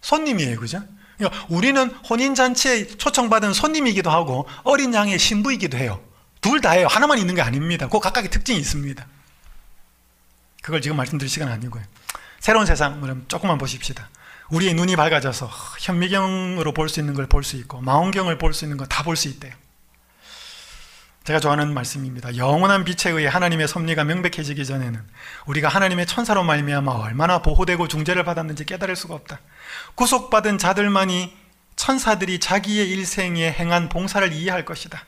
손님이에요. 0.00 0.58
그죠? 0.58 0.82
그러니까 1.18 1.46
우리는 1.48 1.90
혼인잔치에 2.08 2.86
초청받은 2.96 3.52
손님이기도 3.52 4.10
하고 4.10 4.46
어린 4.64 4.92
양의 4.94 5.18
신부이기도 5.18 5.76
해요. 5.78 6.00
둘 6.40 6.60
다예요. 6.60 6.86
하나만 6.88 7.18
있는 7.18 7.34
게 7.34 7.42
아닙니다. 7.42 7.88
그 7.88 8.00
각각의 8.00 8.30
특징이 8.30 8.58
있습니다. 8.58 9.06
그걸 10.62 10.80
지금 10.80 10.96
말씀드릴 10.96 11.28
시간 11.30 11.48
아니고요. 11.48 11.82
새로운 12.40 12.66
세상, 12.66 13.24
조금만 13.28 13.58
보십시다. 13.58 14.08
우리의 14.50 14.74
눈이 14.74 14.96
밝아져서 14.96 15.48
현미경으로 15.80 16.72
볼 16.72 16.88
수 16.88 17.00
있는 17.00 17.14
걸 17.14 17.26
볼 17.26 17.42
수 17.44 17.56
있고 17.56 17.80
망원경을 17.80 18.38
볼 18.38 18.52
수 18.52 18.64
있는 18.64 18.76
걸 18.76 18.86
다 18.88 19.02
볼 19.04 19.16
수 19.16 19.28
있대요. 19.28 19.52
제가 21.24 21.38
좋아하는 21.38 21.72
말씀입니다. 21.72 22.36
영원한 22.36 22.84
빛에 22.84 23.10
의해 23.10 23.28
하나님의 23.28 23.68
섭리가 23.68 24.02
명백해지기 24.02 24.66
전에는 24.66 25.00
우리가 25.46 25.68
하나님의 25.68 26.06
천사로 26.06 26.42
말미암아 26.42 26.90
얼마나 26.92 27.42
보호되고 27.42 27.86
중재를 27.86 28.24
받았는지 28.24 28.64
깨달을 28.64 28.96
수가 28.96 29.14
없다. 29.14 29.38
구속받은 29.94 30.58
자들만이 30.58 31.36
천사들이 31.76 32.40
자기의 32.40 32.90
일생에 32.90 33.52
행한 33.52 33.88
봉사를 33.88 34.32
이해할 34.32 34.64
것이다. 34.64 35.00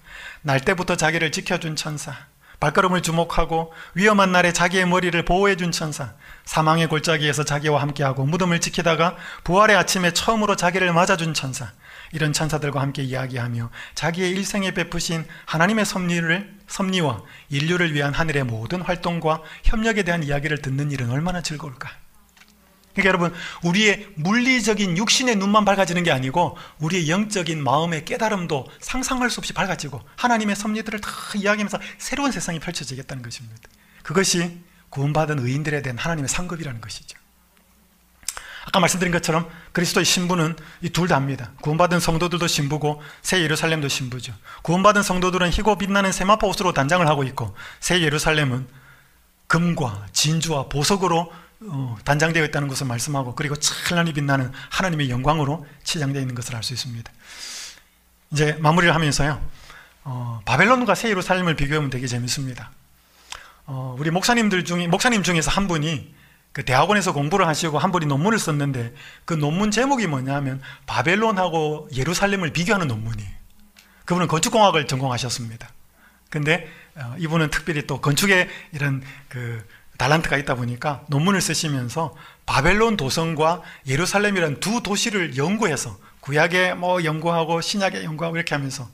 날 0.43 0.61
때부터 0.61 0.97
자기를 0.97 1.33
지켜준 1.33 1.75
천사, 1.75 2.15
발걸음을 2.61 3.03
주목하고 3.03 3.73
위험한 3.95 4.31
날에 4.31 4.53
자기의 4.53 4.87
머리를 4.87 5.21
보호해준 5.25 5.73
천사, 5.73 6.13
사망의 6.45 6.87
골짜기에서 6.89 7.45
자기와 7.45 7.83
함께하고 7.83 8.25
무덤을 8.25 8.61
지키다가 8.61 9.17
부활의 9.43 9.77
아침에 9.77 10.13
처음으로 10.13 10.55
자기를 10.55 10.93
맞아준 10.93 11.35
천사, 11.35 11.73
이런 12.15 12.33
천사들과 12.33 12.81
함께 12.81 13.03
이야기하며 13.03 13.71
자기의 13.97 14.31
일생에 14.31 14.73
베푸신 14.73 15.27
하나님의 15.47 15.85
섭리를 15.85 16.55
섭리와 16.69 17.23
인류를 17.51 17.93
위한 17.93 18.15
하늘의 18.15 18.45
모든 18.45 18.81
활동과 18.81 19.43
협력에 19.65 20.05
대한 20.05 20.23
이야기를 20.23 20.63
듣는 20.63 20.93
일은 20.93 21.11
얼마나 21.11 21.43
즐거울까? 21.43 21.91
그러니까 22.95 23.09
여러분, 23.09 23.35
우리의 23.65 24.07
물리적인 24.15 24.97
육신의 24.97 25.35
눈만 25.37 25.65
밝아지는 25.65 26.05
게 26.05 26.13
아니고 26.13 26.57
우리의 26.79 27.11
영적인 27.11 27.61
마음의 27.63 28.05
깨달음도 28.05 28.69
상상할 28.79 29.29
수 29.29 29.41
없이 29.41 29.53
밝아지고 29.53 30.01
하나님의 30.15 30.55
섭리들을 30.55 31.01
다 31.01 31.11
이야기하면서 31.35 31.81
새로운 31.99 32.31
세상이 32.31 32.61
펼쳐지겠다는 32.61 33.25
것입니다. 33.25 33.69
그것이 34.05 34.61
구원받은 34.91 35.41
의인들에 35.41 35.83
대한 35.83 35.99
하나님의 35.99 36.29
상급이라는 36.29 36.81
것이죠. 36.81 37.19
아까 38.75 38.81
말씀드린 38.81 39.13
것처럼 39.13 39.49
그리스도의 39.71 40.05
신부는 40.05 40.57
이 40.83 40.91
둘 40.91 41.07
다입니다. 41.07 41.53
구원받은 41.61 42.01
성도들도 42.01 42.49
신부고 42.49 43.01
새 43.23 43.41
예루살렘도 43.41 43.87
신부죠. 43.87 44.35
구원받은 44.63 45.05
성도들은 45.05 45.51
희고 45.51 45.79
빛나는 45.79 46.11
세마포 46.11 46.49
옷으로 46.49 46.73
단장을 46.73 47.07
하고 47.07 47.23
있고 47.23 47.55
새 47.79 48.01
예루살렘은 48.01 48.67
금과 49.47 50.09
진주와 50.13 50.69
보석으로 50.69 51.33
어, 51.69 51.97
단장되어 52.05 52.45
있다는 52.47 52.67
것을 52.67 52.89
말씀하고 52.89 53.37
그리고 53.37 53.55
찬란히 53.55 54.13
빛나는 54.13 54.51
하나님의 54.71 55.09
영광으로 55.09 55.65
치장되어 55.85 56.21
있는 56.21 56.35
것을 56.35 56.57
알 56.57 56.65
수 56.65 56.73
있습니다. 56.75 57.13
이제 58.33 58.57
마무리를 58.59 58.93
하면서요. 58.93 59.41
어, 60.03 60.41
바벨론과 60.47 60.97
새 60.97 61.11
예루살렘을 61.11 61.55
비교하면 61.55 61.91
되게 61.91 62.09
재밌습니다. 62.09 62.73
어, 63.67 63.95
우리 64.01 64.11
목사님들 64.11 64.65
중에 64.65 64.89
목사님 64.89 65.23
중에서 65.23 65.53
한 65.53 65.69
분이 65.69 66.13
그 66.55 66.65
대학원에서 66.65 67.13
공부를 67.13 67.49
하시고 67.49 67.79
한 67.79 67.91
분이 67.91 68.07
논문을 68.07 68.39
썼는데 68.39 68.95
그 69.25 69.35
논문 69.35 69.73
제목이 69.73 70.07
뭐냐면 70.07 70.63
바벨론하고 70.87 71.89
예루살렘을 71.95 72.53
비교하는 72.53 72.87
논문이에요. 72.87 73.31
그분은 74.05 74.29
건축공학을 74.29 74.87
전공하셨습니다. 74.87 75.69
근데 76.31 76.71
어, 76.95 77.17
이분은 77.19 77.51
특별히 77.51 77.89
또 77.89 78.01
건축에 78.01 78.49
이런 78.73 79.03
그 79.29 79.67
달란트가 79.99 80.37
있다 80.37 80.55
보니까 80.55 81.03
논문을 81.09 81.41
쓰시면서 81.41 82.15
바벨론 82.47 82.97
도성과 82.97 83.63
예루살렘이라는 83.89 84.61
두 84.61 84.81
도시를 84.81 85.37
연구해서 85.37 85.99
구약에 86.21 86.75
뭐 86.75 87.03
연구하고 87.03 87.63
신약에 87.63 88.05
연구하고 88.05 88.37
이렇게 88.37 88.55
하면서 88.55 88.85
아, 88.85 88.89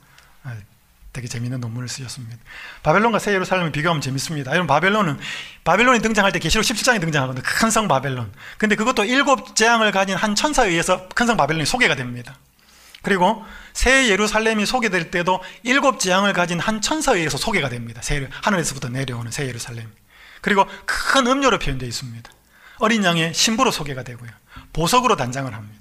되게 1.13 1.27
재미있는 1.27 1.61
논문을 1.61 1.89
쓰셨습니다. 1.89 2.37
바벨론과 2.83 3.19
새 3.19 3.33
예루살렘을 3.33 3.73
비교하면 3.73 4.01
재밌습니다. 4.01 4.53
여러분 4.53 4.67
바벨론은 4.69 5.19
바벨론이 5.65 6.01
등장할 6.01 6.31
때 6.33 6.39
계시록 6.39 6.65
17장에 6.65 7.01
등장하거든요. 7.01 7.43
큰 7.45 7.71
성 7.71 7.89
바벨론. 7.89 8.33
근데 8.59 8.77
그것도 8.77 9.05
일곱 9.05 9.57
재앙을 9.57 9.91
가진 9.93 10.17
한 10.17 10.35
천사에 10.35 10.69
의해서 10.69 11.09
큰 11.09 11.27
성 11.27 11.37
바벨론이 11.37 11.67
소개가 11.67 11.95
됩니다. 11.97 12.37
그리고 13.03 13.45
새 13.73 14.09
예루살렘이 14.09 14.67
소개될 14.67 15.11
때도 15.11 15.43
일곱 15.63 16.01
재앙을 16.01 16.33
가진 16.33 16.61
한 16.61 16.81
천사에 16.81 17.17
의해서 17.17 17.39
소개가 17.39 17.69
됩니다. 17.71 18.03
새, 18.03 18.29
하늘에서부터 18.43 18.89
내려오는 18.91 19.31
새 19.31 19.47
예루살렘. 19.47 19.91
그리고 20.43 20.67
큰 20.85 21.27
음료로 21.27 21.59
표현되어 21.59 21.89
있습니다. 21.89 22.31
어린 22.79 23.05
양의 23.05 23.33
신부로 23.35 23.71
소개가 23.71 24.03
되고요. 24.05 24.31
보석으로 24.73 25.17
단장을 25.17 25.53
합니다. 25.53 25.81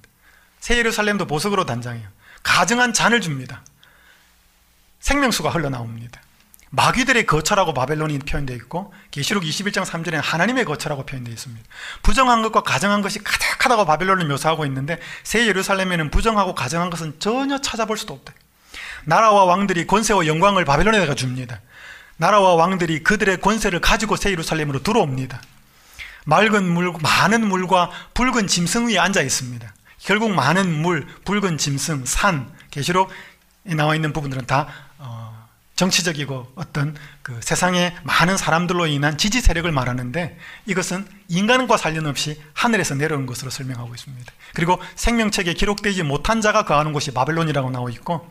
새 0.59 0.77
예루살렘도 0.77 1.25
보석으로 1.27 1.65
단장해요. 1.65 2.07
가증한 2.43 2.93
잔을 2.93 3.21
줍니다. 3.21 3.63
생명수가 4.99 5.49
흘러나옵니다. 5.49 6.21
마귀들의 6.71 7.25
거처라고 7.25 7.73
바벨론이 7.73 8.19
표현되어 8.19 8.55
있고 8.57 8.93
계시록 9.09 9.43
21장 9.43 9.85
3절에는 9.85 10.21
하나님의 10.21 10.65
거처라고 10.65 11.05
표현되어 11.05 11.33
있습니다. 11.33 11.67
부정한 12.03 12.43
것과 12.43 12.61
가정한 12.61 13.01
것이 13.01 13.19
가득하다고 13.23 13.85
바벨론을 13.85 14.27
묘사하고 14.27 14.65
있는데 14.67 14.99
새 15.23 15.47
예루살렘에는 15.47 16.11
부정하고 16.11 16.53
가정한 16.53 16.89
것은 16.91 17.19
전혀 17.19 17.59
찾아볼 17.59 17.97
수도 17.97 18.13
없다. 18.13 18.33
나라와 19.05 19.45
왕들이 19.45 19.87
권세와 19.87 20.27
영광을 20.27 20.65
바벨론에다가 20.65 21.15
줍니다. 21.15 21.61
나라와 22.17 22.53
왕들이 22.55 23.01
그들의 23.01 23.41
권세를 23.41 23.79
가지고 23.79 24.15
새 24.15 24.29
예루살렘으로 24.31 24.83
들어옵니다. 24.83 25.41
맑은 26.25 26.69
물, 26.69 26.93
많은 27.01 27.47
물과 27.47 27.89
붉은 28.13 28.47
짐승 28.47 28.89
위에 28.89 28.99
앉아 28.99 29.21
있습니다. 29.21 29.73
결국 29.99 30.31
많은 30.33 30.81
물, 30.81 31.07
붉은 31.25 31.57
짐승, 31.57 32.05
산, 32.05 32.53
계시록에 32.69 33.13
나와 33.75 33.95
있는 33.95 34.13
부분들은 34.13 34.45
다 34.45 34.67
정치적이고 35.79 36.51
어떤 36.55 36.93
그 37.21 37.39
세상의 37.41 37.95
많은 38.03 38.35
사람들로 38.35 38.85
인한 38.87 39.17
지지 39.17 39.39
세력을 39.39 39.71
말하는데 39.71 40.37
이것은 40.65 41.07
인간과 41.29 41.77
관련 41.77 42.05
없이 42.05 42.41
하늘에서 42.53 42.95
내려온 42.95 43.25
것으로 43.25 43.49
설명하고 43.49 43.95
있습니다. 43.95 44.33
그리고 44.53 44.77
생명책에 44.95 45.53
기록되지 45.53 46.03
못한 46.03 46.41
자가 46.41 46.65
거하는 46.65 46.91
곳이 46.91 47.11
바벨론이라고 47.11 47.69
나와 47.71 47.89
있고 47.91 48.29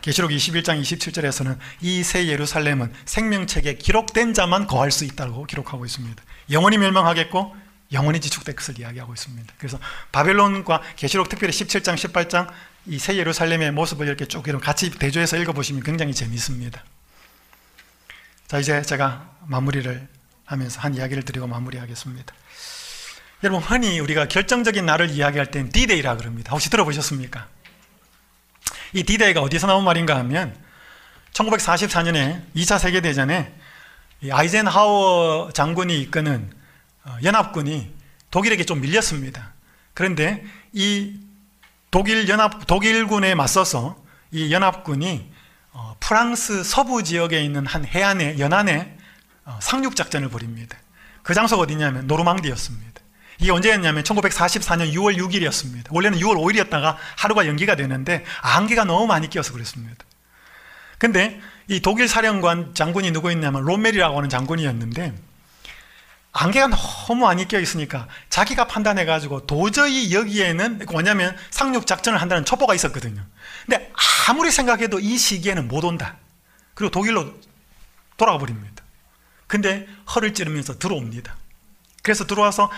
계시록 0.00 0.30
21장 0.30 0.80
27절에서는 0.80 1.58
이 1.82 2.02
새 2.02 2.28
예루살렘은 2.28 2.94
생명책에 3.04 3.74
기록된 3.74 4.32
자만 4.32 4.66
거할 4.66 4.90
수 4.90 5.04
있다고 5.04 5.44
기록하고 5.44 5.84
있습니다. 5.84 6.22
영원히 6.50 6.78
멸망하겠고 6.78 7.54
영원히 7.92 8.20
지축될 8.20 8.56
것을 8.56 8.80
이야기하고 8.80 9.12
있습니다. 9.12 9.54
그래서 9.58 9.78
바벨론과 10.12 10.80
계시록 10.96 11.28
특별히 11.28 11.52
17장, 11.52 11.94
18장 11.94 12.48
이 12.88 12.98
새 12.98 13.16
예루살렘의 13.16 13.72
모습을 13.72 14.06
이렇게 14.06 14.26
쭉 14.26 14.44
같이 14.60 14.90
대조해서 14.90 15.36
읽어보시면 15.36 15.82
굉장히 15.82 16.14
재미있습니다. 16.14 16.82
자, 18.46 18.58
이제 18.58 18.82
제가 18.82 19.28
마무리를 19.46 20.08
하면서 20.44 20.80
한 20.80 20.94
이야기를 20.94 21.24
드리고 21.24 21.48
마무리하겠습니다. 21.48 22.32
여러분, 23.42 23.62
흔히 23.62 23.98
우리가 23.98 24.28
결정적인 24.28 24.86
날을 24.86 25.10
이야기할 25.10 25.50
때는 25.50 25.70
D-Day라 25.70 26.16
그럽니다. 26.16 26.52
혹시 26.52 26.70
들어보셨습니까? 26.70 27.48
이 28.92 29.02
D-Day가 29.02 29.40
어디서 29.42 29.66
나온 29.66 29.84
말인가 29.84 30.16
하면 30.18 30.56
1944년에 31.32 32.44
2차 32.54 32.78
세계대전에 32.78 33.52
아이젠하워 34.30 35.50
장군이 35.52 36.00
이끄는 36.02 36.50
어, 37.04 37.18
연합군이 37.22 37.92
독일에게 38.30 38.64
좀 38.64 38.80
밀렸습니다. 38.80 39.52
그런데 39.92 40.44
이 40.72 41.25
독일 41.90 42.28
연합 42.28 42.66
독일군에 42.66 43.34
맞서서 43.34 43.96
이 44.30 44.52
연합군이 44.52 45.30
어, 45.72 45.96
프랑스 46.00 46.64
서부 46.64 47.02
지역에 47.02 47.42
있는 47.42 47.66
한 47.66 47.84
해안의 47.84 48.38
연안에 48.38 48.96
어, 49.44 49.58
상륙 49.60 49.94
작전을 49.94 50.28
벌입니다. 50.28 50.76
그 51.22 51.34
장소가 51.34 51.62
어디냐면 51.62 52.06
노르망디였습니다. 52.06 53.00
이게 53.38 53.50
언제였냐면 53.50 54.02
1944년 54.02 54.92
6월 54.94 55.16
6일이었습니다. 55.16 55.86
원래는 55.90 56.18
6월 56.18 56.36
5일이었다가 56.36 56.96
하루가 57.16 57.46
연기가 57.46 57.76
되는데 57.76 58.24
안개가 58.40 58.84
너무 58.84 59.06
많이 59.06 59.28
끼어서 59.28 59.52
그랬습니다. 59.52 60.04
근데 60.98 61.40
이 61.68 61.80
독일 61.80 62.08
사령관 62.08 62.74
장군이 62.74 63.10
누구였냐면 63.10 63.62
로멜이라고 63.64 64.16
하는 64.16 64.28
장군이었는데 64.28 65.14
안개가 66.36 66.68
너무 66.68 67.22
많이 67.22 67.48
껴 67.48 67.58
있으니까 67.58 68.08
자기가 68.28 68.66
판단해 68.66 69.04
가지고 69.04 69.46
도저히 69.46 70.12
여기에는 70.12 70.86
뭐냐면 70.90 71.36
상륙 71.50 71.86
작전을 71.86 72.20
한다는 72.20 72.44
첩보가 72.44 72.74
있었거든요. 72.74 73.22
근데 73.64 73.90
아무리 74.28 74.50
생각해도 74.50 75.00
이 75.00 75.16
시기에는 75.16 75.66
못 75.66 75.84
온다. 75.84 76.16
그리고 76.74 76.90
독일로 76.90 77.34
돌아가 78.16 78.38
버립니다. 78.38 78.84
근데 79.46 79.86
허를 80.14 80.34
찌르면서 80.34 80.78
들어옵니다. 80.78 81.36
그래서 82.02 82.26
들어와서 82.26 82.70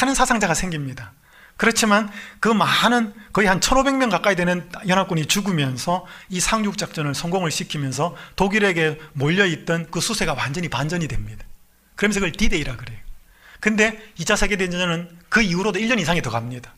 많은 0.00 0.14
사상자가 0.14 0.54
생깁니다. 0.54 1.12
그렇지만 1.56 2.10
그 2.38 2.48
많은 2.48 3.14
거의 3.32 3.46
한 3.46 3.60
1500명 3.60 4.10
가까이 4.10 4.34
되는 4.34 4.68
연합군이 4.88 5.26
죽으면서 5.26 6.06
이 6.28 6.40
상륙 6.40 6.78
작전을 6.78 7.14
성공을 7.14 7.50
시키면서 7.50 8.16
독일에게 8.36 8.98
몰려 9.12 9.44
있던 9.46 9.90
그 9.90 10.00
수세가 10.00 10.34
완전히 10.34 10.68
반전이 10.68 11.06
됩니다. 11.08 11.44
그러면서 12.00 12.18
그걸 12.20 12.32
디데이라 12.32 12.76
그래요. 12.76 12.98
근데 13.60 14.02
2차 14.16 14.34
세계대전은 14.34 15.18
그 15.28 15.42
이후로도 15.42 15.78
1년 15.78 16.00
이상이 16.00 16.22
더 16.22 16.30
갑니다. 16.30 16.74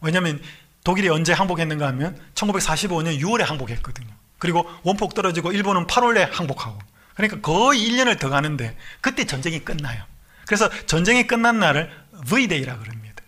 왜냐하면 0.00 0.40
독일이 0.84 1.08
언제 1.08 1.32
항복했는가 1.32 1.84
하면 1.88 2.16
1945년 2.36 3.18
6월에 3.18 3.42
항복했거든요. 3.42 4.14
그리고 4.38 4.70
원폭 4.84 5.14
떨어지고 5.14 5.50
일본은 5.50 5.88
8월에 5.88 6.30
항복하고. 6.30 6.78
그러니까 7.16 7.40
거의 7.40 7.80
1년을 7.80 8.20
더 8.20 8.28
가는데 8.28 8.76
그때 9.00 9.24
전쟁이 9.24 9.58
끝나요. 9.64 10.04
그래서 10.46 10.70
전쟁이 10.86 11.26
끝난 11.26 11.58
날을 11.58 11.90
V-Day라 12.28 12.78
그럽니다. 12.78 13.24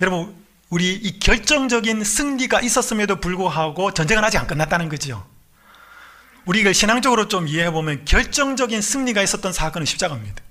여러분, 0.00 0.34
우리 0.70 0.92
이 0.92 1.20
결정적인 1.20 2.02
승리가 2.02 2.62
있었음에도 2.62 3.20
불구하고 3.20 3.94
전쟁은 3.94 4.24
아직 4.24 4.38
안 4.38 4.48
끝났다는 4.48 4.88
거죠. 4.88 5.24
우리 6.48 6.60
이걸 6.60 6.72
신앙적으로 6.72 7.28
좀 7.28 7.46
이해해 7.46 7.70
보면 7.70 8.06
결정적인 8.06 8.80
승리가 8.80 9.22
있었던 9.22 9.52
사건은 9.52 9.84
십자가입니다. 9.84 10.42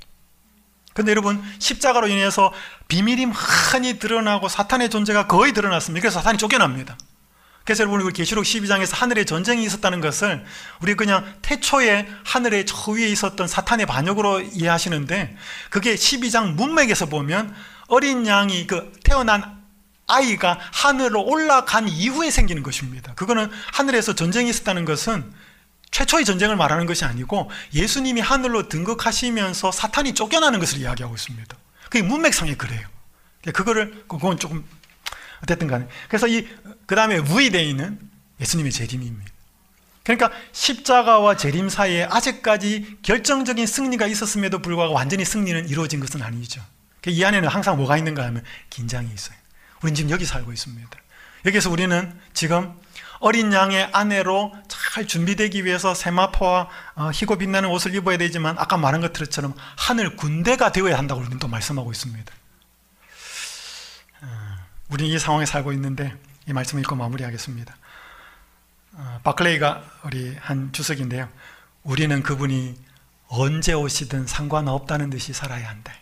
근데 0.93 1.09
여러분 1.09 1.41
십자가로 1.57 2.07
인해서 2.07 2.53
비밀이 2.87 3.25
많이 3.25 3.97
드러나고 3.97 4.47
사탄의 4.47 4.91
존재가 4.91 5.25
거의 5.25 5.53
드러났습니다. 5.53 6.03
그래서 6.03 6.19
사탄이 6.19 6.37
쫓겨납니다. 6.37 6.99
그래서 7.65 7.81
여러분 7.81 8.01
우리 8.01 8.13
계시록 8.13 8.43
12장에서 8.43 8.93
하늘에 8.93 9.25
전쟁이 9.25 9.63
있었다는 9.63 9.99
것을 9.99 10.45
우리 10.81 10.93
그냥 10.93 11.25
태초에 11.41 12.07
하늘에 12.23 12.65
저 12.65 12.91
위에 12.91 13.07
있었던 13.07 13.47
사탄의 13.47 13.87
반역으로 13.87 14.41
이해하시는데 14.41 15.35
그게 15.71 15.95
12장 15.95 16.53
문맥에서 16.53 17.07
보면 17.07 17.55
어린 17.87 18.27
양이 18.27 18.67
그 18.67 18.93
태어난 19.03 19.57
아이가 20.05 20.59
하늘로 20.73 21.23
올라간 21.23 21.89
이후에 21.89 22.29
생기는 22.29 22.61
것입니다. 22.61 23.15
그거는 23.15 23.49
하늘에서 23.73 24.13
전쟁이 24.13 24.51
있었다는 24.51 24.85
것은 24.85 25.46
최초의 25.97 26.25
전쟁을 26.25 26.55
말하는 26.55 26.85
것이 26.85 27.05
아니고 27.05 27.49
예수님이 27.73 28.21
하늘로 28.21 28.69
등극하시면서 28.69 29.71
사탄이 29.71 30.13
쫓겨나는 30.13 30.59
것을 30.59 30.77
이야기하고 30.77 31.15
있습니다. 31.15 31.57
그게 31.85 32.03
문맥상에 32.03 32.55
그래요. 32.55 32.87
그거를 33.51 34.03
그건 34.07 34.37
조금 34.37 34.63
어쨌든 35.41 35.67
간에 35.67 35.87
그래서 36.07 36.27
이 36.27 36.47
그다음에 36.85 37.19
V데이는 37.21 37.99
예수님의 38.39 38.71
재림입니다. 38.71 39.31
그러니까 40.03 40.31
십자가와 40.51 41.35
재림 41.35 41.67
사이에 41.67 42.03
아직까지 42.03 42.99
결정적인 43.01 43.65
승리가 43.65 44.05
있었음에도 44.05 44.59
불구하고 44.59 44.93
완전히 44.93 45.25
승리는 45.25 45.67
이루어진 45.67 45.99
것은 45.99 46.21
아니죠. 46.21 46.61
그이 47.01 47.25
안에는 47.25 47.49
항상 47.49 47.75
뭐가 47.75 47.97
있는가 47.97 48.23
하면 48.25 48.43
긴장이 48.69 49.11
있어요. 49.11 49.35
우리는 49.81 49.95
지금 49.95 50.11
여기 50.11 50.25
살고 50.25 50.53
있습니다. 50.53 50.89
여기서 51.45 51.71
우리는 51.71 52.13
지금 52.33 52.73
어린 53.19 53.51
양의 53.51 53.89
아내로 53.93 54.53
잘 54.67 55.07
준비되기 55.07 55.65
위해서 55.65 55.93
세마포와 55.93 56.69
어, 56.95 57.11
희고 57.11 57.37
빛나는 57.37 57.69
옷을 57.69 57.95
입어야 57.95 58.17
되지만 58.17 58.57
아까 58.57 58.77
말한 58.77 59.01
것처럼 59.01 59.53
하늘 59.75 60.15
군대가 60.15 60.71
되어야 60.71 60.97
한다고 60.97 61.21
우리는 61.21 61.39
또 61.39 61.47
말씀하고 61.47 61.91
있습니다. 61.91 62.33
어, 64.21 64.27
우리는 64.89 65.15
이 65.15 65.19
상황에 65.19 65.45
살고 65.45 65.73
있는데 65.73 66.15
이 66.47 66.53
말씀을 66.53 66.81
읽고 66.81 66.95
마무리하겠습니다. 66.95 67.75
어, 68.93 69.19
바클레이가 69.23 69.83
우리 70.03 70.35
한 70.39 70.71
주석인데요. 70.71 71.29
우리는 71.83 72.23
그분이 72.23 72.75
언제 73.27 73.73
오시든 73.73 74.27
상관없다는 74.27 75.09
듯이 75.09 75.33
살아야 75.33 75.69
한다. 75.69 75.93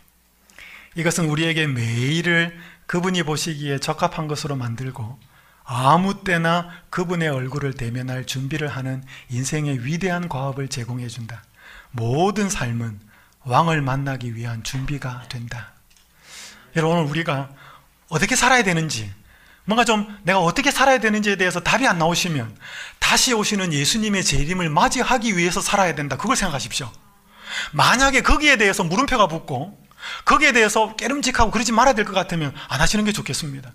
이것은 0.95 1.25
우리에게 1.25 1.67
매일을 1.67 2.57
그분이 2.87 3.23
보시기에 3.23 3.79
적합한 3.79 4.27
것으로 4.27 4.55
만들고 4.55 5.19
아무 5.65 6.23
때나 6.23 6.69
그분의 6.89 7.27
얼굴을 7.29 7.73
대면할 7.73 8.25
준비를 8.25 8.67
하는 8.67 9.03
인생의 9.29 9.83
위대한 9.85 10.29
과업을 10.29 10.67
제공해 10.67 11.07
준다. 11.07 11.43
모든 11.91 12.49
삶은 12.49 12.99
왕을 13.43 13.81
만나기 13.81 14.35
위한 14.35 14.63
준비가 14.63 15.23
된다. 15.29 15.71
여러분 16.75 16.97
오늘 16.97 17.09
우리가 17.09 17.49
어떻게 18.09 18.35
살아야 18.35 18.63
되는지 18.63 19.11
뭔가 19.65 19.83
좀 19.83 20.15
내가 20.23 20.39
어떻게 20.39 20.69
살아야 20.69 20.99
되는지에 20.99 21.37
대해서 21.37 21.59
답이 21.59 21.87
안 21.87 21.97
나오시면 21.97 22.55
다시 22.99 23.33
오시는 23.33 23.73
예수님의 23.73 24.23
재림을 24.23 24.69
맞이하기 24.69 25.37
위해서 25.37 25.61
살아야 25.61 25.95
된다. 25.95 26.17
그걸 26.17 26.35
생각하십시오. 26.35 26.91
만약에 27.71 28.21
거기에 28.21 28.57
대해서 28.57 28.83
물음표가 28.83 29.27
붙고 29.27 29.79
거기에 30.25 30.51
대해서 30.51 30.95
깨름직하고 30.95 31.49
그러지 31.49 31.71
말아야 31.71 31.95
될 31.95 32.05
것 32.05 32.13
같으면 32.13 32.53
안 32.67 32.79
하시는 32.81 33.03
게 33.05 33.11
좋겠습니다. 33.11 33.71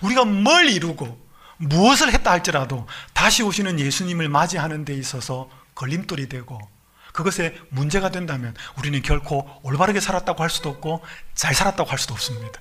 우리가 0.00 0.24
뭘 0.24 0.70
이루고 0.70 1.25
무엇을 1.58 2.12
했다 2.12 2.30
할지라도 2.30 2.86
다시 3.12 3.42
오시는 3.42 3.80
예수님을 3.80 4.28
맞이하는 4.28 4.84
데 4.84 4.94
있어서 4.94 5.48
걸림돌이 5.74 6.28
되고 6.28 6.58
그것에 7.12 7.58
문제가 7.70 8.10
된다면 8.10 8.54
우리는 8.76 9.00
결코 9.02 9.48
올바르게 9.62 10.00
살았다고 10.00 10.42
할 10.42 10.50
수도 10.50 10.68
없고 10.68 11.02
잘 11.34 11.54
살았다고 11.54 11.88
할 11.88 11.98
수도 11.98 12.12
없습니다. 12.14 12.60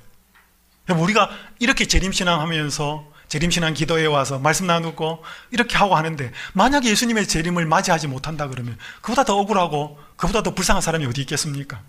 우리가 0.90 1.30
이렇게 1.60 1.86
재림신앙 1.86 2.40
하면서 2.40 3.06
재림신앙 3.28 3.74
기도에 3.74 4.06
와서 4.06 4.40
말씀 4.40 4.68
나누고 4.68 5.24
이렇게 5.52 5.78
하고 5.78 5.96
하는데 5.96 6.32
만약에 6.54 6.90
예수님의 6.90 7.28
재림을 7.28 7.66
맞이하지 7.66 8.08
못한다 8.08 8.48
그러면 8.48 8.78
그보다 9.02 9.26
더 9.26 9.36
억울하고 9.38 10.00
그보다 10.16 10.44
더 10.44 10.54
불쌍한 10.54 10.82
사람이 10.82 11.06
어디 11.06 11.22
있겠습니까? 11.22 11.82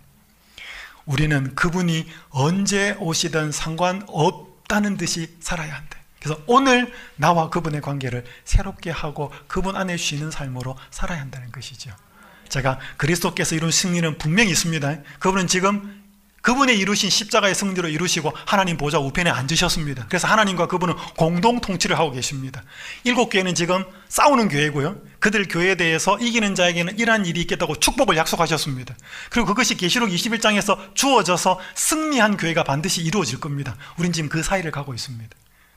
우리는 1.04 1.54
그분이 1.54 2.08
언제 2.30 2.96
오시든 2.98 3.52
상관없다는 3.52 4.96
듯이 4.96 5.36
살아야 5.40 5.76
한다. 5.76 5.95
그래서 6.26 6.42
오늘 6.46 6.92
나와 7.14 7.50
그분의 7.50 7.80
관계를 7.80 8.24
새롭게 8.44 8.90
하고 8.90 9.32
그분 9.46 9.76
안에 9.76 9.96
쉬는 9.96 10.32
삶으로 10.32 10.76
살아야 10.90 11.20
한다는 11.20 11.52
것이죠. 11.52 11.92
제가 12.48 12.80
그리스도께서 12.96 13.54
이룬 13.54 13.70
승리는 13.70 14.18
분명히 14.18 14.50
있습니다. 14.50 14.96
그분은 15.20 15.46
지금 15.46 16.02
그분의 16.42 16.78
이루신 16.78 17.10
십자가의 17.10 17.54
승리로 17.54 17.88
이루시고 17.88 18.32
하나님 18.44 18.76
보좌 18.76 18.98
우편에 18.98 19.30
앉으셨습니다. 19.30 20.06
그래서 20.08 20.26
하나님과 20.26 20.66
그분은 20.66 20.94
공동 21.16 21.60
통치를 21.60 21.96
하고 21.96 22.10
계십니다. 22.10 22.62
일곱 23.04 23.30
교회는 23.30 23.54
지금 23.54 23.84
싸우는 24.08 24.48
교회고요. 24.48 24.96
그들 25.20 25.46
교회에 25.48 25.76
대해서 25.76 26.18
이기는 26.18 26.56
자에게는 26.56 26.98
이러한 26.98 27.26
일이 27.26 27.40
있겠다고 27.42 27.78
축복을 27.78 28.16
약속하셨습니다. 28.16 28.96
그리고 29.30 29.46
그것이 29.46 29.76
계시록 29.76 30.08
21장에서 30.08 30.94
주어져서 30.94 31.60
승리한 31.76 32.36
교회가 32.36 32.64
반드시 32.64 33.02
이루어질 33.02 33.38
겁니다. 33.38 33.76
우린 33.96 34.12
지금 34.12 34.28
그 34.28 34.42
사이를 34.42 34.72
가고 34.72 34.92
있습니다. 34.92 35.36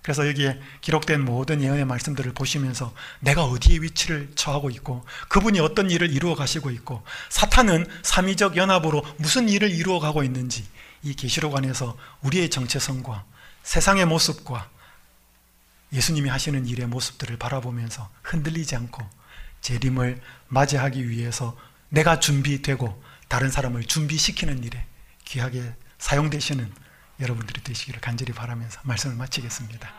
그래서 0.10 0.28
여기에 0.28 0.60
기록된 0.82 1.24
모든 1.24 1.62
예언의 1.62 1.86
말씀들을 1.86 2.34
보시면서 2.34 2.96
내가 3.20 3.44
어디에 3.44 3.78
위치를 3.78 4.32
처하고 4.34 4.72
있고 4.72 5.06
그분이 5.28 5.60
어떤 5.60 5.92
일을 5.92 6.12
이루어 6.12 6.34
가시고 6.34 6.72
있고 6.72 7.04
사탄은 7.30 7.86
삼위적 8.02 8.58
연합으로 8.58 9.06
무슨 9.18 9.48
일을 9.48 9.70
이루어 9.70 10.00
가고 10.00 10.24
있는지 10.24 10.66
이 11.04 11.14
계시록 11.14 11.56
안에서 11.56 11.96
우리의 12.22 12.50
정체성과 12.50 13.24
세상의 13.62 14.08
모습과 14.08 14.72
예수님이 15.94 16.28
하시는 16.30 16.66
일의 16.66 16.88
모습들을 16.88 17.38
바라보면서 17.38 18.10
흔들리지 18.24 18.76
않고 18.78 19.08
재림을 19.62 20.20
맞이하기 20.48 21.08
위해서 21.08 21.56
내가 21.90 22.20
준비되고 22.20 23.04
다른 23.28 23.52
사람을 23.52 23.84
준비시키는 23.84 24.64
일에 24.64 24.84
귀하게 25.26 25.72
사용되시는 26.00 26.74
여러분들이 27.22 27.62
되시기를 27.64 28.02
간절히 28.02 28.34
바라면서 28.34 28.80
말씀을 28.84 29.16
마치겠습니다. 29.16 29.90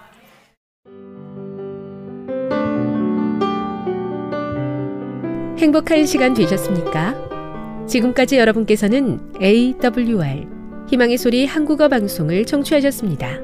행복한 5.58 6.06
시간 6.06 6.32
되셨습니까? 6.32 7.86
지금까지 7.86 8.38
여러분께서는 8.38 9.20
AWR 9.42 10.46
희망의 10.88 11.18
소리 11.18 11.44
한국어 11.44 11.88
방송을 11.88 12.46
청취하셨습니다. 12.46 13.38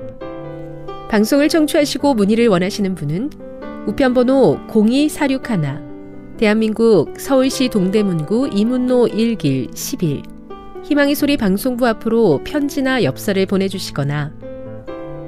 방송을 1.10 1.48
청취하시고 1.48 2.14
문의를 2.14 2.48
원하시는 2.48 2.94
분은 2.94 3.30
우편번호 3.86 4.60
02461 4.68 6.36
대한민국 6.38 7.14
서울시 7.18 7.68
동대문구 7.68 8.50
이문로 8.52 9.08
1길 9.08 9.76
11 9.76 10.35
희망의 10.86 11.14
소리 11.16 11.36
방송부 11.36 11.86
앞으로 11.88 12.40
편지나 12.44 13.02
엽서를 13.02 13.46
보내주시거나 13.46 14.32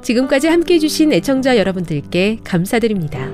지금까지 0.02 0.48
함께 0.48 0.74
해주신 0.74 1.12
애청자 1.12 1.56
여러분들께 1.56 2.40
감사드립니다. 2.42 3.30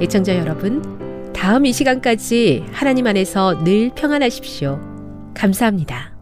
애청자 0.00 0.36
여러분, 0.36 1.32
다음 1.32 1.64
이 1.64 1.72
시간까지 1.72 2.64
하나님 2.72 3.06
안에서 3.06 3.62
늘 3.62 3.92
평안하십시오. 3.94 4.80
감사합니다. 5.34 6.16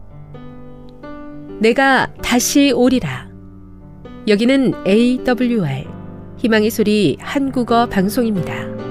내가 1.59 2.13
다시 2.21 2.71
오리라. 2.71 3.27
여기는 4.27 4.75
AWR 4.85 5.98
희망의 6.39 6.69
소리 6.69 7.17
한국어 7.19 7.85
방송입니다. 7.87 8.88